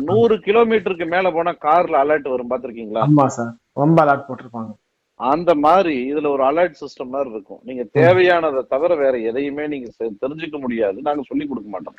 நூறு 0.10 0.36
கிலோமீட்டருக்கு 0.48 1.06
மேல 1.14 1.28
போனா 1.36 1.52
கார்ல 1.66 2.02
அலர்ட் 2.04 2.28
வரும் 2.34 2.52
பாத்திருக்கீங்களா 2.52 3.04
ஆமா 3.08 3.26
சார். 3.38 3.52
ரொம்ப 3.82 3.98
அலாட் 4.04 4.28
போட்டிருப்பாங்க. 4.28 4.72
அந்த 5.20 5.52
மாதிரி 5.66 5.94
இதுல 6.12 6.28
ஒரு 6.36 6.44
அலர்ட் 6.50 6.80
சிஸ்டம் 6.82 7.14
மாதிரி 7.14 7.30
இருக்கும். 7.36 7.62
நீங்க 7.68 7.84
தேவையானதை 8.00 8.62
தவிர 8.74 8.96
வேற 9.04 9.16
எதையுமே 9.30 9.66
நீங்க 9.74 9.88
தெரிஞ்சுக்க 10.24 10.58
முடியாது. 10.66 10.98
நாங்க 11.08 11.24
சொல்லி 11.30 11.46
கொடுக்க 11.52 11.70
மாட்டோம். 11.76 11.98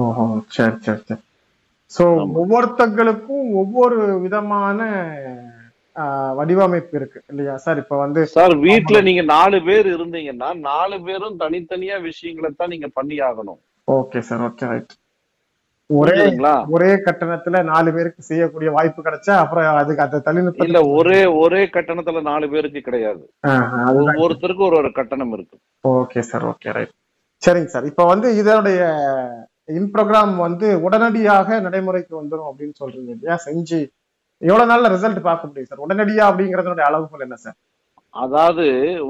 ஓஹோ 0.00 0.24
சரி 0.56 0.76
சரி 0.86 1.02
சரி. 1.08 1.22
சோ 1.92 2.04
ஆமா. 2.12 2.34
ஒவ்வொருத்தங்களுக்கும் 2.42 3.46
ஒவ்வொரு 3.62 3.96
விதமான 4.24 4.80
வடிவமைப்பு 6.38 6.94
இருக்கு 6.98 7.18
இல்லையா 7.32 7.54
சார்? 7.64 7.78
இப்ப 7.82 7.94
வந்து 8.02 8.20
சார் 8.32 8.54
வீட்ல 8.64 8.98
நீங்க 9.06 9.22
நாலு 9.34 9.58
பேர் 9.68 9.86
இருந்தீங்கன்னா 9.94 10.48
நாலு 10.70 10.96
பேரும் 11.06 11.38
தனித்தனியா 11.42 11.96
விஷயங்களை 12.08 12.50
தான் 12.52 12.72
நீங்க 12.74 12.88
பண்ணி 12.98 13.16
ஆகணும் 13.28 13.60
ஓகே 13.88 14.20
சார். 14.28 14.42
Okay 14.48 14.66
right. 14.72 14.92
ஒரே 15.90 16.14
ஒரே 16.74 16.88
கட்டணத்துல 17.06 17.56
நாலு 17.68 17.88
பேருக்கு 17.96 18.22
செய்யக்கூடிய 18.28 18.68
வாய்ப்பு 18.76 19.00
கிடைச்சா 19.02 19.34
அப்புறம் 19.42 19.66
அதுக்கு 19.80 20.04
அந்த 20.04 20.16
இல்ல 20.16 20.24
தொழில்நுட்ப 20.26 20.80
ஒரே 20.96 21.20
ஒரே 21.42 21.60
கட்டணத்துல 21.76 22.22
நாலு 22.28 22.46
பேருக்கு 22.54 22.80
கிடையாது. 22.80 23.22
ஒவ்வொருத்தருக்கும் 24.02 24.68
ஒரு 24.68 24.78
ஒரு 24.80 24.90
கட்டணம் 24.92 25.34
இருக்கு. 25.36 25.56
Okay 25.84 26.22
sir 26.30 26.46
okay 26.50 26.72
right. 26.76 26.92
சரிங்க 27.42 27.70
சார். 27.74 27.86
இப்போ 27.90 28.04
வந்து 28.12 28.28
இதனுடைய 28.40 28.80
இன் 29.78 29.90
ப்ரோக்ராம் 29.94 30.34
வந்து 30.46 30.66
உடனடியாக 30.86 31.60
நடைமுறைக்கு 31.60 32.12
வந்துடும் 32.20 32.50
அப்படின்னு 32.50 32.76
சொல்றீங்க 32.82 33.10
இல்லையா 33.16 33.36
செஞ்சு 33.46 33.80
எவ்வளவு 34.42 34.70
நாள்ல 34.70 34.90
ரிசல்ட் 34.94 35.20
பார்க்க 35.22 35.48
முடியும் 35.48 35.70
சார்? 35.70 35.84
உடனடியா 35.84 36.24
அப்படிங்கறதனுடைய 36.30 36.86
அளவுகோல் 36.88 37.26
என்ன 37.26 37.36
சார்? 37.44 37.56
அதாவது 38.24 38.64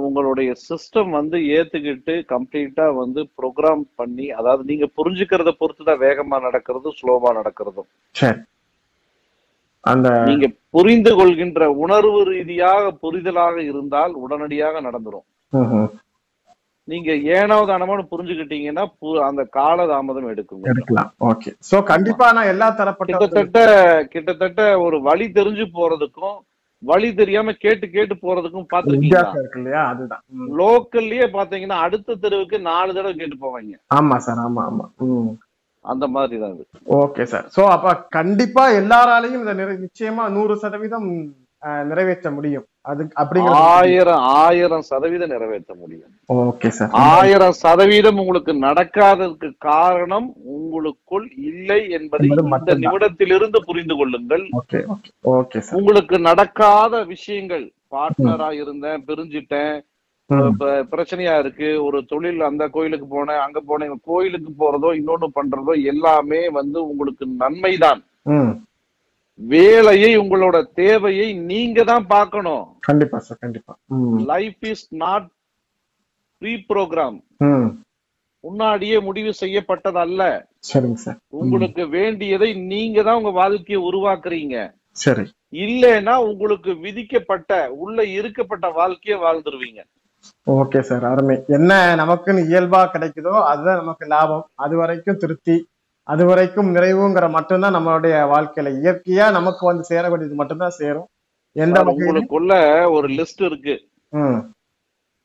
உங்களுடைய 0.04 0.50
சிஸ்டம் 0.66 1.10
வந்து 1.18 1.36
ஏத்துக்கிட்டு 1.56 2.14
கம்ப்ளீட்டா 2.32 2.86
வந்து 3.00 3.20
ப்ரோக்ராம் 3.38 3.82
பண்ணி 4.00 4.26
அதாவது 4.38 4.62
நீங்க 4.70 4.86
புரிஞ்சுக்கிறத 4.98 5.52
பொறுத்து 5.60 5.82
தான் 5.88 6.02
வேகமா 6.04 6.38
நடக்கிறதும் 6.46 6.96
ஸ்லோவா 7.00 7.30
நடக்கிறதும். 7.40 7.88
அந்த 9.84 10.08
நீங்க 10.30 10.46
புரிந்து 10.76 11.12
கொள்கின்ற 11.18 11.68
உணர்வு 11.84 12.20
ரீதியாக 12.30 12.84
புரிதலாக 13.04 13.56
இருந்தால் 13.70 14.14
உடனடியாக 14.24 14.80
நடந்துரும். 14.88 15.26
நீங்க 16.88 17.12
ஏனோ 17.36 17.56
தானமான 17.70 18.00
புரிஞ்சுக்கிட்டீங்கன்னா 18.10 18.84
அந்த 19.28 19.42
கால 19.58 19.86
தாமதம் 19.92 20.28
எடுக்கும் 20.32 20.68
எடுக்கலாம். 20.72 21.08
ஓகே. 21.30 21.50
சோ 21.70 21.76
கண்டிப்பா 21.92 22.26
நான் 22.36 22.52
எல்லா 22.54 22.68
தரப்பட்ட 22.80 23.12
கிட்டத்தட்ட 23.12 23.62
கிட்டத்தட்ட 24.12 24.62
ஒரு 24.86 24.98
வழி 25.08 25.26
தெரிஞ்சு 25.38 25.66
போறதுக்கும் 25.78 26.36
வழி 26.86 27.08
தெரியாம 27.14 27.52
கேட்டு 27.64 27.86
கேட்டு 27.90 28.14
போறதுக்கும் 28.16 28.68
பாத்திருக்கீங்களா? 28.72 29.82
அதுதான். 29.92 30.22
லோக்கல்லயே 30.60 31.26
பாத்தீங்கன்னா 31.36 31.78
அடுத்த 31.86 32.16
தெருவுக்கு 32.16 32.58
நாலு 32.68 32.90
தடவை 32.94 33.14
கேட்டு 33.14 33.36
போவாங்க. 33.44 33.74
ஆமா 33.98 34.16
சார். 34.16 34.42
ஆமா 34.46 34.62
ஆமா. 34.70 34.86
அந்த 35.84 36.04
மாதிரி 36.08 36.36
தான் 36.38 36.54
ஓகே 37.00 37.24
சார். 37.24 37.46
சோ 37.56 37.64
அப்ப 37.74 37.94
கண்டிப்பா 38.18 38.64
எல்லாராலையும் 38.80 39.42
இதை 39.44 39.54
நிச்சயமா 39.84 40.24
நூறு 40.28 40.56
சதவீதம் 40.56 41.08
நிறைவேற்ற 41.90 42.28
முடியும். 42.30 42.66
ஆயிரம் 43.68 44.24
ஆயிரம் 44.42 44.84
சதவீதம் 44.90 45.32
நிறைவேற்ற 45.34 45.72
முடியும். 45.80 46.10
ஓகே 46.48 46.68
சார் 46.76 46.92
ஆயிரம் 47.12 47.56
சதவீதம் 47.62 48.20
உங்களுக்கு 48.22 48.52
நடக்காததுக்கு 48.66 49.48
காரணம் 49.68 50.28
உங்களுக்குள் 50.56 51.26
இல்லை 51.50 51.80
என்பதை 51.98 52.28
இந்த. 52.28 52.76
நிமிடத்திலிருந்து 52.84 53.60
புரிந்து 53.68 53.96
கொள்ளுங்கள். 54.00 54.44
உங்களுக்கு 55.80 56.18
நடக்காத 56.28 57.02
விஷயங்கள் 57.14 57.66
பார்ட்னரா 57.94 58.50
இருந்தேன் 58.62 59.04
பிரிஞ்சிட்டேன் 59.10 59.76
பிரச்சனையா 60.92 61.34
இருக்கு 61.40 61.68
ஒரு 61.86 61.98
தொழில் 62.12 62.40
அந்த 62.50 62.64
கோயிலுக்கு 62.76 63.06
போனேன் 63.10 63.42
அங்க 63.42 63.58
போனேன் 63.68 63.92
கோயிலுக்கு 64.10 64.52
போறதோ 64.62 64.88
இன்னொன்னு 65.00 65.28
பண்றதோ 65.36 65.74
எல்லாமே 65.92 66.40
வந்து 66.60 66.78
உங்களுக்கு 66.90 67.24
நன்மைதான். 67.42 68.00
வேலையை 69.40 70.10
உங்களோட 70.22 70.56
தேவையை 70.80 71.26
நீங்க 71.50 71.78
தான் 71.84 72.06
பார்க்கணும். 72.14 72.64
கண்டிப்பா 72.88 73.18
சார் 73.26 73.42
கண்டிப்பா. 73.44 73.72
Life 74.32 74.62
is 74.72 74.86
not 75.04 75.26
pre 76.42 76.54
programme 76.70 77.18
முன்னாடியே 78.44 78.96
முடிவு 79.06 79.30
செய்யப்பட்டது 79.42 79.98
அல்ல 80.04 80.22
சரிங்க 80.70 81.00
சார் 81.04 81.18
உங்களுக்கு 81.40 81.82
வேண்டியதை 81.98 82.48
நீங்க 82.72 83.02
தான் 83.02 83.18
உங்க 83.20 83.32
வாழ்க்கையை 83.42 83.80
உருவாக்குறீங்க. 83.88 84.56
சரி. 85.04 85.24
இல்லைன்னா 85.64 86.14
உங்களுக்கு 86.30 86.70
விதிக்கப்பட்ட 86.84 87.52
உள்ள 87.82 87.98
இருக்கப்பட்ட 88.18 88.66
வாழ்க்கைய 88.80 89.16
வாழ்ந்துருவீங்க. 89.24 89.80
ஓகே 90.46 90.80
சார் 90.88 91.04
அருமை. 91.10 91.36
என்ன 91.56 91.72
நமக்குன்னு 92.02 92.42
இயல்பா 92.50 92.80
கிடைக்குதோ 92.94 93.34
அதுதான் 93.50 93.80
நமக்கு 93.82 94.06
லாபம். 94.14 94.44
அது 94.64 94.76
வரைக்கும் 94.82 95.20
திருப்தி. 95.24 95.56
அது 96.08 96.22
வரைக்கும் 96.30 96.68
நிறைவுங்கிற 96.76 97.26
மட்டும்தான் 97.36 97.76
நம்மளுடைய 97.76 98.16
வாழ்க்கையில. 98.32 98.72
இயற்கையா 98.82 99.26
நமக்கு 99.38 99.62
வந்து 99.66 99.84
சேர 99.90 100.02
வேண்டியது 100.10 100.40
மட்டும்தான் 100.40 100.78
சேரும். 100.80 101.08
எந்த 101.56 101.78
உங்களுக்குள்ள 101.92 102.52
ஒரு 102.96 103.08
லிஸ்ட் 103.18 103.42
இருக்கு. 103.48 103.74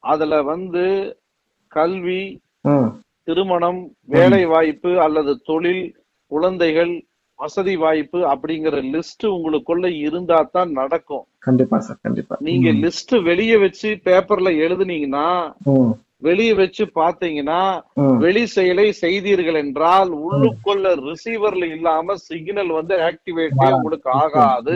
அதுல 0.03 0.35
வந்து 0.51 0.83
கல்வி 1.71 2.21
திருமணம் 3.27 3.81
வேலை 4.15 4.43
வாய்ப்பு 4.53 4.91
அல்லது 5.05 5.33
தொழில் 5.49 5.83
குழந்தைகள் 6.31 6.93
வசதி 7.39 7.75
வாய்ப்பு 7.83 8.19
அப்படிங்கிற 8.31 8.75
லிஸ்ட் 8.93 9.25
உங்களுக்குள்ள 9.35 9.85
இருந்தா 10.05 10.39
தான் 10.55 10.71
நடக்கும். 10.79 11.23
கண்டிப்பா 11.47 11.77
சார் 11.85 12.03
கண்டிப்பா. 12.05 12.35
நீங்க 12.47 12.69
லிஸ்ட் 12.83 13.13
வெளிய 13.29 13.53
வச்சு 13.65 13.89
பேப்பர்ல 14.07 14.49
எழுதுனீங்கன்னா 14.65 15.27
வெளிய 16.21 16.55
வச்சு 16.55 16.91
பாத்தீங்கன்னா. 16.95 17.61
வெளி 18.17 18.45
செயலை 18.47 18.91
செய்தீர்கள் 18.93 19.55
என்றால் 19.55 20.09
உள்ளுக்குள்ள 20.23 20.93
ரிசீவர்ல 21.07 21.65
இல்லாம 21.71 22.15
சிக்னல் 22.21 22.71
வந்து 22.71 22.95
ஆக்டிவேட்டே 23.01 23.69
உங்களுக்கு 23.73 24.09
ஆகாது. 24.21 24.75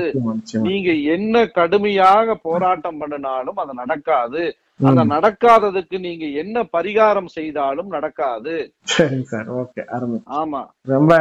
நீங்க 0.67 0.91
என்ன 1.09 1.45
கடுமையாக 1.51 2.35
போராட்டம் 2.43 2.97
பண்ணினாலும் 2.97 3.55
அது 3.55 3.73
நடக்காது. 3.73 4.43
அந்த 4.79 5.01
நடக்காததுக்கு 5.05 5.99
நீங்க 5.99 6.25
என்ன 6.39 6.63
பரிகாரம் 6.73 7.25
செய்தாலும் 7.25 7.87
நடக்காது. 7.87 8.55
சரிங்க 8.87 9.23
சார் 9.23 9.49
ஓகே 9.51 9.81
அருமை. 9.87 10.17
ஆமா. 10.39 10.61
ரொம்ப 10.87 11.13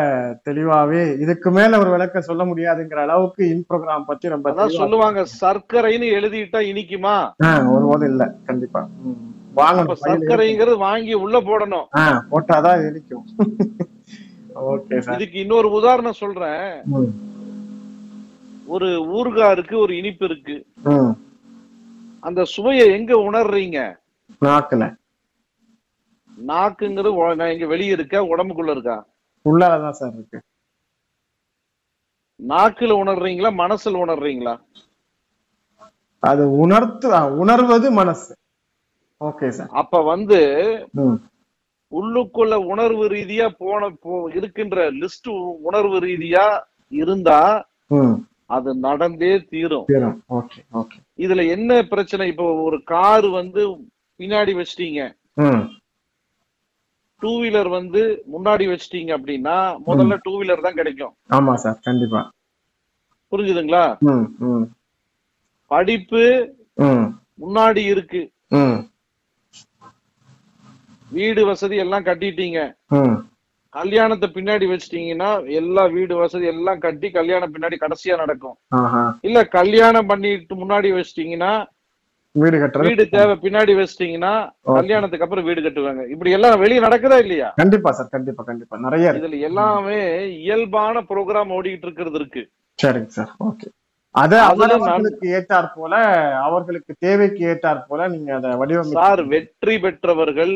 தெளிவாவே 0.49 1.03
இதுக்கு 1.19 1.51
மேல 1.51 1.79
ஒரு 1.79 1.91
விளக்கம் 1.91 2.23
சொல்ல 2.23 2.45
முடியாதுங்கிற 2.45 3.01
அளவுக்கு 3.03 3.49
இன் 3.49 3.65
ப்ரோக்ராம் 3.69 4.05
பத்தி 4.07 4.29
ரொம்ப 4.29 4.69
சொல்லுவாங்க 4.77 5.25
சர்க்கரைன்னு 5.41 6.09
எழுதிட்டா 6.11 6.63
இனிக்குமா? 6.73 7.17
ஆ, 7.45 7.53
ஒருபோதும் 7.71 8.11
இல்ல 8.11 8.27
கண்டிப்பா. 8.45 8.83
வாங்கணும். 9.57 9.97
சர்க்கரைங்கிறது 10.03 10.77
வாங்கி 10.77 11.15
உள்ள 11.25 11.41
போடணும். 11.41 11.87
போட்டாதான் 12.31 12.89
இனிக்கும் 12.89 13.27
ஓகே 14.55 15.15
இதுக்கு 15.15 15.39
இன்னொரு 15.41 15.71
உதாரணம் 15.71 16.21
சொல்றேன். 16.23 16.83
ஒரு 18.67 18.87
ஊறுகாய் 19.17 19.51
இருக்கு 19.51 19.79
ஒரு 19.79 19.97
இனிப்பு 19.97 20.25
இருக்கு. 20.25 20.57
அந்த 22.21 22.45
சுவையை 22.45 22.87
எங்க 22.91 23.15
உணர்றீங்க? 23.15 23.79
நாக்குல. 24.41 24.85
நாக்குங்கிறது 26.47 27.35
நான் 27.35 27.53
இங்க 27.53 27.67
வெளிய 27.67 27.93
இருக்க 27.93 28.21
உடம்புக்குள்ள 28.21 28.71
இருக்கா? 28.71 29.07
உள்ளாலதான் 29.49 29.99
சார் 29.99 30.13
இருக்கு. 30.13 30.41
நாக்குல 32.49 32.93
உணர்றீங்களா? 33.03 33.51
மனசுல 33.63 33.99
உணர்றீங்களா? 34.05 34.55
அது 36.19 36.45
உணர்த்து 36.57 37.09
உணர்வது 37.39 37.91
மனசு. 37.91 38.33
அப்ப 39.81 40.03
வந்து 40.13 40.41
உள்ளுக்குள்ள 41.93 42.55
உணர்வு 42.73 43.05
ரீதியா 43.17 43.47
போன 43.63 43.91
இருக்கின்ற 44.39 44.87
லிஸ்ட் 45.01 45.29
உணர்வு 45.69 45.99
ரீதியா 46.07 46.45
இருந்தா. 47.03 47.41
அது 48.57 48.71
நடந்தே 48.87 49.33
தீரும். 49.53 49.87
இதுல 51.25 51.43
என்ன 51.57 51.71
பிரச்சனை? 51.93 52.25
இப்போ 52.33 52.47
ஒரு 52.67 52.79
கார் 52.93 53.27
வந்து 53.41 53.63
பின்னாடி 54.21 54.53
வச்சிட்டீங்க. 54.61 55.03
டூ 57.23 57.31
வீலர் 57.43 57.71
வந்து 57.79 58.01
முன்னாடி 58.33 58.65
வச்சிட்டீங்க 58.71 59.11
அப்படின்னா 59.19 59.57
முதல்ல 59.87 60.17
டூ 60.27 60.33
வீலர் 60.41 60.67
தான் 60.67 60.79
கிடைக்கும். 60.81 61.15
ஆமா 61.37 61.55
சார். 61.65 61.79
கண்டிப்பா. 61.89 62.23
புரிஞ்சுதுங்களா? 63.33 63.85
படிப்பு 65.71 66.25
முன்னாடி 67.45 67.83
இருக்கு. 67.93 68.23
வீடு 71.19 71.43
வசதி 71.51 71.77
எல்லாம் 71.85 72.09
கட்டிட்டீங்க. 72.09 72.61
கல்யாணத்தை 73.75 74.27
பின்னாடி 74.35 74.67
வச்சிட்டீங்கன்னா 74.73 75.31
எல்லா 75.61 75.85
வீடு 75.95 76.15
வசதி 76.23 76.47
எல்லாம் 76.55 76.83
கட்டி 76.85 77.09
கல்யாணம் 77.19 77.53
பின்னாடி 77.55 77.77
கடைசியா 77.85 78.17
நடக்கும். 78.23 78.57
இல்ல 79.29 79.39
கல்யாணம் 79.59 80.11
பண்ணிட்டு 80.11 80.57
முன்னாடி 80.63 80.91
வச்சிட்டீங்கன்னா 80.99 81.53
வீடு 82.35 82.57
கட்டுறது 82.61 82.89
வீடு 82.89 83.05
தேவை 83.15 83.35
பின்னாடி 83.43 83.73
வச்சிட்டீங்கன்னா 83.79 84.33
கல்யாணத்துக்கு 84.79 85.27
அப்புறம் 85.27 85.47
வீடு 85.49 85.61
கட்டுவாங்க. 85.65 86.05
இப்படி 86.15 86.31
எல்லாம் 86.37 86.63
வெளிய 86.63 86.79
நடக்குதா 86.87 87.19
இல்லையா? 87.25 87.49
கண்டிப்பா 87.61 87.91
சார். 87.99 88.13
கண்டிப்பா 88.15 88.43
கண்டிப்பா. 88.49 88.77
நிறைய 88.87 89.13
இதுல 89.21 89.39
எல்லாமே 89.49 89.99
இயல்பான 90.45 91.03
ப்ரோக்ராம் 91.11 91.55
ஓடிக்கிட்டு 91.59 91.89
இருக்கிறது 91.89 92.19
இருக்கு. 92.21 92.43
சரிங்க 92.79 93.13
சார். 93.19 93.33
ஓகே. 93.49 93.69
அது 94.15 94.37
அவர்களுக்கு 94.49 95.29
ஏற்றாற் 95.37 95.71
போல 95.77 95.95
அவர்களுக்கு 96.47 96.93
தேவைக்கு 97.07 97.43
ஏற்றாற் 97.53 97.87
போல 97.89 98.09
நீங்க 98.15 98.31
அதை 98.39 98.51
வடிவமைச்சு 98.61 98.99
சார் 99.01 99.23
வெற்றி 99.33 99.75
பெற்றவர்கள் 99.85 100.53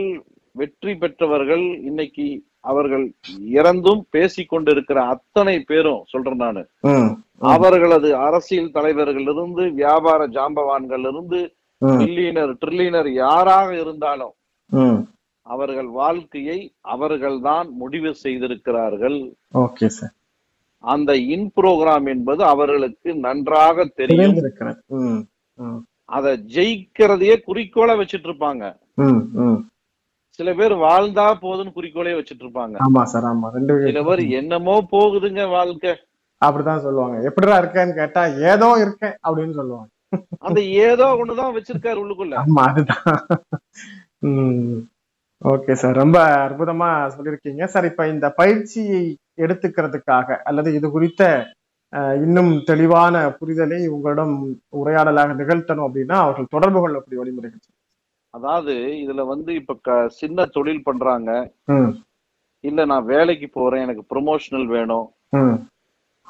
வெற்றி 0.61 0.93
பெற்றவர்கள் 1.03 1.65
இன்னைக்கு 1.89 2.27
அவர்கள் 2.71 3.05
இறந்தும் 3.59 4.03
பேசிக் 4.15 4.51
கொண்டிருக்கிற 4.53 4.99
அத்தனை 5.15 5.57
பேரும் 5.71 6.03
சொல்றேன் 6.13 6.43
நானு. 6.45 6.63
அவர்களது 7.55 8.09
அரசியல் 8.27 8.75
தலைவர்கள் 8.77 9.29
இருந்து 9.33 9.65
வியாபார 9.81 10.21
ஜாம்பவான்கள் 10.37 11.05
இருந்து 11.11 11.41
மில்லியனர் 11.83 12.53
ட்ரில்லியனர் 12.63 13.11
யாராக 13.25 13.69
இருந்தாலும் 13.83 14.35
அவர்கள் 15.47 15.91
வாழ்க்கையை 16.01 16.59
அவர்கள்தான் 16.95 17.69
முடிவு 17.83 18.11
செய்திருக்கிறார்கள். 18.25 19.19
அந்த 20.85 21.11
இன் 21.35 21.49
புரோகிராம் 21.57 22.09
என்பது 22.15 22.43
அவர்களுக்கு 22.53 23.11
நன்றாக 23.27 23.87
தெரியும். 24.01 24.35
அதை 26.17 26.33
ஜெயிக்கிறதையே 26.57 27.37
குறிக்கோளா 27.47 27.95
வச்சிட்டு 28.01 28.29
இருப்பாங்க 28.31 28.65
சில 30.39 30.51
பேர் 30.55 30.75
வாழ்ந்தா 30.87 31.27
போதுன்னு 31.45 31.77
குறிக்கோளே 31.77 32.13
வச்சிட்டு 32.17 32.45
இருப்பாங்க 32.47 32.77
ஆமா 32.87 33.03
சார் 33.03 33.25
ஆமா. 33.25 33.49
ரெண்டு 33.57 33.75
சில 33.87 34.03
பேர் 34.03 34.23
என்னமோ 34.41 34.75
போகுதுங்க 34.93 35.45
வாழ்க்கை. 35.51 35.93
அப்படிதான் 36.43 36.85
சொல்லுவாங்க. 36.85 37.17
எப்படிடா 37.29 37.57
இருக்கேன்னு 37.63 37.95
கேட்டா 37.95 38.23
ஏதோ 38.53 38.69
இருக்கேன் 38.85 39.15
அப்படின்னு 39.27 39.55
சொல்லுவாங்க. 39.55 39.89
அந்த 40.39 40.61
ஏதோ 40.87 41.07
ஒண்ணுதான் 41.21 41.55
வச்சிருக்காரு 41.57 41.99
உள்ளுக்குள்ள. 42.03 42.35
ஆமா 42.45 42.63
அதுதான். 42.71 43.09
ஓகே 45.43 45.73
சார் 45.73 46.01
ரொம்ப 46.03 46.19
அற்புதமா 46.47 46.89
சொல்லியிருக்கீங்க. 47.17 47.65
சார் 47.65 47.89
இப்ப 47.91 48.07
இந்த 48.09 48.27
பயிற்சியை 48.31 49.03
எடுத்துக்கிறதுக்காக 49.45 50.39
அல்லது 50.43 50.69
இது 50.75 50.87
குறித்த 50.91 51.23
இன்னும் 52.25 52.53
தெளிவான 52.65 53.15
புரிதலை 53.41 53.79
உங்களிடம் 53.87 54.35
உரையாடலாக 54.81 55.37
நிகழ்த்தணும் 55.41 55.87
அப்படின்னா 55.87 56.17
அவர்கள் 56.25 56.53
தொடர்பு 56.55 56.81
கொள்ளக்கூடிய 56.81 57.21
வழிமுறைகள் 57.21 57.63
அதாவது 58.35 58.75
இதுல 59.03 59.27
வந்து 59.27 59.51
இப்ப 59.55 59.77
சின்ன 60.17 60.47
தொழில் 60.47 60.83
பண்றாங்க. 60.83 61.31
இல்ல 62.65 62.85
நான் 62.85 63.05
வேலைக்கு 63.05 63.49
போறேன் 63.49 63.83
எனக்கு 63.83 64.05
ப்ரொமோஷனல் 64.11 64.67
வேணும். 64.67 65.07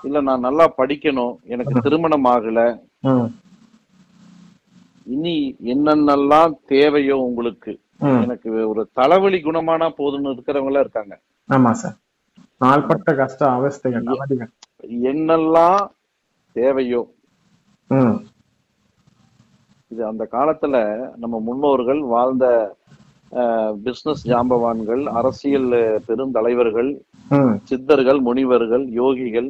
இல்ல 0.05 0.21
நான் 0.21 0.41
நல்லா 0.41 0.75
படிக்கணும் 0.79 1.35
எனக்கு 1.47 1.75
திருமணம் 1.81 2.25
ஆகல. 2.25 2.61
இனி 5.07 5.35
என்னென்னலாம் 5.65 6.55
தேவையோ 6.67 7.17
உங்களுக்கு. 7.21 7.73
எனக்கு 8.23 8.51
ஒரு 8.69 8.83
தலைவலி 8.93 9.39
குணமானா 9.41 9.87
போதும்னு 9.99 10.33
இருக்கிறவங்க 10.35 10.71
எல்லாம் 10.73 10.85
இருக்காங்க. 10.87 11.15
ஆமா 11.49 11.71
சார். 11.73 11.97
நாள்பட்ட 12.61 13.11
கஷ்டம் 13.15 13.55
அவஸ்தைகள் 13.57 14.07
என்னெல்லாம் 15.11 15.81
தேவையோ 16.57 17.03
இது 19.93 20.03
அந்த 20.11 20.25
காலத்துல 20.37 20.77
நம்ம 21.23 21.37
முன்னோர்கள் 21.49 22.01
வாழ்ந்த 22.15 22.47
பிசினஸ் 23.87 24.27
ஜாம்பவான்கள் 24.31 25.03
அரசியல் 25.21 25.71
பெருந்தலைவர்கள் 26.09 26.91
சித்தர்கள் 27.71 28.21
முனிவர்கள் 28.29 28.85
யோகிகள் 29.01 29.49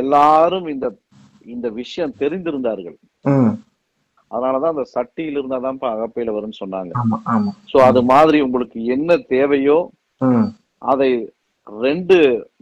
எல்லாரும் 0.00 0.66
இந்த 0.74 0.86
இந்த 1.54 1.68
விஷயம் 1.78 2.18
தெரிந்திருந்தார்கள். 2.20 2.96
அதனாலதான் 4.30 4.74
அந்த 4.74 4.86
சட்டியில 4.94 5.38
இருந்தாதான்ப்பா 5.40 5.88
அகப்பையில 5.94 6.34
வரும்னு 6.36 6.60
சொன்னாங்க. 6.62 6.92
சோ 7.70 7.76
அது 7.88 8.00
மாதிரி 8.12 8.38
உங்களுக்கு 8.46 8.78
என்ன 8.96 9.16
தேவையோ 9.34 9.78
அதை 10.92 11.10
ரெண்டு 11.66 12.16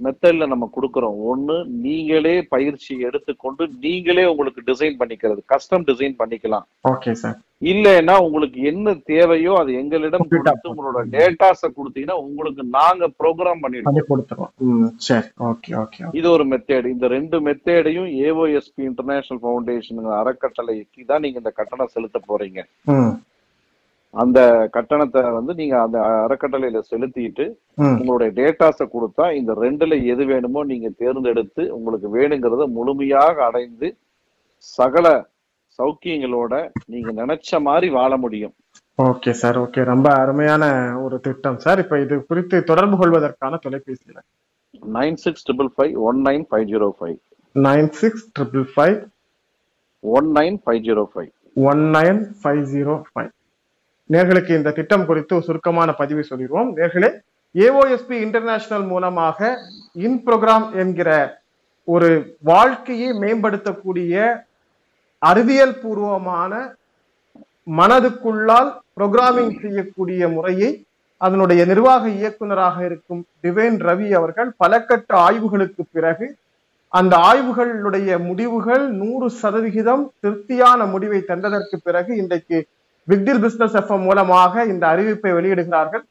மெத்தட்ல 0.05 0.47
நம்ம 0.51 0.67
கொடுக்கறோம். 0.75 1.17
ஒண்ணு 1.31 1.55
நீங்களே 1.85 2.35
பயிற்சி 2.53 2.93
எடுத்துக்கொண்டு 3.07 3.63
நீங்களே 3.85 4.25
உங்களுக்கு 4.33 4.61
டிசைன் 4.69 4.99
பண்ணிக்கிறது 5.01 5.41
கஸ்டம் 5.53 5.87
டிசைன் 5.89 6.15
பண்ணிக்கலாம். 6.21 6.67
ஓகே 6.93 7.13
சார் 7.23 7.39
இல்லைன்னா 7.71 8.15
உங்களுக்கு 8.27 8.61
என்ன 8.71 8.95
தேவையோ 9.11 9.53
அது 9.63 9.73
எங்களிடம் 9.81 10.29
கொடுத்து 10.31 10.71
உங்களோட 10.73 11.03
டேட்டாஸ 11.17 11.61
கொடுத்தீங்கன்னா 11.79 12.17
உங்களுக்கு 12.27 12.63
நாங்க 12.79 13.09
ப்ரோக்ராம் 13.21 13.63
பண்ணிடுவோம். 13.65 13.89
பண்ணி 13.89 14.05
கொடுத்துருவோம். 14.09 14.53
சரி. 15.09 15.29
ஓகே 15.51 15.75
ஓகே 15.83 16.09
இது 16.21 16.27
ஒரு 16.37 16.47
மெத்தேடு 16.53 16.95
இந்த 16.95 17.09
ரெண்டு 17.17 17.39
மெத்தேடையும் 17.49 18.09
ஏஓஎஸ்பி 18.29 18.83
இன்டர்நேஷனல் 18.91 19.43
ஃபவுண்டேஷன் 19.45 20.11
அறக்கட்டளைக்கு 20.23 21.05
தான் 21.13 21.25
நீங்க 21.27 21.39
இந்த 21.45 21.55
கட்டணம் 21.61 21.95
செலுத்த 21.97 22.21
போறீங்க. 22.31 22.63
அந்த 24.15 24.39
கட்டணத்தை 24.73 25.21
வந்து 25.37 25.53
நீங்க 25.61 25.77
அந்த 25.83 25.99
அறக்கட்டளையில 26.25 26.81
செலுத்திட்டு 26.91 27.45
உங்களுடைய 27.99 28.31
டேட்டாஸை 28.39 28.87
கொடுத்தா 28.95 29.27
இந்த 29.41 29.53
ரெண்டுல 29.65 29.97
எது 30.13 30.25
வேணுமோ 30.33 30.63
நீங்க 30.73 30.89
தேர்ந்தெடுத்து 31.03 31.63
உங்களுக்கு 31.77 32.09
வேணுங்கிறத 32.17 32.67
முழுமையாக 32.77 33.45
அடைந்து 33.49 33.91
சகல 34.79 35.07
சௌக்கியங்களோட 35.79 36.55
நீங்க 36.93 37.11
நினைச்ச 37.21 37.61
மாதிரி 37.69 37.89
வாழ 37.99 38.13
முடியும். 38.25 38.55
ஓகே 38.99 39.31
சார் 39.43 39.59
ஓகே 39.65 39.83
ரொம்ப 39.93 40.09
அருமையான 40.23 40.65
ஒரு 41.05 41.17
திட்டம் 41.27 41.61
சார் 41.65 41.81
இப்ப 41.85 41.99
இது 42.05 42.15
குறித்து 42.31 42.57
தொடர்பு 42.71 42.97
கொள்வதற்கான 43.03 43.59
தொலைபேசி 43.65 44.17
nine 44.99 45.19
six 45.25 45.45
triple 45.47 45.71
five 45.77 45.95
one 46.09 46.19
nine 46.29 46.45
five 46.51 46.67
zero 46.73 46.89
five. 46.99 47.17
Nine 47.57 47.89
six 48.01 48.27
triple 48.39 48.67
five 48.75 48.99
one 50.05 50.29
nine 50.39 50.59
five 50.65 50.81
zero 50.89 51.05
five. 51.13 51.31
One 51.71 51.83
nine 51.97 52.21
five 52.43 52.63
zero 52.75 52.97
five. 53.09 53.31
நேர்களுக்கு 54.13 54.53
இந்த 54.57 54.71
திட்டம் 54.71 55.07
குறித்து 55.07 55.35
சுருக்கமான 55.41 55.91
பதிவு 55.93 56.23
சொல்லிடுவோம். 56.23 56.71
நேர்களே 56.79 57.11
ஏஓஎஸ்பி 57.55 58.17
இன்டர்நேஷனல் 58.27 58.87
மூலமாக 58.87 59.39
இன் 60.07 60.19
ப்ரோக்ராம் 60.27 60.67
என்கிற 60.75 61.11
ஒரு 61.89 62.09
வாழ்க்கையை 62.43 63.09
மேம்படுத்தக்கூடிய 63.23 64.15
அறிவியல் 65.23 65.77
பூர்வமான 65.83 66.53
மனதுக்குள்ளால் 67.71 68.71
ப்ரோக்ராமிங் 68.97 69.55
செய்யக்கூடிய 69.61 70.29
முறையை 70.29 70.71
அதனுடைய 71.21 71.63
நிர்வாக 71.65 72.05
இயக்குனராக 72.19 72.77
இருக்கும் 72.85 73.23
டிவேன் 73.41 73.79
ரவி 73.81 74.09
அவர்கள் 74.13 74.51
பல 74.57 74.81
கட்ட 74.83 75.11
ஆய்வுகளுக்கு 75.19 75.83
பிறகு 75.93 76.27
அந்த 76.93 77.15
ஆய்வுகளுடைய 77.29 78.19
முடிவுகள் 78.25 78.85
நூறு 78.93 79.27
சதவிகிதம் 79.43 80.03
திருப்தியான 80.21 80.87
முடிவை 80.87 81.21
தந்ததற்கு 81.29 81.77
பிறகு 81.85 82.13
இன்றைக்கு 82.17 82.59
பிக்டில் 83.09 83.41
பிசினஸ் 83.41 83.77
எஃப்எம் 83.77 84.03
மூலமாக 84.03 84.65
இந்த 84.65 84.85
அறிவிப்பை 84.87 85.31
வெளியிடுகிறார்கள். 85.33 86.05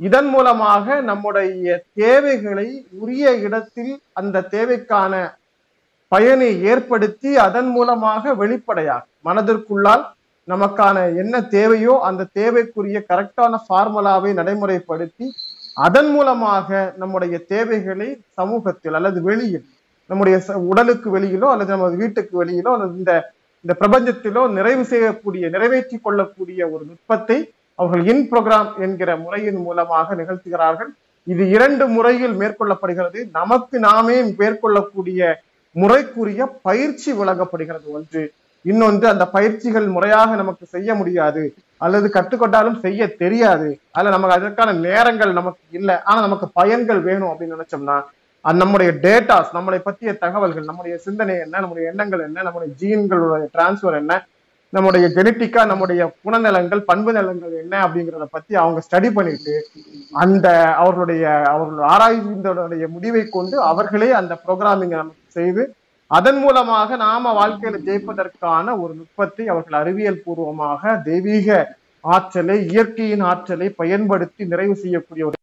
இதன் 0.00 0.28
மூலமாக 0.28 1.00
நம்முடைய 1.02 1.68
தேவைகளை 1.94 2.66
உரிய 2.98 3.34
இடத்தில் 3.38 3.90
அந்த 4.12 4.46
தேவைக்கான 4.50 5.12
பயனை 6.12 6.62
ஏற்படுத்தி 6.62 7.36
அதன் 7.38 7.68
மூலமாக 7.68 8.34
வெளிப்படையாக 8.34 9.04
மனதிற்குள்ளால் 9.24 10.04
நமக்கான 10.48 10.96
என்ன 11.16 11.40
தேவையோ 11.50 11.94
அந்த 12.02 12.28
தேவைக்குரிய 12.34 12.98
கரெக்டான 13.08 13.54
ஃபார்முலாவை 13.64 14.30
நடைமுறைப்படுத்தி 14.34 15.26
அதன் 15.76 16.10
மூலமாக 16.10 16.68
நம்முடைய 16.96 17.38
தேவைகளை 17.46 18.08
சமூகத்தில் 18.32 18.92
அல்லது 18.92 19.22
வெளியில் 19.22 19.66
நம்முடைய 20.10 20.36
ச- 20.38 20.56
உடலுக்கு 20.64 21.08
வெளியிலோ 21.16 21.46
அல்லது 21.46 21.70
நமது 21.70 21.96
வீட்டுக்கு 21.96 22.44
வெளியிலோ 22.44 22.70
அல்லது 22.72 22.94
இந்த 22.98 23.14
இந்த 23.64 23.74
பிரபஞ்சத்திலோ 23.80 24.42
நிறைவு 24.56 24.84
செய்யக்கூடிய 24.84 25.48
நிறைவேற்றி 25.54 25.96
கொள்ளக்கூடிய 25.98 26.60
ஒரு 26.74 26.82
நுட்பத்தை 26.90 27.38
அவர்கள் 27.74 28.06
இன் 28.12 28.24
ப்ரோக்ராம் 28.30 28.70
என்கிற 28.84 29.10
முறையின் 29.16 29.60
மூலமாக 29.66 30.14
நிகழ்த்துகிறார்கள். 30.14 30.90
இது 31.32 31.44
இரண்டு 31.56 31.84
முறையில் 31.94 32.34
மேற்கொள்ளப்படுகிறது. 32.40 33.18
நமக்கு 33.32 33.78
நாமே 33.78 34.16
மேற்கொள்ளக்கூடிய 34.40 35.30
முறைக்குரிய 35.76 36.42
பயிற்சி 36.62 37.12
வழங்கப்படுகிறது 37.12 37.86
ஒன்று. 37.96 38.22
இன்னொன்று 38.70 39.06
அந்த 39.08 39.24
பயிற்சிகள் 39.26 39.86
முறையாக 39.96 40.30
நமக்கு 40.34 40.64
செய்ய 40.74 40.94
முடியாது. 40.94 41.42
அல்லது 41.84 42.06
கற்றுக்கொண்டாலும் 42.14 42.78
செய்ய 42.84 43.08
தெரியாது. 43.22 43.68
அல்ல 43.90 44.10
நமக்கு 44.10 44.36
அதற்கான 44.38 44.72
நேரங்கள் 44.86 45.32
நமக்கு 45.32 45.62
இல்லை. 45.78 45.96
ஆனா 46.04 46.20
நமக்கு 46.20 46.48
பயன்கள் 46.60 47.00
வேணும் 47.00 47.30
அப்படின்னு 47.32 47.58
நினைச்சோம்னா 47.58 47.98
அது 48.44 48.56
நம்முடைய 48.56 48.90
டேட்டாஸ் 49.00 49.54
நம்மளை 49.56 49.78
பற்றிய 49.80 50.10
தகவல்கள் 50.20 50.68
நம்முடைய 50.68 50.94
சிந்தனை 50.98 51.34
என்ன 51.36 51.60
நம்முடைய 51.60 51.86
எண்ணங்கள் 51.90 52.26
என்ன 52.26 52.42
நம்முடைய 52.42 52.70
ஜீன்களுடைய 52.80 53.46
டிரான்ஸ்ஃபர் 53.54 53.96
என்ன 53.96 54.14
நம்முடைய 54.72 55.04
ஜெனட்டிக்கா 55.08 55.62
நம்முடைய 55.64 56.02
குணநலங்கள் 56.24 56.82
பண்பு 56.82 57.10
நலங்கள் 57.12 57.52
என்ன 57.60 57.74
அப்படிங்கிறத 57.84 58.26
பத்தி 58.30 58.52
அவங்க 58.54 58.80
ஸ்டடி 58.80 59.10
பண்ணிட்டு 59.10 59.54
அந்த 60.18 60.46
அவர்களுடைய 60.74 61.24
அவர்கள் 61.52 61.86
ஆராய்ந்தோடைய 61.88 62.86
முடிவை 62.88 63.22
கொண்டு 63.28 63.56
அவர்களே 63.64 64.10
அந்த 64.12 64.36
ப்ரோக்ராமிங் 64.44 64.96
செய்து 65.36 65.64
அதன் 66.10 66.38
மூலமாக 66.38 66.96
நாம 66.96 67.32
வாழ்க்கையில 67.32 67.80
ஜெயிப்பதற்கான 67.80 68.76
ஒரு 68.78 68.92
நுட்பத்தை 68.94 69.46
அவர்கள் 69.48 69.80
அறிவியல் 69.80 70.22
பூர்வமாக 70.22 70.94
தெய்வீக 71.04 71.58
ஆற்றலை 72.04 72.56
இயற்கையின் 72.68 73.24
ஆற்றலை 73.24 73.68
பயன்படுத்தி 73.76 74.42
நிறைவு 74.44 74.74
செய்யக்கூடிய 74.74 75.24
ஒரு 75.24 75.36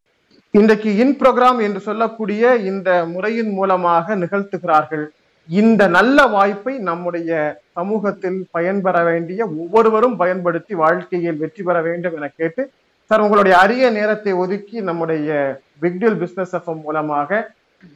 இன்றைக்கு 0.56 0.90
இன் 1.02 1.14
ப்ரோக்ராம் 1.20 1.58
என்று 1.66 1.80
சொல்லக்கூடிய 1.86 2.42
இந்த 2.70 2.90
முறையின் 3.12 3.50
மூலமாக 3.56 4.16
நிகழ்த்துகிறார்கள். 4.20 5.02
இந்த 5.48 5.82
நல்ல 5.96 6.18
வாய்ப்பை 6.34 6.74
நம்முடைய 6.88 7.30
சமூகத்தில் 7.78 8.38
பயன்பெற 8.56 8.96
வேண்டிய 9.08 9.40
ஒவ்வொருவரும் 9.62 10.14
பயன்படுத்தி 10.22 10.74
வாழ்க்கையில் 10.82 11.40
வெற்றி 11.42 11.62
பெற 11.68 11.80
வேண்டும் 11.86 12.14
என 12.18 12.28
கேட்டு 12.38 12.62
சார் 13.10 13.24
உங்களுடைய 13.24 13.56
அரிய 13.64 13.90
நேரத்தை 13.98 14.34
ஒதுக்கி 14.44 14.78
நம்முடைய 14.90 15.40
பிக்டில் 15.82 16.18
பிசினஸ் 16.22 16.54
எஃப்எம் 16.60 16.84
மூலமாக 16.86 17.42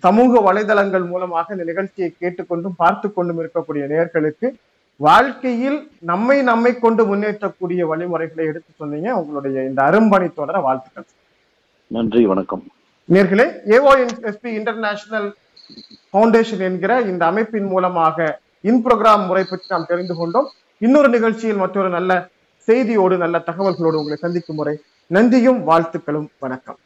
சமூக 0.04 0.42
வலைதளங்கள் 0.48 1.06
மூலமாக 1.12 1.54
இந்த 1.56 1.66
நிகழ்ச்சியை 1.70 2.10
கேட்டுக்கொண்டும் 2.12 2.78
பார்த்து 2.82 3.08
கொண்டும் 3.12 3.40
இருக்கக்கூடிய 3.42 3.84
நேர்களுக்கு 3.94 4.48
வாழ்க்கையில் 5.00 5.80
நம்மை 6.12 6.38
நம்மை 6.50 6.74
கொண்டு 6.84 7.04
முன்னேற்றக்கூடிய 7.12 7.82
வழிமுறைகளை 7.92 8.44
எடுத்து 8.50 8.70
சொன்னீங்க. 8.82 9.08
உங்களுடைய 9.20 9.56
இந்த 9.70 9.82
அரும்பணி 9.90 10.28
தொடர 10.40 10.58
வாழ்த்துக்கள் 10.68 11.08
நன்றி 11.94 12.20
வணக்கம். 12.30 12.60
நேர்களே 13.14 13.44
ஏஓஎஸ்பி 13.76 14.50
இன்டர்நேஷனல் 14.58 15.26
ஃபவுண்டேஷன் 16.10 16.62
என்கிற 16.66 16.92
இந்த 17.10 17.22
அமைப்பின் 17.30 17.66
மூலமாக 17.72 18.26
இன் 18.70 18.78
ப்ரோக்ராம் 18.84 19.24
முறை 19.26 19.42
பற்றி 19.48 19.66
நாம் 19.68 19.86
தெரிந்து 19.88 20.14
கொண்டோம். 20.20 20.48
இன்னொரு 20.78 21.08
நிகழ்ச்சியில் 21.08 21.60
மற்றொரு 21.62 21.88
நல்ல 21.96 22.12
செய்தியோடு 22.68 23.16
நல்ல 23.16 23.38
தகவல்களோடு 23.48 24.00
உங்களை 24.00 24.18
சந்திக்கும் 24.20 24.58
முறை. 24.60 24.74
நன்றியும் 25.06 25.60
வாழ்த்துக்களும் 25.68 26.28
வணக்கம். 26.38 26.78